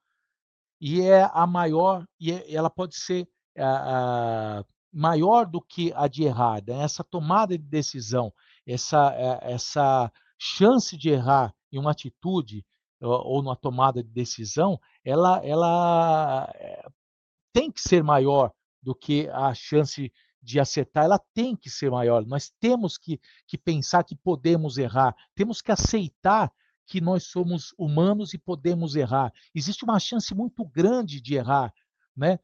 e 0.80 1.02
é 1.02 1.28
a 1.34 1.46
maior 1.46 2.06
e 2.18 2.32
é, 2.32 2.50
ela 2.50 2.70
pode 2.70 2.96
ser 2.96 3.28
a, 3.58 4.60
a, 4.60 4.64
maior 4.90 5.44
do 5.44 5.60
que 5.60 5.92
a 5.94 6.08
de 6.08 6.22
errar. 6.22 6.62
Né? 6.66 6.82
Essa 6.82 7.04
tomada 7.04 7.58
de 7.58 7.62
decisão, 7.62 8.32
essa 8.66 9.12
é, 9.12 9.52
essa 9.52 10.10
chance 10.38 10.96
de 10.96 11.10
errar 11.10 11.54
em 11.70 11.78
uma 11.78 11.90
atitude 11.90 12.64
ou, 13.02 13.10
ou 13.10 13.42
numa 13.42 13.54
tomada 13.54 14.02
de 14.02 14.08
decisão, 14.08 14.80
ela 15.04 15.44
ela 15.44 16.50
eh, 16.54 16.88
tem 17.52 17.70
que 17.70 17.82
ser 17.82 18.02
maior 18.02 18.50
do 18.82 18.94
que 18.94 19.28
a 19.28 19.52
chance 19.52 20.10
de 20.42 20.60
acertar, 20.60 21.04
ela 21.04 21.20
tem 21.34 21.56
que 21.56 21.68
ser 21.68 21.90
maior. 21.90 22.24
Nós 22.26 22.50
temos 22.60 22.96
que, 22.96 23.20
que 23.46 23.58
pensar 23.58 24.04
que 24.04 24.16
podemos 24.16 24.78
errar, 24.78 25.14
temos 25.34 25.60
que 25.60 25.72
aceitar 25.72 26.52
que 26.86 27.00
nós 27.00 27.24
somos 27.24 27.74
humanos 27.76 28.32
e 28.32 28.38
podemos 28.38 28.96
errar. 28.96 29.32
Existe 29.54 29.84
uma 29.84 29.98
chance 29.98 30.34
muito 30.34 30.64
grande 30.64 31.20
de 31.20 31.34
errar, 31.34 31.72
né? 32.16 32.38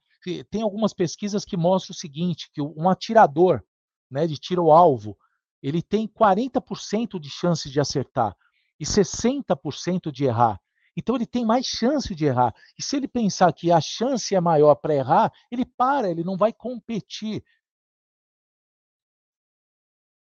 Tem 0.50 0.62
algumas 0.62 0.94
pesquisas 0.94 1.44
que 1.44 1.56
mostram 1.56 1.92
o 1.92 1.96
seguinte, 1.96 2.50
que 2.52 2.60
um 2.60 2.88
atirador, 2.88 3.62
né, 4.10 4.26
de 4.26 4.38
tiro 4.38 4.70
alvo, 4.70 5.18
ele 5.62 5.82
tem 5.82 6.08
40% 6.08 7.18
de 7.18 7.28
chance 7.28 7.70
de 7.70 7.78
acertar 7.78 8.34
e 8.80 8.84
60% 8.84 10.10
de 10.10 10.24
errar. 10.24 10.60
Então 10.96 11.16
ele 11.16 11.26
tem 11.26 11.44
mais 11.44 11.66
chance 11.66 12.14
de 12.14 12.24
errar. 12.24 12.54
E 12.78 12.82
se 12.82 12.96
ele 12.96 13.08
pensar 13.08 13.52
que 13.52 13.70
a 13.70 13.80
chance 13.80 14.34
é 14.34 14.40
maior 14.40 14.74
para 14.76 14.94
errar, 14.94 15.32
ele 15.50 15.64
para, 15.64 16.10
ele 16.10 16.22
não 16.24 16.36
vai 16.36 16.52
competir. 16.52 17.42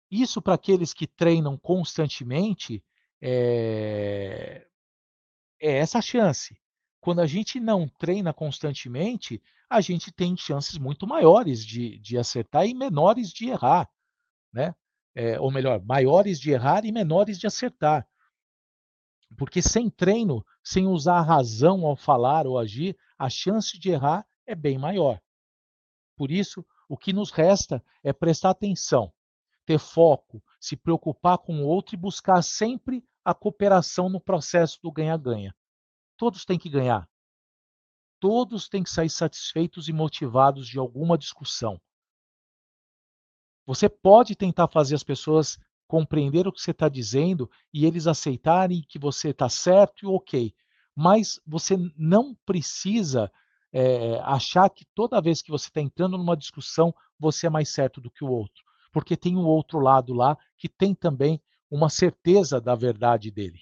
Isso 0.09 0.41
para 0.41 0.55
aqueles 0.55 0.93
que 0.93 1.05
treinam 1.05 1.55
constantemente 1.57 2.83
é, 3.21 4.65
é 5.61 5.77
essa 5.77 6.01
chance. 6.01 6.59
Quando 6.99 7.21
a 7.21 7.27
gente 7.27 7.59
não 7.59 7.87
treina 7.87 8.33
constantemente, 8.33 9.41
a 9.69 9.81
gente 9.81 10.11
tem 10.11 10.35
chances 10.35 10.77
muito 10.77 11.05
maiores 11.05 11.63
de, 11.63 11.99
de 11.99 12.17
acertar 12.17 12.65
e 12.65 12.73
menores 12.73 13.29
de 13.29 13.49
errar, 13.49 13.87
né? 14.51 14.73
É, 15.13 15.39
ou 15.39 15.51
melhor, 15.51 15.83
maiores 15.83 16.39
de 16.39 16.51
errar 16.51 16.85
e 16.85 16.91
menores 16.91 17.37
de 17.37 17.45
acertar. 17.45 18.07
Porque 19.37 19.61
sem 19.61 19.89
treino, 19.89 20.43
sem 20.63 20.87
usar 20.87 21.17
a 21.19 21.23
razão 21.23 21.85
ao 21.85 21.95
falar 21.95 22.47
ou 22.47 22.57
agir, 22.57 22.97
a 23.17 23.29
chance 23.29 23.77
de 23.77 23.91
errar 23.91 24.25
é 24.45 24.55
bem 24.55 24.77
maior. 24.77 25.21
Por 26.15 26.31
isso, 26.31 26.65
o 26.87 26.97
que 26.97 27.13
nos 27.13 27.31
resta 27.31 27.83
é 28.03 28.11
prestar 28.11 28.51
atenção 28.51 29.13
ter 29.69 29.77
foco, 29.77 30.43
se 30.59 30.75
preocupar 30.75 31.37
com 31.37 31.61
o 31.61 31.67
outro 31.67 31.93
e 31.93 31.97
buscar 31.97 32.41
sempre 32.41 33.05
a 33.23 33.35
cooperação 33.35 34.09
no 34.09 34.19
processo 34.19 34.79
do 34.81 34.91
ganha-ganha. 34.91 35.55
Todos 36.17 36.43
têm 36.43 36.57
que 36.57 36.71
ganhar. 36.71 37.07
Todos 38.19 38.67
têm 38.67 38.81
que 38.81 38.89
sair 38.89 39.11
satisfeitos 39.11 39.87
e 39.87 39.93
motivados 39.93 40.67
de 40.67 40.79
alguma 40.79 41.15
discussão. 41.19 41.79
Você 43.63 43.87
pode 43.87 44.35
tentar 44.35 44.67
fazer 44.67 44.95
as 44.95 45.03
pessoas 45.03 45.59
compreender 45.87 46.47
o 46.47 46.51
que 46.51 46.59
você 46.59 46.71
está 46.71 46.89
dizendo 46.89 47.47
e 47.71 47.85
eles 47.85 48.07
aceitarem 48.07 48.83
que 48.89 48.97
você 48.97 49.29
está 49.29 49.47
certo 49.49 50.03
e 50.03 50.07
ok. 50.07 50.51
Mas 50.95 51.39
você 51.45 51.77
não 51.95 52.33
precisa 52.43 53.31
é, 53.71 54.19
achar 54.21 54.67
que 54.71 54.83
toda 54.95 55.21
vez 55.21 55.43
que 55.43 55.51
você 55.51 55.67
está 55.67 55.79
entrando 55.79 56.17
numa 56.17 56.35
discussão, 56.35 56.91
você 57.19 57.45
é 57.45 57.51
mais 57.51 57.69
certo 57.69 58.01
do 58.01 58.09
que 58.09 58.23
o 58.23 58.31
outro. 58.31 58.67
Porque 58.91 59.15
tem 59.15 59.35
um 59.35 59.45
outro 59.45 59.79
lado 59.79 60.13
lá 60.13 60.37
que 60.57 60.67
tem 60.67 60.95
também 60.95 61.41
uma 61.69 61.89
certeza 61.89 62.59
da 62.59 62.75
verdade 62.75 63.29
dele. 63.29 63.61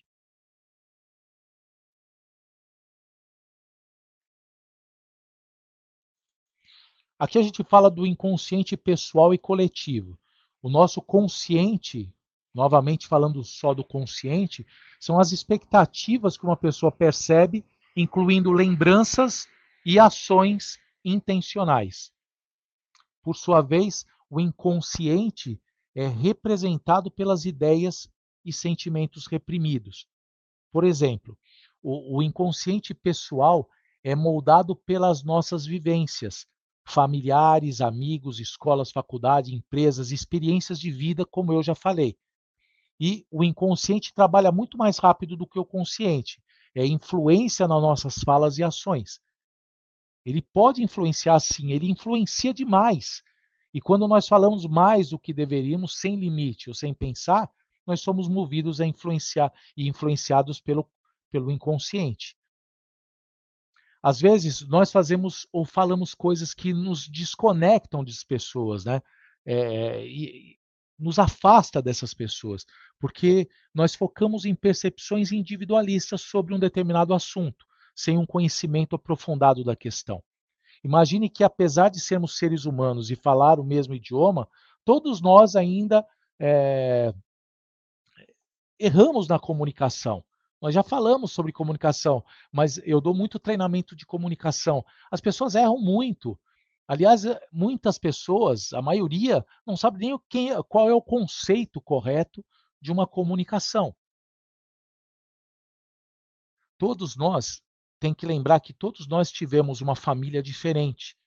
Aqui 7.20 7.40
a 7.40 7.42
gente 7.42 7.64
fala 7.64 7.90
do 7.90 8.06
inconsciente 8.06 8.78
pessoal 8.78 9.34
e 9.34 9.38
coletivo. 9.40 10.18
O 10.62 10.70
nosso 10.70 11.02
consciente, 11.02 12.14
novamente 12.54 13.08
falando 13.08 13.44
só 13.44 13.74
do 13.74 13.84
consciente, 13.84 14.66
são 15.00 15.20
as 15.20 15.32
expectativas 15.32 16.38
que 16.38 16.44
uma 16.44 16.56
pessoa 16.56 16.92
percebe, 16.92 17.66
incluindo 17.96 18.52
lembranças 18.52 19.48
e 19.84 20.00
ações 20.00 20.80
intencionais. 21.04 22.12
Por 23.24 23.36
sua 23.36 23.62
vez, 23.62 24.06
o 24.30 24.40
inconsciente 24.40 25.60
é 25.96 26.08
representado 26.08 27.10
pelas 27.10 27.46
ideias 27.46 28.10
e 28.44 28.54
sentimentos 28.54 29.28
reprimidos. 29.28 30.08
Por 30.72 30.84
exemplo, 30.84 31.38
o, 31.82 32.18
o 32.18 32.24
inconsciente 32.24 32.94
pessoal 32.94 33.68
é 34.04 34.16
moldado 34.16 34.76
pelas 34.76 35.24
nossas 35.24 35.66
vivências, 35.66 36.46
familiares, 36.86 37.82
amigos, 37.82 38.40
escolas, 38.40 38.92
faculdade, 38.92 39.54
empresas, 39.54 40.12
experiências 40.12 40.80
de 40.80 40.92
vida, 40.92 41.26
como 41.26 41.52
eu 41.52 41.62
já 41.62 41.76
falei. 41.76 42.18
E 43.00 43.26
o 43.30 43.44
inconsciente 43.44 44.14
trabalha 44.14 44.52
muito 44.52 44.78
mais 44.78 44.98
rápido 44.98 45.36
do 45.36 45.46
que 45.46 45.60
o 45.60 45.66
consciente. 45.66 46.42
É 46.74 46.86
influência 46.86 47.68
nas 47.68 47.82
nossas 47.82 48.16
falas 48.24 48.58
e 48.58 48.64
ações. 48.64 49.20
Ele 50.26 50.42
pode 50.42 50.84
influenciar 50.84 51.40
sim, 51.40 51.72
ele 51.72 51.90
influencia 51.90 52.54
demais. 52.54 53.24
E 53.78 53.80
quando 53.80 54.08
nós 54.08 54.28
falamos 54.28 54.66
mais 54.66 55.12
do 55.12 55.20
que 55.20 55.32
deveríamos, 55.32 56.00
sem 56.00 56.16
limite 56.16 56.68
ou 56.68 56.74
sem 56.74 56.96
pensar, 56.96 57.48
nós 57.86 58.02
somos 58.02 58.28
movidos 58.28 58.82
a 58.82 58.88
influenciar 58.88 59.54
e 59.78 59.88
influenciados 59.88 60.60
pelo, 60.60 60.90
pelo 61.30 61.52
inconsciente. 61.52 62.36
Às 64.02 64.20
vezes, 64.20 64.68
nós 64.68 64.92
fazemos 64.92 65.48
ou 65.54 65.64
falamos 65.64 66.16
coisas 66.16 66.56
que 66.56 66.74
nos 66.74 67.08
desconectam 67.08 68.04
das 68.04 68.24
pessoas, 68.24 68.84
né? 68.84 69.00
É, 69.46 70.04
e 70.08 70.58
nos 70.98 71.20
afasta 71.20 71.80
dessas 71.80 72.16
pessoas, 72.16 72.66
porque 73.00 73.48
nós 73.72 73.94
focamos 73.94 74.44
em 74.44 74.56
percepções 74.56 75.32
individualistas 75.32 76.22
sobre 76.22 76.56
um 76.56 76.58
determinado 76.58 77.14
assunto, 77.14 77.64
sem 77.96 78.18
um 78.18 78.26
conhecimento 78.26 78.96
aprofundado 78.96 79.64
da 79.64 79.76
questão. 79.76 80.24
Imagine 80.84 81.30
que, 81.30 81.44
apesar 81.44 81.90
de 81.90 82.00
sermos 82.00 82.38
seres 82.38 82.66
humanos 82.66 83.10
e 83.12 83.16
falar 83.16 83.60
o 83.60 83.64
mesmo 83.64 83.94
idioma, 83.94 84.48
todos 84.86 85.22
nós 85.22 85.56
ainda 85.56 86.06
é, 86.40 87.14
erramos 88.80 89.28
na 89.28 89.40
comunicação. 89.40 90.24
Nós 90.62 90.74
já 90.74 90.82
falamos 90.82 91.32
sobre 91.32 91.52
comunicação, 91.52 92.24
mas 92.52 92.80
eu 92.84 93.00
dou 93.00 93.14
muito 93.14 93.40
treinamento 93.40 93.96
de 93.96 94.06
comunicação. 94.06 94.84
As 95.12 95.22
pessoas 95.22 95.56
erram 95.56 95.78
muito. 95.78 96.38
Aliás, 96.88 97.26
eh, 97.26 97.40
muitas 97.52 98.00
pessoas, 98.00 98.74
a 98.74 98.82
maioria, 98.82 99.46
não 99.66 99.76
sabe 99.76 100.00
nem 100.00 100.18
quem, 100.30 100.50
qual 100.64 100.90
é 100.90 100.94
o 100.94 101.02
conceito 101.02 101.82
correto 101.82 102.44
de 102.82 102.92
uma 102.92 103.06
comunicação. 103.06 103.96
Todos 106.78 107.16
nós 107.16 107.62
tem 108.00 108.14
que 108.14 108.26
lembrar 108.26 108.60
que 108.60 108.74
todos 108.74 109.08
nós 109.08 109.32
tivemos 109.32 109.82
uma 109.82 109.96
família 109.96 110.42
diferente, 110.42 111.18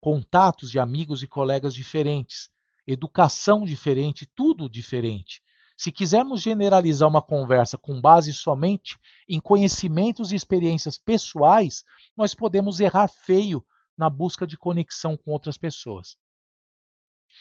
contatos 0.00 0.70
de 0.70 0.78
amigos 0.78 1.22
e 1.22 1.26
colegas 1.26 1.74
diferentes, 1.74 2.50
educação 2.86 3.64
diferente, 3.64 4.26
tudo 4.26 4.68
diferente. 4.68 5.42
Se 5.76 5.90
quisermos 5.90 6.40
generalizar 6.40 7.08
uma 7.08 7.22
conversa 7.22 7.76
com 7.76 8.00
base 8.00 8.32
somente 8.32 8.96
em 9.28 9.40
conhecimentos 9.40 10.30
e 10.30 10.36
experiências 10.36 10.98
pessoais, 10.98 11.84
nós 12.16 12.34
podemos 12.34 12.78
errar 12.78 13.08
feio 13.08 13.64
na 13.96 14.08
busca 14.08 14.46
de 14.46 14.56
conexão 14.56 15.16
com 15.16 15.32
outras 15.32 15.58
pessoas. 15.58 16.16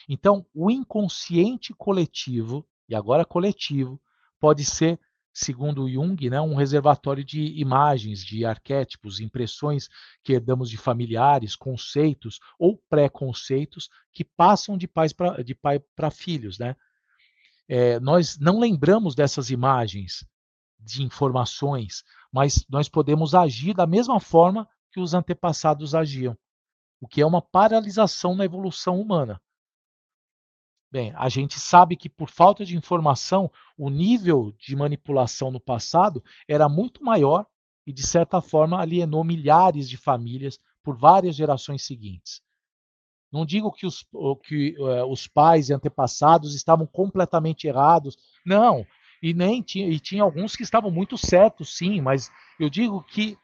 Então, 0.10 0.46
o 0.54 0.72
inconsciente 0.72 1.74
coletivo, 1.74 2.68
e 2.90 2.96
agora 2.96 3.24
coletivo, 3.24 4.02
pode 4.40 4.66
ser, 4.66 5.00
segundo 5.34 5.90
Jung, 5.90 6.30
né, 6.30 6.40
um 6.40 6.56
reservatório 6.56 7.24
de 7.24 7.42
imagens, 7.60 8.24
de 8.24 8.46
arquétipos, 8.46 9.20
impressões 9.20 9.90
que 10.24 10.34
herdamos 10.34 10.70
de 10.70 10.78
familiares, 10.78 11.56
conceitos 11.56 12.40
ou 12.60 12.80
preconceitos 12.90 13.90
que 14.12 14.24
passam 14.24 14.78
de, 14.78 14.88
pais 14.88 15.12
pra, 15.12 15.42
de 15.42 15.56
pai 15.56 15.80
para 15.96 16.12
filhos, 16.12 16.60
né? 16.60 16.76
é, 17.68 18.00
nós 18.00 18.38
não 18.38 18.60
lembramos 18.60 19.16
dessas 19.16 19.50
imagens 19.50 20.26
de 20.80 21.02
informações, 21.02 22.04
mas 22.32 22.66
nós 22.70 22.90
podemos 22.90 23.34
agir 23.34 23.74
da 23.74 23.88
mesma 23.88 24.20
forma 24.20 24.68
que 24.92 25.00
os 25.00 25.14
antepassados 25.14 25.96
agiam, 25.96 26.38
o 27.00 27.08
que 27.08 27.22
é 27.22 27.26
uma 27.26 27.42
paralisação 27.42 28.36
na 28.36 28.46
evolução 28.46 29.00
humana. 29.00 29.42
Bem, 30.94 31.12
a 31.16 31.28
gente 31.28 31.60
sabe 31.60 31.96
que 31.96 32.08
por 32.08 32.30
falta 32.30 32.64
de 32.64 32.78
informação, 32.78 33.50
o 33.76 33.90
nível 33.90 34.54
de 34.60 34.76
manipulação 34.76 35.50
no 35.50 35.60
passado 35.60 36.24
era 36.48 36.70
muito 36.70 37.04
maior 37.04 37.48
e, 37.84 37.92
de 37.92 38.06
certa 38.06 38.40
forma, 38.42 38.80
alienou 38.80 39.24
milhares 39.24 39.90
de 39.90 39.98
famílias 39.98 40.60
por 40.84 40.96
várias 40.96 41.36
gerações 41.36 41.84
seguintes. 41.84 42.44
Não 43.32 43.44
digo 43.44 43.72
que 43.72 43.88
os, 43.88 44.06
que, 44.44 44.76
uh, 44.78 45.12
os 45.12 45.26
pais 45.26 45.70
e 45.70 45.74
antepassados 45.74 46.54
estavam 46.54 46.86
completamente 46.86 47.66
errados. 47.66 48.16
Não. 48.46 48.86
E 49.20 49.34
nem 49.34 49.64
tinha, 49.64 49.88
e 49.88 50.00
tinha 50.00 50.22
alguns 50.22 50.56
que 50.56 50.62
estavam 50.62 50.92
muito 50.92 51.18
certos, 51.18 51.76
sim, 51.76 52.02
mas 52.02 52.30
eu 52.60 52.70
digo 52.70 53.02
que 53.02 53.36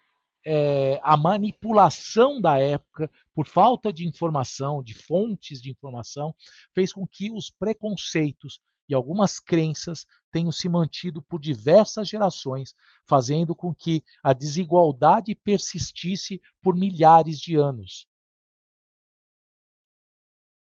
é, 0.45 0.99
a 1.03 1.17
manipulação 1.17 2.39
da 2.39 2.57
época, 2.57 3.09
por 3.33 3.47
falta 3.47 3.91
de 3.91 4.07
informação, 4.07 4.81
de 4.81 4.93
fontes 4.93 5.61
de 5.61 5.69
informação, 5.69 6.33
fez 6.73 6.93
com 6.93 7.05
que 7.05 7.31
os 7.31 7.49
preconceitos 7.49 8.59
e 8.87 8.93
algumas 8.95 9.39
crenças 9.39 10.05
tenham 10.31 10.51
se 10.51 10.67
mantido 10.67 11.21
por 11.21 11.39
diversas 11.39 12.07
gerações, 12.07 12.73
fazendo 13.05 13.55
com 13.55 13.73
que 13.73 14.03
a 14.23 14.33
desigualdade 14.33 15.35
persistisse 15.35 16.41
por 16.61 16.75
milhares 16.75 17.39
de 17.39 17.55
anos. 17.55 18.07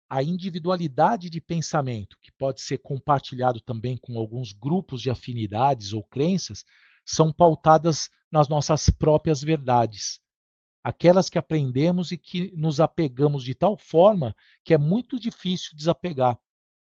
A 0.08 0.22
individualidade 0.22 1.30
de 1.30 1.40
pensamento, 1.40 2.18
que 2.20 2.30
pode 2.30 2.60
ser 2.60 2.78
compartilhado 2.78 3.60
também 3.60 3.96
com 3.96 4.18
alguns 4.18 4.52
grupos 4.52 5.00
de 5.00 5.10
afinidades 5.10 5.92
ou 5.92 6.04
crenças, 6.04 6.64
são 7.04 7.32
pautadas 7.32 8.10
nas 8.30 8.48
nossas 8.48 8.88
próprias 8.88 9.42
verdades, 9.42 10.20
aquelas 10.82 11.28
que 11.28 11.38
aprendemos 11.38 12.12
e 12.12 12.18
que 12.18 12.52
nos 12.56 12.80
apegamos 12.80 13.44
de 13.44 13.54
tal 13.54 13.76
forma 13.76 14.34
que 14.64 14.74
é 14.74 14.78
muito 14.78 15.18
difícil 15.18 15.76
desapegar, 15.76 16.38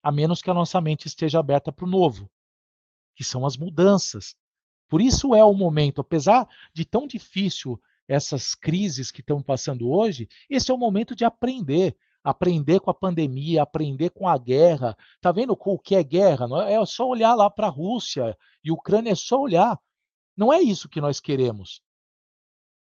a 0.03 0.12
menos 0.12 0.43
que 0.43 0.51
a 0.51 0.55
nossa 0.55 0.81
mente 0.81 1.07
esteja 1.07 1.39
aberta 1.39 1.73
para 1.73 1.85
o 1.85 1.91
novo, 1.91 2.31
que 3.14 3.25
são 3.25 3.47
as 3.47 3.57
mudanças. 3.57 4.35
Por 4.89 5.01
isso 5.01 5.35
é 5.35 5.45
o 5.45 5.55
momento, 5.55 6.01
apesar 6.01 6.49
de 6.73 6.85
tão 6.85 7.07
difícil 7.07 7.81
essas 8.09 8.55
crises 8.55 9.11
que 9.11 9.21
estão 9.21 9.43
passando 9.43 9.91
hoje, 9.91 10.29
esse 10.49 10.71
é 10.71 10.75
o 10.75 10.79
momento 10.79 11.14
de 11.14 11.25
aprender, 11.25 11.97
aprender 12.23 12.81
com 12.81 12.91
a 12.91 12.95
pandemia, 12.95 13.62
aprender 13.62 14.11
com 14.11 14.29
a 14.29 14.39
guerra. 14.39 14.97
Tá 15.21 15.33
vendo 15.33 15.57
o 15.59 15.79
que 15.79 15.97
é 15.97 16.03
guerra? 16.03 16.47
É, 16.69 16.75
é 16.75 16.87
só 16.87 17.09
olhar 17.09 17.35
lá 17.35 17.51
para 17.51 17.67
a 17.67 17.71
Rússia 17.71 18.37
e 18.62 18.71
Ucrânia, 18.71 19.11
é 19.11 19.14
só 19.14 19.41
olhar. 19.41 19.79
Não 20.37 20.53
é 20.53 20.61
isso 20.61 20.89
que 20.89 21.01
nós 21.01 21.20
queremos. 21.20 21.80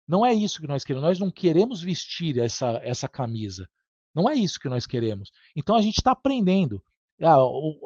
Não 0.08 0.26
é 0.26 0.34
isso 0.34 0.60
que 0.60 0.68
nós 0.68 0.84
queremos. 0.84 1.08
Nós 1.08 1.20
não 1.20 1.32
queremos 1.32 1.82
vestir 1.82 2.38
essa, 2.38 2.80
essa 2.84 3.08
camisa. 3.08 3.70
Não 4.14 4.30
é 4.30 4.36
isso 4.36 4.60
que 4.60 4.70
nós 4.70 4.88
queremos. 4.88 5.32
Então 5.56 5.76
a 5.76 5.82
gente 5.82 5.98
está 5.98 6.12
aprendendo. 6.12 6.84
Ah, 7.22 7.38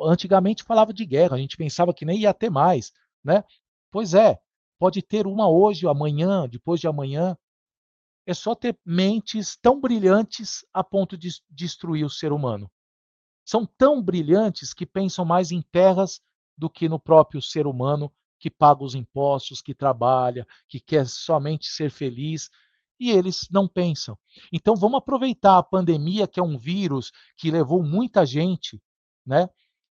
antigamente 0.07 0.63
falava 0.63 0.93
de 0.93 1.05
guerra, 1.05 1.35
a 1.35 1.39
gente 1.39 1.55
pensava 1.55 1.93
que 1.93 2.05
nem 2.05 2.19
ia 2.19 2.33
ter 2.33 2.49
mais, 2.49 2.91
né? 3.23 3.43
Pois 3.91 4.15
é, 4.15 4.39
pode 4.79 5.03
ter 5.03 5.27
uma 5.27 5.47
hoje, 5.47 5.87
amanhã, 5.87 6.47
depois 6.49 6.79
de 6.79 6.87
amanhã, 6.87 7.37
é 8.25 8.33
só 8.33 8.55
ter 8.55 8.77
mentes 8.85 9.57
tão 9.57 9.79
brilhantes 9.79 10.65
a 10.73 10.83
ponto 10.83 11.17
de 11.17 11.29
destruir 11.49 12.05
o 12.05 12.09
ser 12.09 12.31
humano. 12.31 12.71
São 13.45 13.65
tão 13.65 14.01
brilhantes 14.01 14.73
que 14.73 14.85
pensam 14.85 15.25
mais 15.25 15.51
em 15.51 15.61
terras 15.61 16.21
do 16.57 16.69
que 16.69 16.89
no 16.89 16.99
próprio 16.99 17.41
ser 17.41 17.65
humano 17.65 18.11
que 18.39 18.49
paga 18.49 18.83
os 18.83 18.95
impostos, 18.95 19.61
que 19.61 19.73
trabalha, 19.73 20.47
que 20.67 20.79
quer 20.79 21.05
somente 21.07 21.67
ser 21.67 21.91
feliz, 21.91 22.49
e 22.99 23.11
eles 23.11 23.47
não 23.51 23.67
pensam. 23.67 24.17
Então 24.51 24.75
vamos 24.75 24.97
aproveitar 24.97 25.57
a 25.57 25.63
pandemia, 25.63 26.27
que 26.27 26.39
é 26.39 26.43
um 26.43 26.57
vírus 26.57 27.11
que 27.37 27.51
levou 27.51 27.83
muita 27.83 28.25
gente, 28.25 28.81
né? 29.25 29.49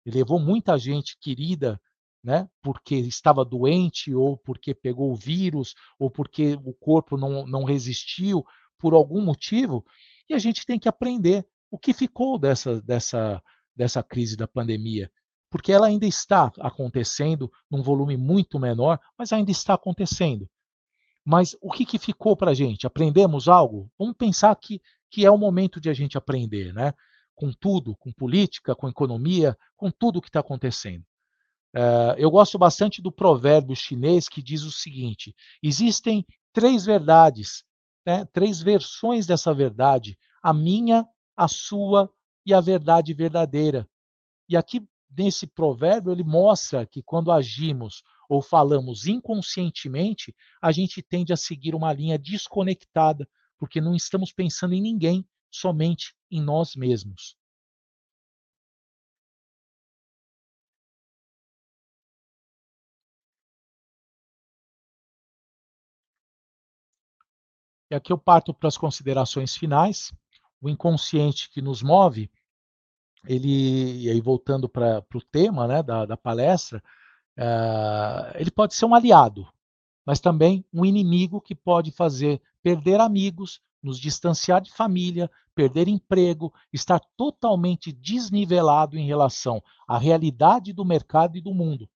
Levou 0.05 0.39
muita 0.39 0.77
gente 0.77 1.17
querida 1.19 1.79
né? 2.23 2.47
Porque 2.61 2.95
estava 2.95 3.43
doente, 3.43 4.13
ou 4.13 4.37
porque 4.37 4.73
pegou 4.73 5.11
o 5.11 5.15
vírus, 5.15 5.73
ou 5.97 6.09
porque 6.09 6.57
o 6.63 6.73
corpo 6.73 7.17
não, 7.17 7.45
não 7.47 7.63
resistiu, 7.63 8.45
por 8.77 8.93
algum 8.93 9.21
motivo, 9.21 9.85
e 10.29 10.33
a 10.33 10.39
gente 10.39 10.65
tem 10.65 10.79
que 10.79 10.89
aprender 10.89 11.45
o 11.69 11.77
que 11.77 11.93
ficou 11.93 12.37
dessa, 12.37 12.81
dessa, 12.81 13.41
dessa 13.75 14.03
crise 14.03 14.35
da 14.35 14.47
pandemia. 14.47 15.11
Porque 15.51 15.71
ela 15.71 15.87
ainda 15.87 16.07
está 16.07 16.51
acontecendo 16.61 17.51
num 17.69 17.83
volume 17.83 18.15
muito 18.15 18.57
menor, 18.57 18.97
mas 19.17 19.33
ainda 19.33 19.51
está 19.51 19.73
acontecendo. 19.73 20.49
Mas 21.23 21.55
o 21.61 21.69
que, 21.69 21.85
que 21.85 21.99
ficou 21.99 22.35
para 22.35 22.51
a 22.51 22.53
gente? 22.53 22.87
Aprendemos 22.87 23.47
algo? 23.47 23.91
Vamos 23.99 24.15
pensar 24.17 24.55
que, 24.55 24.81
que 25.11 25.25
é 25.25 25.29
o 25.29 25.37
momento 25.37 25.79
de 25.79 25.89
a 25.89 25.93
gente 25.93 26.17
aprender, 26.17 26.73
né? 26.73 26.93
Com 27.35 27.51
tudo, 27.51 27.95
com 27.97 28.11
política, 28.13 28.73
com 28.73 28.87
economia, 28.87 29.57
com 29.75 29.91
tudo 29.91 30.17
o 30.17 30.21
que 30.21 30.29
está 30.29 30.39
acontecendo. 30.39 31.03
Uh, 31.75 32.15
eu 32.17 32.31
gosto 32.31 32.57
bastante 32.57 33.01
do 33.01 33.11
provérbio 33.11 33.75
chinês 33.75 34.27
que 34.27 34.41
diz 34.41 34.63
o 34.63 34.71
seguinte: 34.71 35.35
existem 35.61 36.25
três 36.53 36.85
verdades, 36.85 37.63
né, 38.05 38.25
três 38.33 38.61
versões 38.61 39.25
dessa 39.25 39.53
verdade: 39.53 40.17
a 40.41 40.53
minha, 40.53 41.05
a 41.35 41.47
sua 41.47 42.09
e 42.45 42.53
a 42.53 42.61
verdade 42.61 43.13
verdadeira. 43.13 43.87
E 44.49 44.57
aqui 44.57 44.85
nesse 45.17 45.45
provérbio 45.47 46.11
ele 46.11 46.23
mostra 46.23 46.85
que 46.85 47.01
quando 47.01 47.31
agimos 47.31 48.03
ou 48.29 48.41
falamos 48.41 49.07
inconscientemente, 49.07 50.33
a 50.61 50.71
gente 50.71 51.01
tende 51.01 51.33
a 51.33 51.37
seguir 51.37 51.75
uma 51.75 51.91
linha 51.91 52.17
desconectada, 52.17 53.27
porque 53.57 53.81
não 53.81 53.93
estamos 53.95 54.31
pensando 54.31 54.73
em 54.73 54.81
ninguém, 54.81 55.27
somente 55.51 56.15
em 56.31 56.41
nós 56.41 56.75
mesmos. 56.75 57.35
E 67.91 67.95
aqui 67.95 68.13
eu 68.13 68.17
parto 68.17 68.53
para 68.53 68.69
as 68.69 68.77
considerações 68.77 69.57
finais. 69.57 70.13
O 70.61 70.69
inconsciente 70.69 71.49
que 71.49 71.61
nos 71.61 71.83
move, 71.83 72.31
ele, 73.27 74.03
e 74.03 74.09
aí 74.09 74.19
voltando 74.19 74.67
para 74.67 75.03
o 75.13 75.21
tema 75.21 75.67
né, 75.67 75.83
da, 75.83 76.05
da 76.05 76.17
palestra, 76.17 76.83
uh, 77.37 78.35
ele 78.35 78.51
pode 78.51 78.73
ser 78.73 78.85
um 78.85 78.95
aliado, 78.95 79.47
mas 80.05 80.19
também 80.19 80.65
um 80.73 80.85
inimigo 80.85 81.41
que 81.41 81.55
pode 81.55 81.91
fazer 81.91 82.41
perder 82.63 82.99
amigos, 82.99 83.59
nos 83.81 83.99
distanciar 83.99 84.61
de 84.61 84.71
família, 84.71 85.29
perder 85.55 85.87
emprego, 85.87 86.53
estar 86.71 86.99
totalmente 87.17 87.91
desnivelado 87.91 88.97
em 88.97 89.05
relação 89.05 89.61
à 89.87 89.97
realidade 89.97 90.73
do 90.73 90.85
mercado 90.85 91.37
e 91.37 91.41
do 91.41 91.53
mundo, 91.53 91.89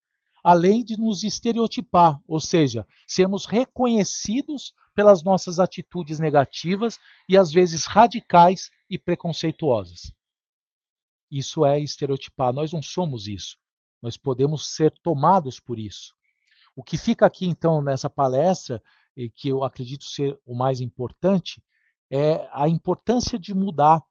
além 0.44 0.84
de 0.84 0.98
nos 0.98 1.24
estereotipar, 1.24 2.20
ou 2.28 2.40
seja, 2.40 2.86
sermos 3.08 3.46
reconhecidos 3.46 4.74
pelas 4.94 5.24
nossas 5.24 5.60
atitudes 5.60 6.20
negativas 6.20 6.98
e 7.28 7.38
às 7.38 7.52
vezes 7.52 7.86
radicais 7.86 8.70
e 8.90 8.98
preconceituosas. 8.98 10.15
Isso 11.36 11.66
é 11.66 11.78
estereotipar. 11.78 12.54
Nós 12.54 12.72
não 12.72 12.82
somos 12.82 13.28
isso. 13.28 13.58
Nós 14.02 14.16
podemos 14.16 14.74
ser 14.74 14.90
tomados 15.00 15.60
por 15.60 15.78
isso. 15.78 16.16
O 16.74 16.82
que 16.82 16.98
fica 16.98 17.26
aqui 17.26 17.46
então 17.46 17.82
nessa 17.82 18.10
palestra, 18.10 18.82
e 19.18 19.30
que 19.30 19.50
eu 19.50 19.62
acredito 19.62 20.06
ser 20.06 20.40
o 20.46 20.56
mais 20.56 20.80
importante, 20.80 21.62
é 22.10 22.48
a 22.54 22.70
importância 22.70 23.38
de 23.38 23.54
mudar, 23.54 24.02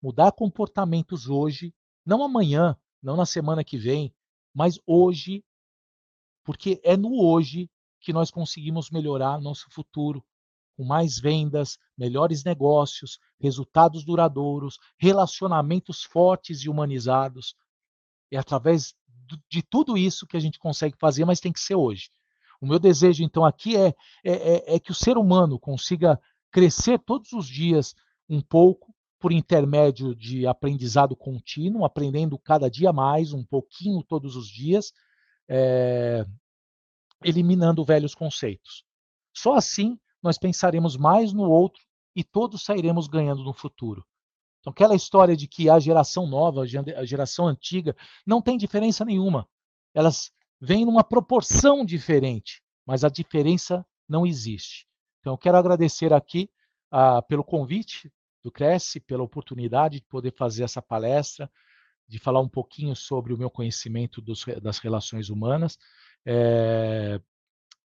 mudar 0.00 0.30
comportamentos 0.30 1.28
hoje, 1.28 1.74
não 2.06 2.22
amanhã, 2.22 2.78
não 3.02 3.16
na 3.16 3.26
semana 3.26 3.64
que 3.64 3.76
vem, 3.76 4.14
mas 4.54 4.78
hoje, 4.86 5.44
porque 6.44 6.80
é 6.84 6.96
no 6.96 7.20
hoje 7.20 7.68
que 7.98 8.12
nós 8.12 8.30
conseguimos 8.30 8.90
melhorar 8.90 9.40
nosso 9.40 9.68
futuro, 9.70 10.24
com 10.80 10.84
mais 10.86 11.20
vendas, 11.20 11.76
melhores 11.94 12.42
negócios, 12.42 13.18
resultados 13.38 14.02
duradouros, 14.02 14.78
relacionamentos 14.98 16.04
fortes 16.04 16.62
e 16.62 16.70
humanizados. 16.70 17.54
É 18.32 18.38
através 18.38 18.94
de 19.50 19.60
tudo 19.62 19.98
isso 19.98 20.26
que 20.26 20.38
a 20.38 20.40
gente 20.40 20.58
consegue 20.58 20.96
fazer, 20.98 21.26
mas 21.26 21.38
tem 21.38 21.52
que 21.52 21.60
ser 21.60 21.74
hoje. 21.74 22.08
O 22.62 22.66
meu 22.66 22.78
desejo, 22.78 23.22
então, 23.22 23.44
aqui 23.44 23.76
é, 23.76 23.88
é, 24.24 24.32
é, 24.32 24.74
é 24.76 24.80
que 24.80 24.90
o 24.90 24.94
ser 24.94 25.18
humano 25.18 25.58
consiga 25.58 26.18
crescer 26.50 26.98
todos 27.00 27.30
os 27.34 27.46
dias 27.46 27.94
um 28.26 28.40
pouco, 28.40 28.94
por 29.18 29.32
intermédio 29.32 30.16
de 30.16 30.46
aprendizado 30.46 31.14
contínuo, 31.14 31.84
aprendendo 31.84 32.38
cada 32.38 32.70
dia 32.70 32.90
mais, 32.90 33.34
um 33.34 33.44
pouquinho 33.44 34.02
todos 34.02 34.34
os 34.34 34.48
dias, 34.48 34.94
é, 35.46 36.24
eliminando 37.22 37.84
velhos 37.84 38.14
conceitos. 38.14 38.82
Só 39.36 39.56
assim 39.56 39.98
nós 40.22 40.38
pensaremos 40.38 40.96
mais 40.96 41.32
no 41.32 41.48
outro 41.50 41.82
e 42.14 42.24
todos 42.24 42.64
sairemos 42.64 43.06
ganhando 43.06 43.42
no 43.42 43.52
futuro. 43.52 44.04
Então, 44.60 44.70
aquela 44.70 44.94
história 44.94 45.36
de 45.36 45.48
que 45.48 45.70
a 45.70 45.78
geração 45.78 46.26
nova, 46.26 46.62
a 46.62 47.04
geração 47.04 47.46
antiga, 47.46 47.96
não 48.26 48.42
tem 48.42 48.58
diferença 48.58 49.04
nenhuma. 49.04 49.48
Elas 49.94 50.30
vêm 50.60 50.84
numa 50.84 51.02
proporção 51.02 51.84
diferente, 51.84 52.62
mas 52.86 53.02
a 53.02 53.08
diferença 53.08 53.84
não 54.08 54.26
existe. 54.26 54.86
Então, 55.20 55.32
eu 55.32 55.38
quero 55.38 55.56
agradecer 55.56 56.12
aqui 56.12 56.50
ah, 56.90 57.22
pelo 57.22 57.42
convite 57.42 58.12
do 58.42 58.50
Cresce, 58.50 59.00
pela 59.00 59.22
oportunidade 59.22 60.00
de 60.00 60.06
poder 60.06 60.34
fazer 60.34 60.64
essa 60.64 60.82
palestra, 60.82 61.50
de 62.06 62.18
falar 62.18 62.40
um 62.40 62.48
pouquinho 62.48 62.96
sobre 62.96 63.32
o 63.32 63.38
meu 63.38 63.48
conhecimento 63.50 64.20
dos, 64.20 64.44
das 64.60 64.78
relações 64.78 65.30
humanas. 65.30 65.78
É, 66.26 67.20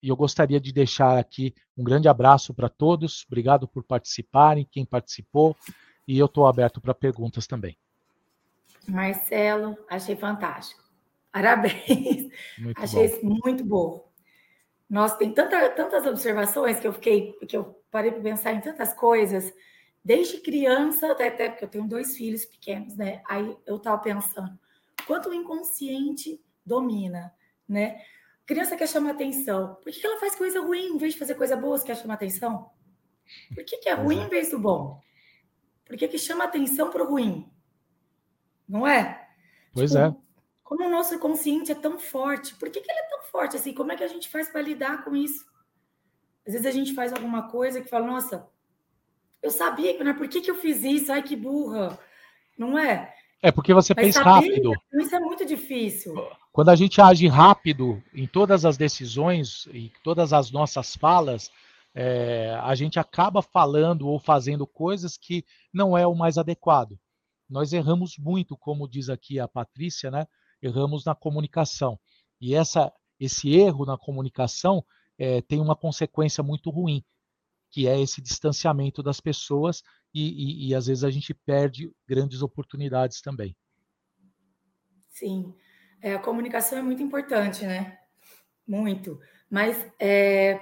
e 0.02 0.10
eu 0.10 0.16
gostaria 0.16 0.60
de 0.60 0.72
deixar 0.72 1.18
aqui 1.18 1.54
um 1.78 1.84
grande 1.84 2.08
abraço 2.08 2.54
para 2.54 2.70
todos. 2.70 3.26
Obrigado 3.28 3.68
por 3.68 3.84
participarem, 3.84 4.68
quem 4.70 4.86
participou, 4.86 5.56
e 6.08 6.18
eu 6.18 6.26
estou 6.26 6.47
aberto 6.47 6.82
para 6.82 6.93
perguntas 6.93 7.45
também. 7.45 7.78
Marcelo, 8.88 9.78
achei 9.89 10.16
fantástico. 10.16 10.82
Parabéns. 11.32 12.30
Muito 12.58 12.82
achei 12.82 13.22
bom. 13.22 13.39
muito 13.43 13.64
bom. 13.64 14.12
Nossa, 14.89 15.18
tem 15.18 15.34
tanta, 15.34 15.70
tantas 15.70 16.06
observações 16.06 16.80
que 16.80 16.88
eu 16.88 16.91
fiquei, 16.91 17.32
que 17.47 17.56
eu 17.56 17.82
parei 17.89 18.12
para 18.12 18.22
pensar 18.22 18.52
em 18.52 18.60
tantas 18.60 18.93
coisas. 18.93 19.54
Desde 20.04 20.41
criança, 20.41 21.12
até, 21.12 21.28
até 21.28 21.49
porque 21.49 21.64
eu 21.64 21.70
tenho 21.70 21.88
dois 21.88 22.18
filhos 22.18 22.43
pequenos, 22.43 22.97
né? 22.97 23.22
Aí 23.30 23.56
eu 23.66 23.78
estava 23.78 23.97
pensando, 23.99 24.60
quanto 25.08 25.30
o 25.30 25.34
inconsciente 25.34 26.43
domina, 26.66 27.34
né? 27.70 28.02
Criança 28.52 28.76
quer 28.76 28.89
chamar 28.89 29.12
atenção. 29.12 29.76
Por 29.76 29.89
que 29.93 30.06
ela 30.06 30.20
faz 30.20 30.36
coisa 30.36 30.60
ruim 30.60 30.88
em 30.88 30.97
vez 30.97 31.14
de 31.14 31.20
fazer 31.20 31.36
coisa 31.36 31.56
boa, 31.56 31.82
quer 31.82 31.95
chamar 31.95 32.16
atenção? 32.16 32.70
Por 33.56 33.64
que, 33.64 33.78
que 33.78 33.88
é 33.88 33.93
ruim 33.93 34.24
em 34.24 34.28
vez 34.28 34.52
do 34.52 34.60
bom? 34.60 34.99
Por 35.86 35.95
que, 35.95 36.06
que 36.06 36.18
chama 36.18 36.43
atenção 36.43 36.89
para 36.89 37.02
o 37.02 37.08
ruim? 37.08 37.49
Não 38.68 38.86
é? 38.86 39.26
Pois 39.74 39.91
tipo, 39.91 40.04
é. 40.04 40.16
Como 40.66 40.86
o 40.86 40.89
nosso 40.89 41.18
consciente 41.18 41.72
é 41.72 41.76
tão 41.76 41.97
forte, 41.97 42.54
por 42.56 42.70
que, 42.70 42.82
que 42.82 42.91
ele 42.91 42.99
é 42.99 43.08
tão 43.08 43.24
forte 43.32 43.56
assim? 43.56 43.74
Como 43.74 43.93
é 43.93 43.95
que 43.95 44.04
a 44.04 44.10
gente 44.10 44.28
faz 44.28 44.49
para 44.49 44.62
lidar 44.62 45.06
com 45.06 45.16
isso? 45.16 45.49
Às 46.45 46.52
vezes 46.52 46.68
a 46.68 46.72
gente 46.72 46.93
faz 46.93 47.14
alguma 47.14 47.47
coisa 47.49 47.80
que 47.80 47.88
fala, 47.88 48.06
nossa, 48.06 48.49
eu 49.41 49.49
sabia, 49.49 50.04
né? 50.04 50.12
Por 50.12 50.28
que, 50.28 50.41
que 50.41 50.52
eu 50.52 50.56
fiz 50.56 50.84
isso? 50.84 51.10
Ai, 51.10 51.24
que 51.24 51.38
burra. 51.38 51.97
Não 52.58 52.78
é? 52.78 53.16
É 53.42 53.52
porque 53.52 53.74
você 53.74 53.94
Mas 53.96 54.06
pensa 54.06 54.24
rápido. 54.24 54.74
Isso 54.94 55.16
é 55.16 55.20
muito 55.20 55.46
difícil. 55.46 56.14
Quando 56.52 56.70
a 56.70 56.76
gente 56.76 57.02
age 57.02 57.28
rápido 57.28 58.02
em 58.14 58.28
todas 58.28 58.66
as 58.66 58.78
decisões 58.78 59.68
e 59.74 59.92
todas 60.04 60.32
as 60.32 60.52
nossas 60.52 60.96
falas, 60.96 61.50
é, 61.94 62.58
a 62.62 62.76
gente 62.76 63.00
acaba 63.00 63.42
falando 63.42 64.08
ou 64.08 64.20
fazendo 64.20 64.68
coisas 64.68 65.18
que 65.18 65.44
não 65.74 65.98
é 65.98 66.06
o 66.06 66.16
mais 66.16 66.38
adequado. 66.38 67.00
Nós 67.50 67.74
erramos 67.74 68.18
muito, 68.18 68.56
como 68.56 68.88
diz 68.88 69.10
aqui 69.10 69.39
a 69.39 69.48
Patrícia, 69.48 70.12
né? 70.12 70.28
Erramos 70.62 71.04
na 71.04 71.16
comunicação. 71.16 72.00
E 72.39 72.56
essa, 72.56 72.94
esse 73.20 73.54
erro 73.54 73.86
na 73.86 73.98
comunicação 73.98 74.86
é, 75.18 75.42
tem 75.42 75.60
uma 75.60 75.76
consequência 75.76 76.44
muito 76.44 76.70
ruim, 76.70 77.04
que 77.70 77.88
é 77.88 78.00
esse 78.00 78.22
distanciamento 78.22 79.02
das 79.02 79.20
pessoas 79.20 79.84
e, 80.14 80.68
e, 80.68 80.70
e 80.70 80.76
às 80.76 80.88
vezes 80.88 81.03
a 81.03 81.09
gente 81.09 81.34
perde 81.34 81.91
grandes 82.07 82.41
oportunidades 82.41 83.22
também. 83.22 83.55
Sim. 85.09 85.53
É, 86.01 86.16
a 86.16 86.20
comunicação 86.20 86.78
é 86.78 86.82
muito 86.82 87.03
importante, 87.03 87.66
né? 87.66 87.99
Muito. 88.68 89.20
Mas 89.49 89.78
é, 89.99 90.59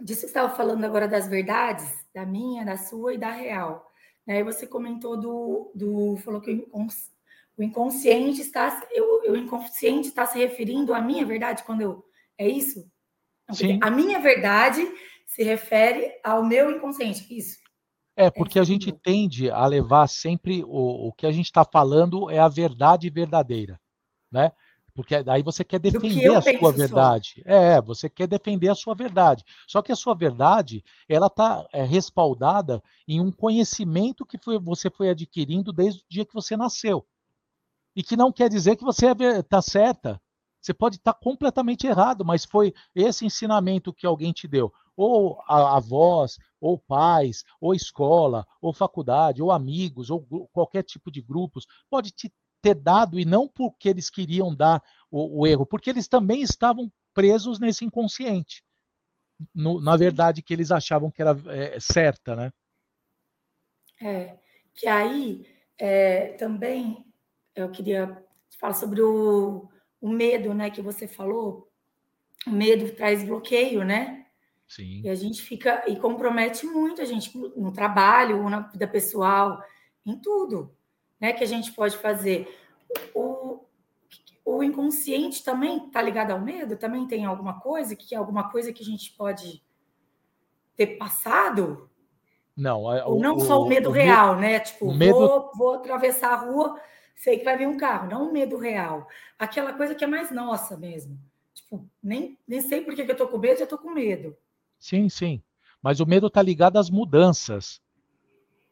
disso 0.00 0.22
que 0.22 0.26
estava 0.26 0.54
falando 0.54 0.84
agora 0.84 1.08
das 1.08 1.28
verdades, 1.28 2.04
da 2.14 2.26
minha, 2.26 2.64
da 2.64 2.76
sua 2.76 3.14
e 3.14 3.18
da 3.18 3.30
real. 3.30 3.90
Né? 4.26 4.42
você 4.42 4.66
comentou 4.66 5.18
do, 5.18 5.70
do 5.74 6.16
falou 6.18 6.40
que 6.40 6.66
o 7.56 7.62
inconsciente 7.62 8.40
está, 8.40 8.86
eu, 8.90 9.32
o 9.32 9.36
inconsciente 9.36 10.08
está 10.08 10.26
se 10.26 10.38
referindo 10.38 10.94
à 10.94 11.00
minha 11.00 11.24
verdade 11.24 11.62
quando 11.62 11.82
eu 11.82 12.04
é 12.36 12.48
isso? 12.48 12.90
Sim. 13.52 13.78
A 13.82 13.90
minha 13.90 14.18
verdade 14.20 14.82
se 15.26 15.42
refere 15.42 16.12
ao 16.22 16.44
meu 16.44 16.70
inconsciente, 16.70 17.26
isso. 17.36 17.58
É, 18.16 18.30
porque 18.30 18.58
a 18.58 18.64
gente 18.64 18.92
tende 18.92 19.50
a 19.50 19.66
levar 19.66 20.06
sempre 20.06 20.62
o, 20.64 21.08
o 21.08 21.12
que 21.12 21.26
a 21.26 21.32
gente 21.32 21.46
está 21.46 21.64
falando 21.64 22.30
é 22.30 22.38
a 22.38 22.48
verdade 22.48 23.10
verdadeira 23.10 23.80
né? 24.34 24.50
Porque 24.92 25.22
daí 25.22 25.42
você 25.42 25.64
quer 25.64 25.78
defender 25.80 26.34
a 26.34 26.42
sua 26.42 26.72
verdade. 26.72 27.42
Só. 27.42 27.50
É, 27.50 27.80
você 27.80 28.08
quer 28.08 28.26
defender 28.26 28.68
a 28.68 28.74
sua 28.74 28.94
verdade. 28.94 29.44
Só 29.66 29.80
que 29.80 29.90
a 29.90 29.96
sua 29.96 30.14
verdade, 30.14 30.84
ela 31.08 31.26
está 31.26 31.66
é, 31.72 31.82
respaldada 31.82 32.82
em 33.06 33.20
um 33.20 33.32
conhecimento 33.32 34.26
que 34.26 34.38
foi, 34.38 34.58
você 34.58 34.90
foi 34.90 35.10
adquirindo 35.10 35.72
desde 35.72 36.00
o 36.00 36.04
dia 36.08 36.24
que 36.24 36.34
você 36.34 36.56
nasceu. 36.56 37.04
E 37.96 38.02
que 38.02 38.16
não 38.16 38.32
quer 38.32 38.48
dizer 38.48 38.76
que 38.76 38.84
você 38.84 39.06
está 39.38 39.62
certa. 39.62 40.20
Você 40.60 40.72
pode 40.72 40.96
estar 40.96 41.12
tá 41.12 41.18
completamente 41.20 41.86
errado, 41.86 42.24
mas 42.24 42.44
foi 42.44 42.72
esse 42.94 43.26
ensinamento 43.26 43.92
que 43.92 44.06
alguém 44.06 44.32
te 44.32 44.46
deu. 44.46 44.72
Ou 44.96 45.42
avós, 45.48 46.38
ou 46.60 46.78
pais, 46.78 47.44
ou 47.60 47.74
escola, 47.74 48.46
ou 48.60 48.72
faculdade, 48.72 49.42
ou 49.42 49.50
amigos, 49.50 50.10
ou 50.10 50.26
qualquer 50.52 50.82
tipo 50.82 51.10
de 51.10 51.20
grupos, 51.20 51.66
pode 51.90 52.10
te 52.10 52.32
ter 52.62 52.74
dado, 52.74 53.18
e 53.20 53.24
não 53.24 53.46
porque 53.46 53.88
eles 53.88 54.08
queriam 54.08 54.54
dar 54.54 54.82
o, 55.10 55.40
o 55.40 55.46
erro, 55.46 55.66
porque 55.66 55.90
eles 55.90 56.08
também 56.08 56.40
estavam 56.40 56.90
presos 57.12 57.58
nesse 57.60 57.84
inconsciente. 57.84 58.64
No, 59.54 59.80
na 59.80 59.96
verdade, 59.96 60.42
que 60.42 60.54
eles 60.54 60.70
achavam 60.70 61.10
que 61.10 61.20
era 61.20 61.36
é, 61.48 61.78
certa, 61.78 62.34
né? 62.34 62.52
É, 64.00 64.38
que 64.74 64.86
aí 64.86 65.46
é, 65.78 66.32
também 66.34 67.04
eu 67.54 67.70
queria 67.70 68.24
falar 68.58 68.74
sobre 68.74 69.02
o, 69.02 69.68
o 70.00 70.08
medo, 70.08 70.54
né, 70.54 70.70
que 70.70 70.82
você 70.82 71.06
falou. 71.06 71.70
O 72.46 72.50
medo 72.50 72.94
traz 72.94 73.24
bloqueio, 73.24 73.84
né? 73.84 74.23
Sim. 74.74 75.02
E 75.04 75.08
a 75.08 75.14
gente 75.14 75.40
fica 75.40 75.84
e 75.86 75.94
compromete 75.94 76.66
muito 76.66 77.00
a 77.00 77.04
gente 77.04 77.36
no 77.56 77.70
trabalho, 77.70 78.48
na 78.50 78.60
vida 78.60 78.88
pessoal, 78.88 79.62
em 80.04 80.16
tudo 80.16 80.74
né, 81.20 81.32
que 81.32 81.44
a 81.44 81.46
gente 81.46 81.72
pode 81.72 81.96
fazer. 81.96 82.52
O, 83.14 83.60
o 84.44 84.64
inconsciente 84.64 85.44
também 85.44 85.86
está 85.86 86.02
ligado 86.02 86.32
ao 86.32 86.40
medo? 86.40 86.76
Também 86.76 87.06
tem 87.06 87.24
alguma 87.24 87.60
coisa 87.60 87.94
que 87.94 88.16
alguma 88.16 88.50
coisa 88.50 88.72
que 88.72 88.82
a 88.82 88.86
gente 88.86 89.12
pode 89.12 89.62
ter 90.74 90.98
passado? 90.98 91.88
Não, 92.56 92.82
Ou 92.82 93.20
não 93.20 93.36
o, 93.36 93.40
só 93.40 93.62
o 93.62 93.68
medo 93.68 93.90
o, 93.90 93.92
real, 93.92 94.36
né? 94.36 94.58
Tipo, 94.58 94.92
medo... 94.92 95.16
vou, 95.16 95.50
vou 95.54 95.74
atravessar 95.74 96.32
a 96.32 96.36
rua, 96.36 96.80
sei 97.14 97.38
que 97.38 97.44
vai 97.44 97.56
vir 97.56 97.68
um 97.68 97.76
carro, 97.76 98.08
não 98.08 98.28
o 98.28 98.32
medo 98.32 98.56
real. 98.56 99.06
Aquela 99.38 99.72
coisa 99.72 99.94
que 99.94 100.02
é 100.02 100.06
mais 100.08 100.32
nossa 100.32 100.76
mesmo. 100.76 101.16
Tipo, 101.54 101.88
nem, 102.02 102.36
nem 102.46 102.60
sei 102.60 102.80
por 102.80 102.92
que 102.92 103.02
eu 103.02 103.16
tô 103.16 103.28
com 103.28 103.38
medo, 103.38 103.60
já 103.60 103.66
tô 103.66 103.78
com 103.78 103.90
medo. 103.90 104.36
Sim, 104.84 105.08
sim. 105.08 105.42
Mas 105.82 105.98
o 105.98 106.04
medo 106.04 106.26
está 106.26 106.42
ligado 106.42 106.78
às 106.78 106.90
mudanças. 106.90 107.80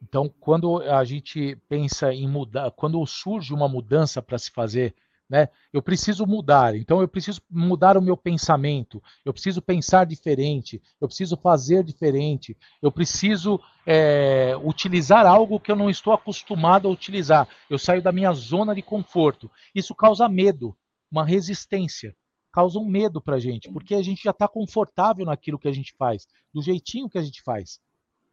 Então, 0.03 0.29
quando 0.29 0.83
a 0.83 1.03
gente 1.05 1.57
pensa 1.71 2.13
em 2.13 2.29
mudar, 2.29 2.71
quando 2.73 3.05
surge 3.07 3.55
uma 3.55 3.67
mudança 3.67 4.21
para 4.21 4.37
se 4.37 4.51
fazer, 4.51 4.95
né, 5.27 5.49
eu 5.73 5.81
preciso 5.81 6.27
mudar. 6.27 6.77
Então, 6.77 7.01
eu 7.01 7.09
preciso 7.09 7.41
mudar 7.51 7.97
o 7.97 8.03
meu 8.03 8.15
pensamento. 8.15 9.03
Eu 9.25 9.33
preciso 9.33 9.63
pensar 9.63 10.05
diferente. 10.05 10.83
Eu 11.01 11.09
preciso 11.09 11.35
fazer 11.35 11.83
diferente. 11.83 12.55
Eu 12.83 12.93
preciso 12.93 13.59
é, 13.87 14.55
utilizar 14.63 15.25
algo 15.25 15.59
que 15.59 15.73
eu 15.73 15.77
não 15.77 15.89
estou 15.89 16.13
acostumado 16.13 16.87
a 16.87 16.91
utilizar. 16.91 17.49
Eu 17.71 17.79
saio 17.79 18.03
da 18.03 18.13
minha 18.13 18.35
zona 18.35 18.75
de 18.75 18.83
conforto. 18.83 19.51
Isso 19.75 19.95
causa 19.95 20.29
medo, 20.29 20.77
uma 21.11 21.25
resistência. 21.25 22.15
Causa 22.53 22.79
um 22.79 22.85
medo 22.85 23.21
para 23.21 23.37
a 23.37 23.41
gente, 23.41 23.73
porque 23.73 23.95
a 23.95 24.03
gente 24.03 24.23
já 24.23 24.31
está 24.31 24.47
confortável 24.47 25.25
naquilo 25.25 25.59
que 25.59 25.69
a 25.69 25.73
gente 25.73 25.95
faz, 25.97 26.27
do 26.53 26.63
jeitinho 26.63 27.09
que 27.09 27.19
a 27.19 27.23
gente 27.23 27.43
faz 27.43 27.81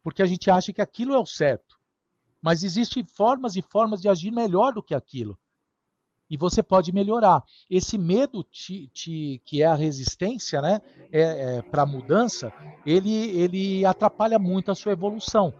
porque 0.02 0.22
a 0.22 0.26
gente 0.26 0.50
acha 0.50 0.72
que 0.72 0.80
aquilo 0.80 1.14
é 1.14 1.18
o 1.18 1.26
certo. 1.26 1.78
Mas 2.42 2.62
existem 2.62 3.04
formas 3.04 3.56
e 3.56 3.62
formas 3.62 4.00
de 4.00 4.08
agir 4.08 4.30
melhor 4.30 4.72
do 4.72 4.82
que 4.82 4.94
aquilo. 4.94 5.38
E 6.28 6.36
você 6.36 6.62
pode 6.62 6.92
melhorar. 6.92 7.42
Esse 7.68 7.98
medo 7.98 8.44
te, 8.44 8.88
te, 8.88 9.42
que 9.44 9.62
é 9.62 9.66
a 9.66 9.74
resistência 9.74 10.62
né, 10.62 10.80
é, 11.10 11.58
é, 11.58 11.62
para 11.62 11.82
a 11.82 11.86
mudança, 11.86 12.52
ele, 12.86 13.12
ele 13.12 13.84
atrapalha 13.84 14.38
muito 14.38 14.70
a 14.70 14.74
sua 14.74 14.92
evolução. 14.92 15.52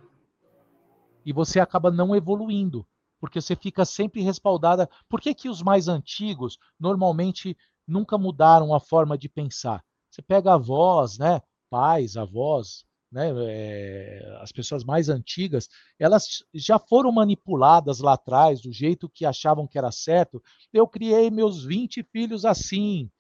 E 1.27 1.33
você 1.33 1.61
acaba 1.61 1.91
não 1.91 2.17
evoluindo, 2.17 2.87
porque 3.19 3.41
você 3.41 3.55
fica 3.55 3.85
sempre 3.85 4.23
respaldada. 4.23 4.89
Por 5.09 5.21
que, 5.21 5.35
que 5.35 5.49
os 5.49 5.61
mais 5.61 5.87
antigos 5.87 6.57
normalmente 6.79 7.57
nunca 7.91 8.17
mudaram 8.17 8.75
a 8.75 8.81
forma 8.81 9.19
de 9.19 9.29
pensar? 9.29 9.85
Você 10.11 10.23
pega 10.23 10.55
avós, 10.55 11.19
né, 11.19 11.41
pais, 11.69 12.17
avós, 12.17 12.85
né, 13.11 13.33
é, 13.49 14.39
as 14.41 14.53
pessoas 14.53 14.85
mais 14.85 15.09
antigas, 15.09 15.69
elas 15.99 16.45
já 16.55 16.79
foram 16.79 17.11
manipuladas 17.11 17.99
lá 17.99 18.15
atrás 18.15 18.61
do 18.61 18.73
jeito 18.73 19.09
que 19.09 19.27
achavam 19.27 19.67
que 19.67 19.79
era 19.79 19.91
certo. 19.91 20.43
Eu 20.73 20.87
criei 20.87 21.31
meus 21.31 21.65
20 21.65 22.03
filhos 22.05 22.45
assim 22.45 23.11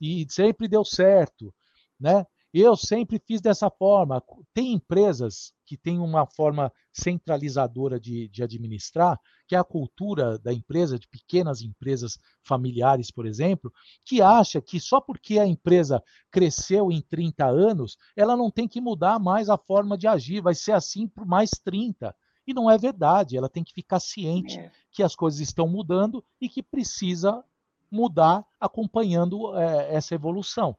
e 0.00 0.26
sempre 0.28 0.68
deu 0.68 0.84
certo, 0.84 1.52
né? 1.98 2.24
Eu 2.52 2.76
sempre 2.76 3.20
fiz 3.24 3.40
dessa 3.40 3.70
forma. 3.70 4.22
Tem 4.52 4.72
empresas 4.72 5.52
que 5.64 5.76
têm 5.76 6.00
uma 6.00 6.26
forma 6.26 6.72
centralizadora 6.92 8.00
de, 8.00 8.28
de, 8.28 8.42
administrar, 8.42 9.20
que 9.50 9.56
é 9.56 9.58
a 9.58 9.64
cultura 9.64 10.38
da 10.38 10.52
empresa, 10.52 10.96
de 10.96 11.08
pequenas 11.08 11.60
empresas 11.60 12.20
familiares, 12.40 13.10
por 13.10 13.26
exemplo, 13.26 13.72
que 14.04 14.22
acha 14.22 14.62
que 14.62 14.78
só 14.78 15.00
porque 15.00 15.40
a 15.40 15.44
empresa 15.44 16.00
cresceu 16.30 16.92
em 16.92 17.00
30 17.00 17.46
anos, 17.46 17.98
ela 18.14 18.36
não 18.36 18.48
tem 18.48 18.68
que 18.68 18.80
mudar 18.80 19.18
mais 19.18 19.50
a 19.50 19.58
forma 19.58 19.98
de 19.98 20.06
agir, 20.06 20.40
vai 20.40 20.54
ser 20.54 20.70
assim 20.70 21.08
por 21.08 21.26
mais 21.26 21.50
30. 21.64 22.14
E 22.46 22.54
não 22.54 22.70
é 22.70 22.78
verdade, 22.78 23.36
ela 23.36 23.48
tem 23.48 23.64
que 23.64 23.74
ficar 23.74 23.98
ciente 23.98 24.56
é. 24.56 24.70
que 24.92 25.02
as 25.02 25.16
coisas 25.16 25.40
estão 25.40 25.66
mudando 25.66 26.24
e 26.40 26.48
que 26.48 26.62
precisa 26.62 27.42
mudar 27.90 28.46
acompanhando 28.60 29.58
é, 29.58 29.96
essa 29.96 30.14
evolução. 30.14 30.76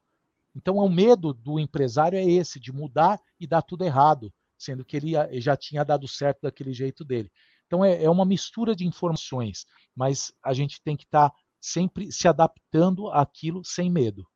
Então, 0.56 0.78
o 0.78 0.88
medo 0.88 1.34
do 1.34 1.60
empresário 1.60 2.18
é 2.18 2.24
esse, 2.24 2.58
de 2.58 2.72
mudar 2.72 3.20
e 3.38 3.46
dar 3.46 3.60
tudo 3.60 3.84
errado, 3.84 4.32
sendo 4.56 4.82
que 4.82 4.96
ele 4.96 5.12
já 5.42 5.58
tinha 5.58 5.84
dado 5.84 6.08
certo 6.08 6.40
daquele 6.44 6.72
jeito 6.72 7.04
dele. 7.04 7.30
Então, 7.72 7.82
é, 7.82 8.04
é 8.04 8.10
uma 8.10 8.26
mistura 8.26 8.76
de 8.76 8.86
informações, 8.86 9.64
mas 9.96 10.30
a 10.44 10.52
gente 10.52 10.82
tem 10.82 10.94
que 10.94 11.04
estar 11.04 11.30
tá 11.30 11.36
sempre 11.58 12.12
se 12.12 12.28
adaptando 12.28 13.08
àquilo 13.08 13.64
sem 13.64 13.90
medo, 13.90 14.28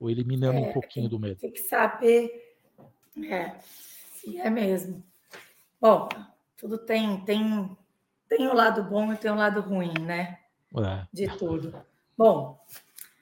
ou 0.00 0.10
eliminando 0.10 0.58
é, 0.58 0.62
um 0.62 0.72
pouquinho 0.72 1.08
do 1.08 1.16
medo. 1.16 1.38
Tem 1.38 1.52
que 1.52 1.60
saber, 1.60 2.56
é, 3.30 3.54
se 3.60 4.36
é 4.36 4.50
mesmo. 4.50 5.00
Bom, 5.80 6.08
tudo 6.56 6.76
tem, 6.76 7.24
tem, 7.24 7.78
tem 8.28 8.48
o 8.48 8.50
um 8.50 8.54
lado 8.54 8.82
bom 8.82 9.12
e 9.12 9.16
tem 9.16 9.30
o 9.30 9.34
um 9.34 9.38
lado 9.38 9.60
ruim, 9.60 9.94
né? 10.00 10.40
É. 10.76 11.06
De 11.12 11.28
tudo. 11.38 11.72
Bom, 12.18 12.60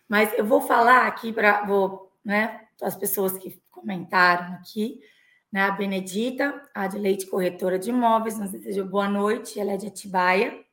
mas 0.08 0.32
eu 0.38 0.46
vou 0.46 0.62
falar 0.62 1.06
aqui 1.06 1.34
para 1.34 1.66
vou 1.66 2.10
né? 2.24 2.66
As 2.80 2.96
pessoas 2.96 3.36
que 3.36 3.60
comentaram 3.70 4.54
aqui, 4.54 5.02
né? 5.52 5.62
A 5.64 5.70
Benedita, 5.70 6.68
a 6.74 6.86
de 6.86 6.98
Leite 6.98 7.26
Corretora 7.26 7.78
de 7.78 7.90
Imóveis, 7.90 8.38
nos 8.38 8.50
desejou 8.50 8.86
boa 8.86 9.08
noite, 9.08 9.58
ela 9.58 9.72
é 9.72 9.76
de 9.76 9.86
Atibaia. 9.86 10.64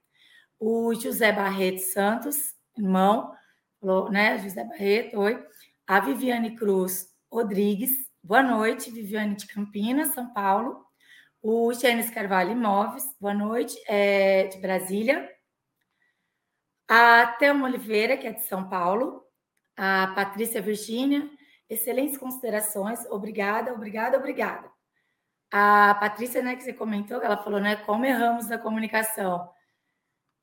O 0.59 0.93
José 0.93 1.31
Barreto 1.31 1.79
Santos, 1.79 2.55
irmão, 2.77 3.31
falou, 3.79 4.11
né? 4.11 4.37
José 4.39 4.63
Barreto, 4.63 5.19
oi. 5.19 5.43
A 5.85 5.99
Viviane 5.99 6.55
Cruz 6.55 7.07
Rodrigues, 7.31 7.91
boa 8.23 8.43
noite, 8.43 8.91
Viviane 8.91 9.35
de 9.35 9.47
Campinas, 9.47 10.13
São 10.13 10.33
Paulo. 10.33 10.85
O 11.41 11.73
Gênesis 11.73 12.11
Carvalho 12.11 12.51
Imóveis, 12.51 13.05
boa 13.19 13.33
noite, 13.33 13.79
é 13.87 14.47
de 14.47 14.59
Brasília. 14.59 15.29
A 16.87 17.27
Thelma 17.39 17.67
Oliveira, 17.67 18.17
que 18.17 18.27
é 18.27 18.33
de 18.33 18.43
São 18.45 18.67
Paulo. 18.67 19.23
A 19.75 20.07
Patrícia 20.15 20.61
Virgínia, 20.61 21.29
Excelentes 21.69 22.17
considerações. 22.17 23.05
Obrigada, 23.09 23.73
obrigada, 23.73 24.17
obrigada. 24.17 24.71
A 25.51 25.95
Patrícia, 25.95 26.41
né, 26.41 26.55
que 26.55 26.63
você 26.63 26.73
comentou, 26.73 27.21
ela 27.21 27.37
falou, 27.37 27.59
né, 27.59 27.75
como 27.77 28.05
erramos 28.05 28.47
na 28.47 28.57
comunicação. 28.57 29.49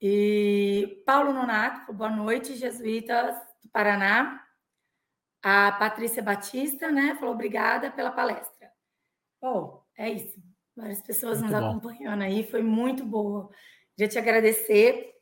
E 0.01 1.03
Paulo 1.07 1.33
Nonato, 1.33 1.93
boa 1.93 2.11
noite, 2.11 2.57
jesuítas 2.57 3.37
do 3.63 3.69
Paraná. 3.71 4.43
A 5.43 5.73
Patrícia 5.73 6.23
Batista, 6.23 6.91
né, 6.91 7.15
falou 7.17 7.35
obrigada 7.35 7.91
pela 7.91 8.11
palestra. 8.11 8.73
Bom, 9.41 9.83
é 9.97 10.11
isso. 10.11 10.43
Várias 10.77 11.03
pessoas 11.03 11.41
muito 11.41 11.53
nos 11.53 11.61
bom. 11.61 11.71
acompanhando 11.71 12.23
aí, 12.23 12.43
foi 12.51 12.63
muito 12.63 13.05
boa. 13.05 13.51
Queria 13.95 14.09
te 14.09 14.19
agradecer 14.19 15.15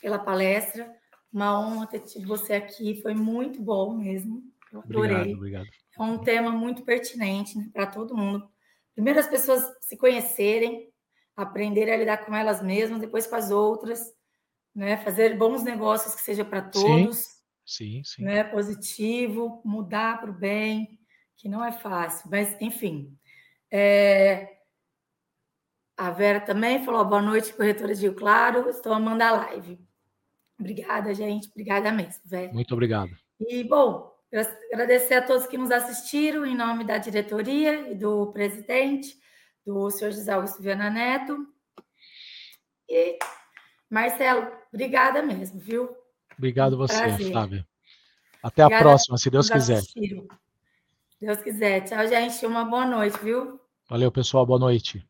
pela 0.00 0.18
palestra. 0.18 0.94
Uma 1.32 1.58
honra 1.58 1.86
ter 1.86 2.00
tido 2.00 2.26
você 2.26 2.54
aqui, 2.54 3.00
foi 3.02 3.14
muito 3.14 3.60
bom 3.60 3.94
mesmo. 3.94 4.42
Eu 4.72 4.80
adorei. 4.80 5.16
Obrigado, 5.16 5.36
obrigado. 5.36 5.66
É 5.98 6.02
um 6.02 6.18
tema 6.18 6.50
muito 6.50 6.84
pertinente 6.84 7.56
né, 7.56 7.70
para 7.72 7.86
todo 7.86 8.16
mundo. 8.16 8.48
Primeiro, 8.94 9.20
as 9.20 9.28
pessoas 9.28 9.64
se 9.80 9.96
conhecerem, 9.96 10.92
aprenderem 11.36 11.94
a 11.94 11.96
lidar 11.96 12.18
com 12.18 12.34
elas 12.34 12.62
mesmas, 12.62 13.00
depois 13.00 13.26
com 13.26 13.36
as 13.36 13.50
outras, 13.50 14.12
né? 14.74 14.96
fazer 14.98 15.36
bons 15.36 15.62
negócios 15.62 16.14
que 16.14 16.20
seja 16.20 16.44
para 16.44 16.62
todos. 16.62 17.18
Sim, 17.64 18.02
sim, 18.02 18.04
sim. 18.04 18.22
Né? 18.24 18.44
Positivo, 18.44 19.62
mudar 19.64 20.20
para 20.20 20.30
o 20.30 20.34
bem, 20.34 20.98
que 21.36 21.48
não 21.48 21.64
é 21.64 21.72
fácil, 21.72 22.28
mas 22.30 22.56
enfim. 22.60 23.16
É... 23.70 24.56
A 25.96 26.10
Vera 26.10 26.40
também 26.40 26.84
falou: 26.84 27.04
boa 27.04 27.22
noite, 27.22 27.52
corretora 27.52 27.94
de 27.94 28.02
Rio 28.02 28.14
Claro, 28.14 28.68
estou 28.68 28.92
amando 28.92 29.22
a 29.22 29.30
live. 29.32 29.78
Obrigada, 30.58 31.14
gente. 31.14 31.48
Obrigada 31.50 31.92
mesmo, 31.92 32.22
velho. 32.24 32.52
Muito 32.52 32.72
obrigado. 32.72 33.10
E, 33.40 33.62
bom, 33.62 34.12
agradecer 34.72 35.14
a 35.14 35.22
todos 35.22 35.46
que 35.46 35.58
nos 35.58 35.70
assistiram, 35.70 36.44
em 36.44 36.56
nome 36.56 36.84
da 36.84 36.98
diretoria 36.98 37.90
e 37.90 37.94
do 37.94 38.32
presidente, 38.32 39.16
do 39.64 39.90
senhor 39.90 40.10
José 40.10 40.32
Augusto 40.32 40.62
Viana 40.62 40.90
Neto. 40.90 41.46
E, 42.88 43.18
Marcelo, 43.90 44.50
obrigada 44.72 45.22
mesmo, 45.22 45.58
viu? 45.58 45.88
Obrigado 46.36 46.76
você, 46.76 46.96
Prazer. 46.96 47.32
Flávia. 47.32 47.66
Até 48.42 48.64
obrigada 48.64 48.84
a 48.84 48.88
próxima, 48.88 49.18
se 49.18 49.30
Deus 49.30 49.50
quiser. 49.50 49.78
Assistiram. 49.78 50.28
Deus 51.20 51.38
quiser. 51.42 51.80
Tchau, 51.84 52.06
gente. 52.06 52.46
Uma 52.46 52.64
boa 52.64 52.86
noite, 52.86 53.18
viu? 53.18 53.60
Valeu, 53.88 54.12
pessoal. 54.12 54.46
Boa 54.46 54.58
noite. 54.58 55.07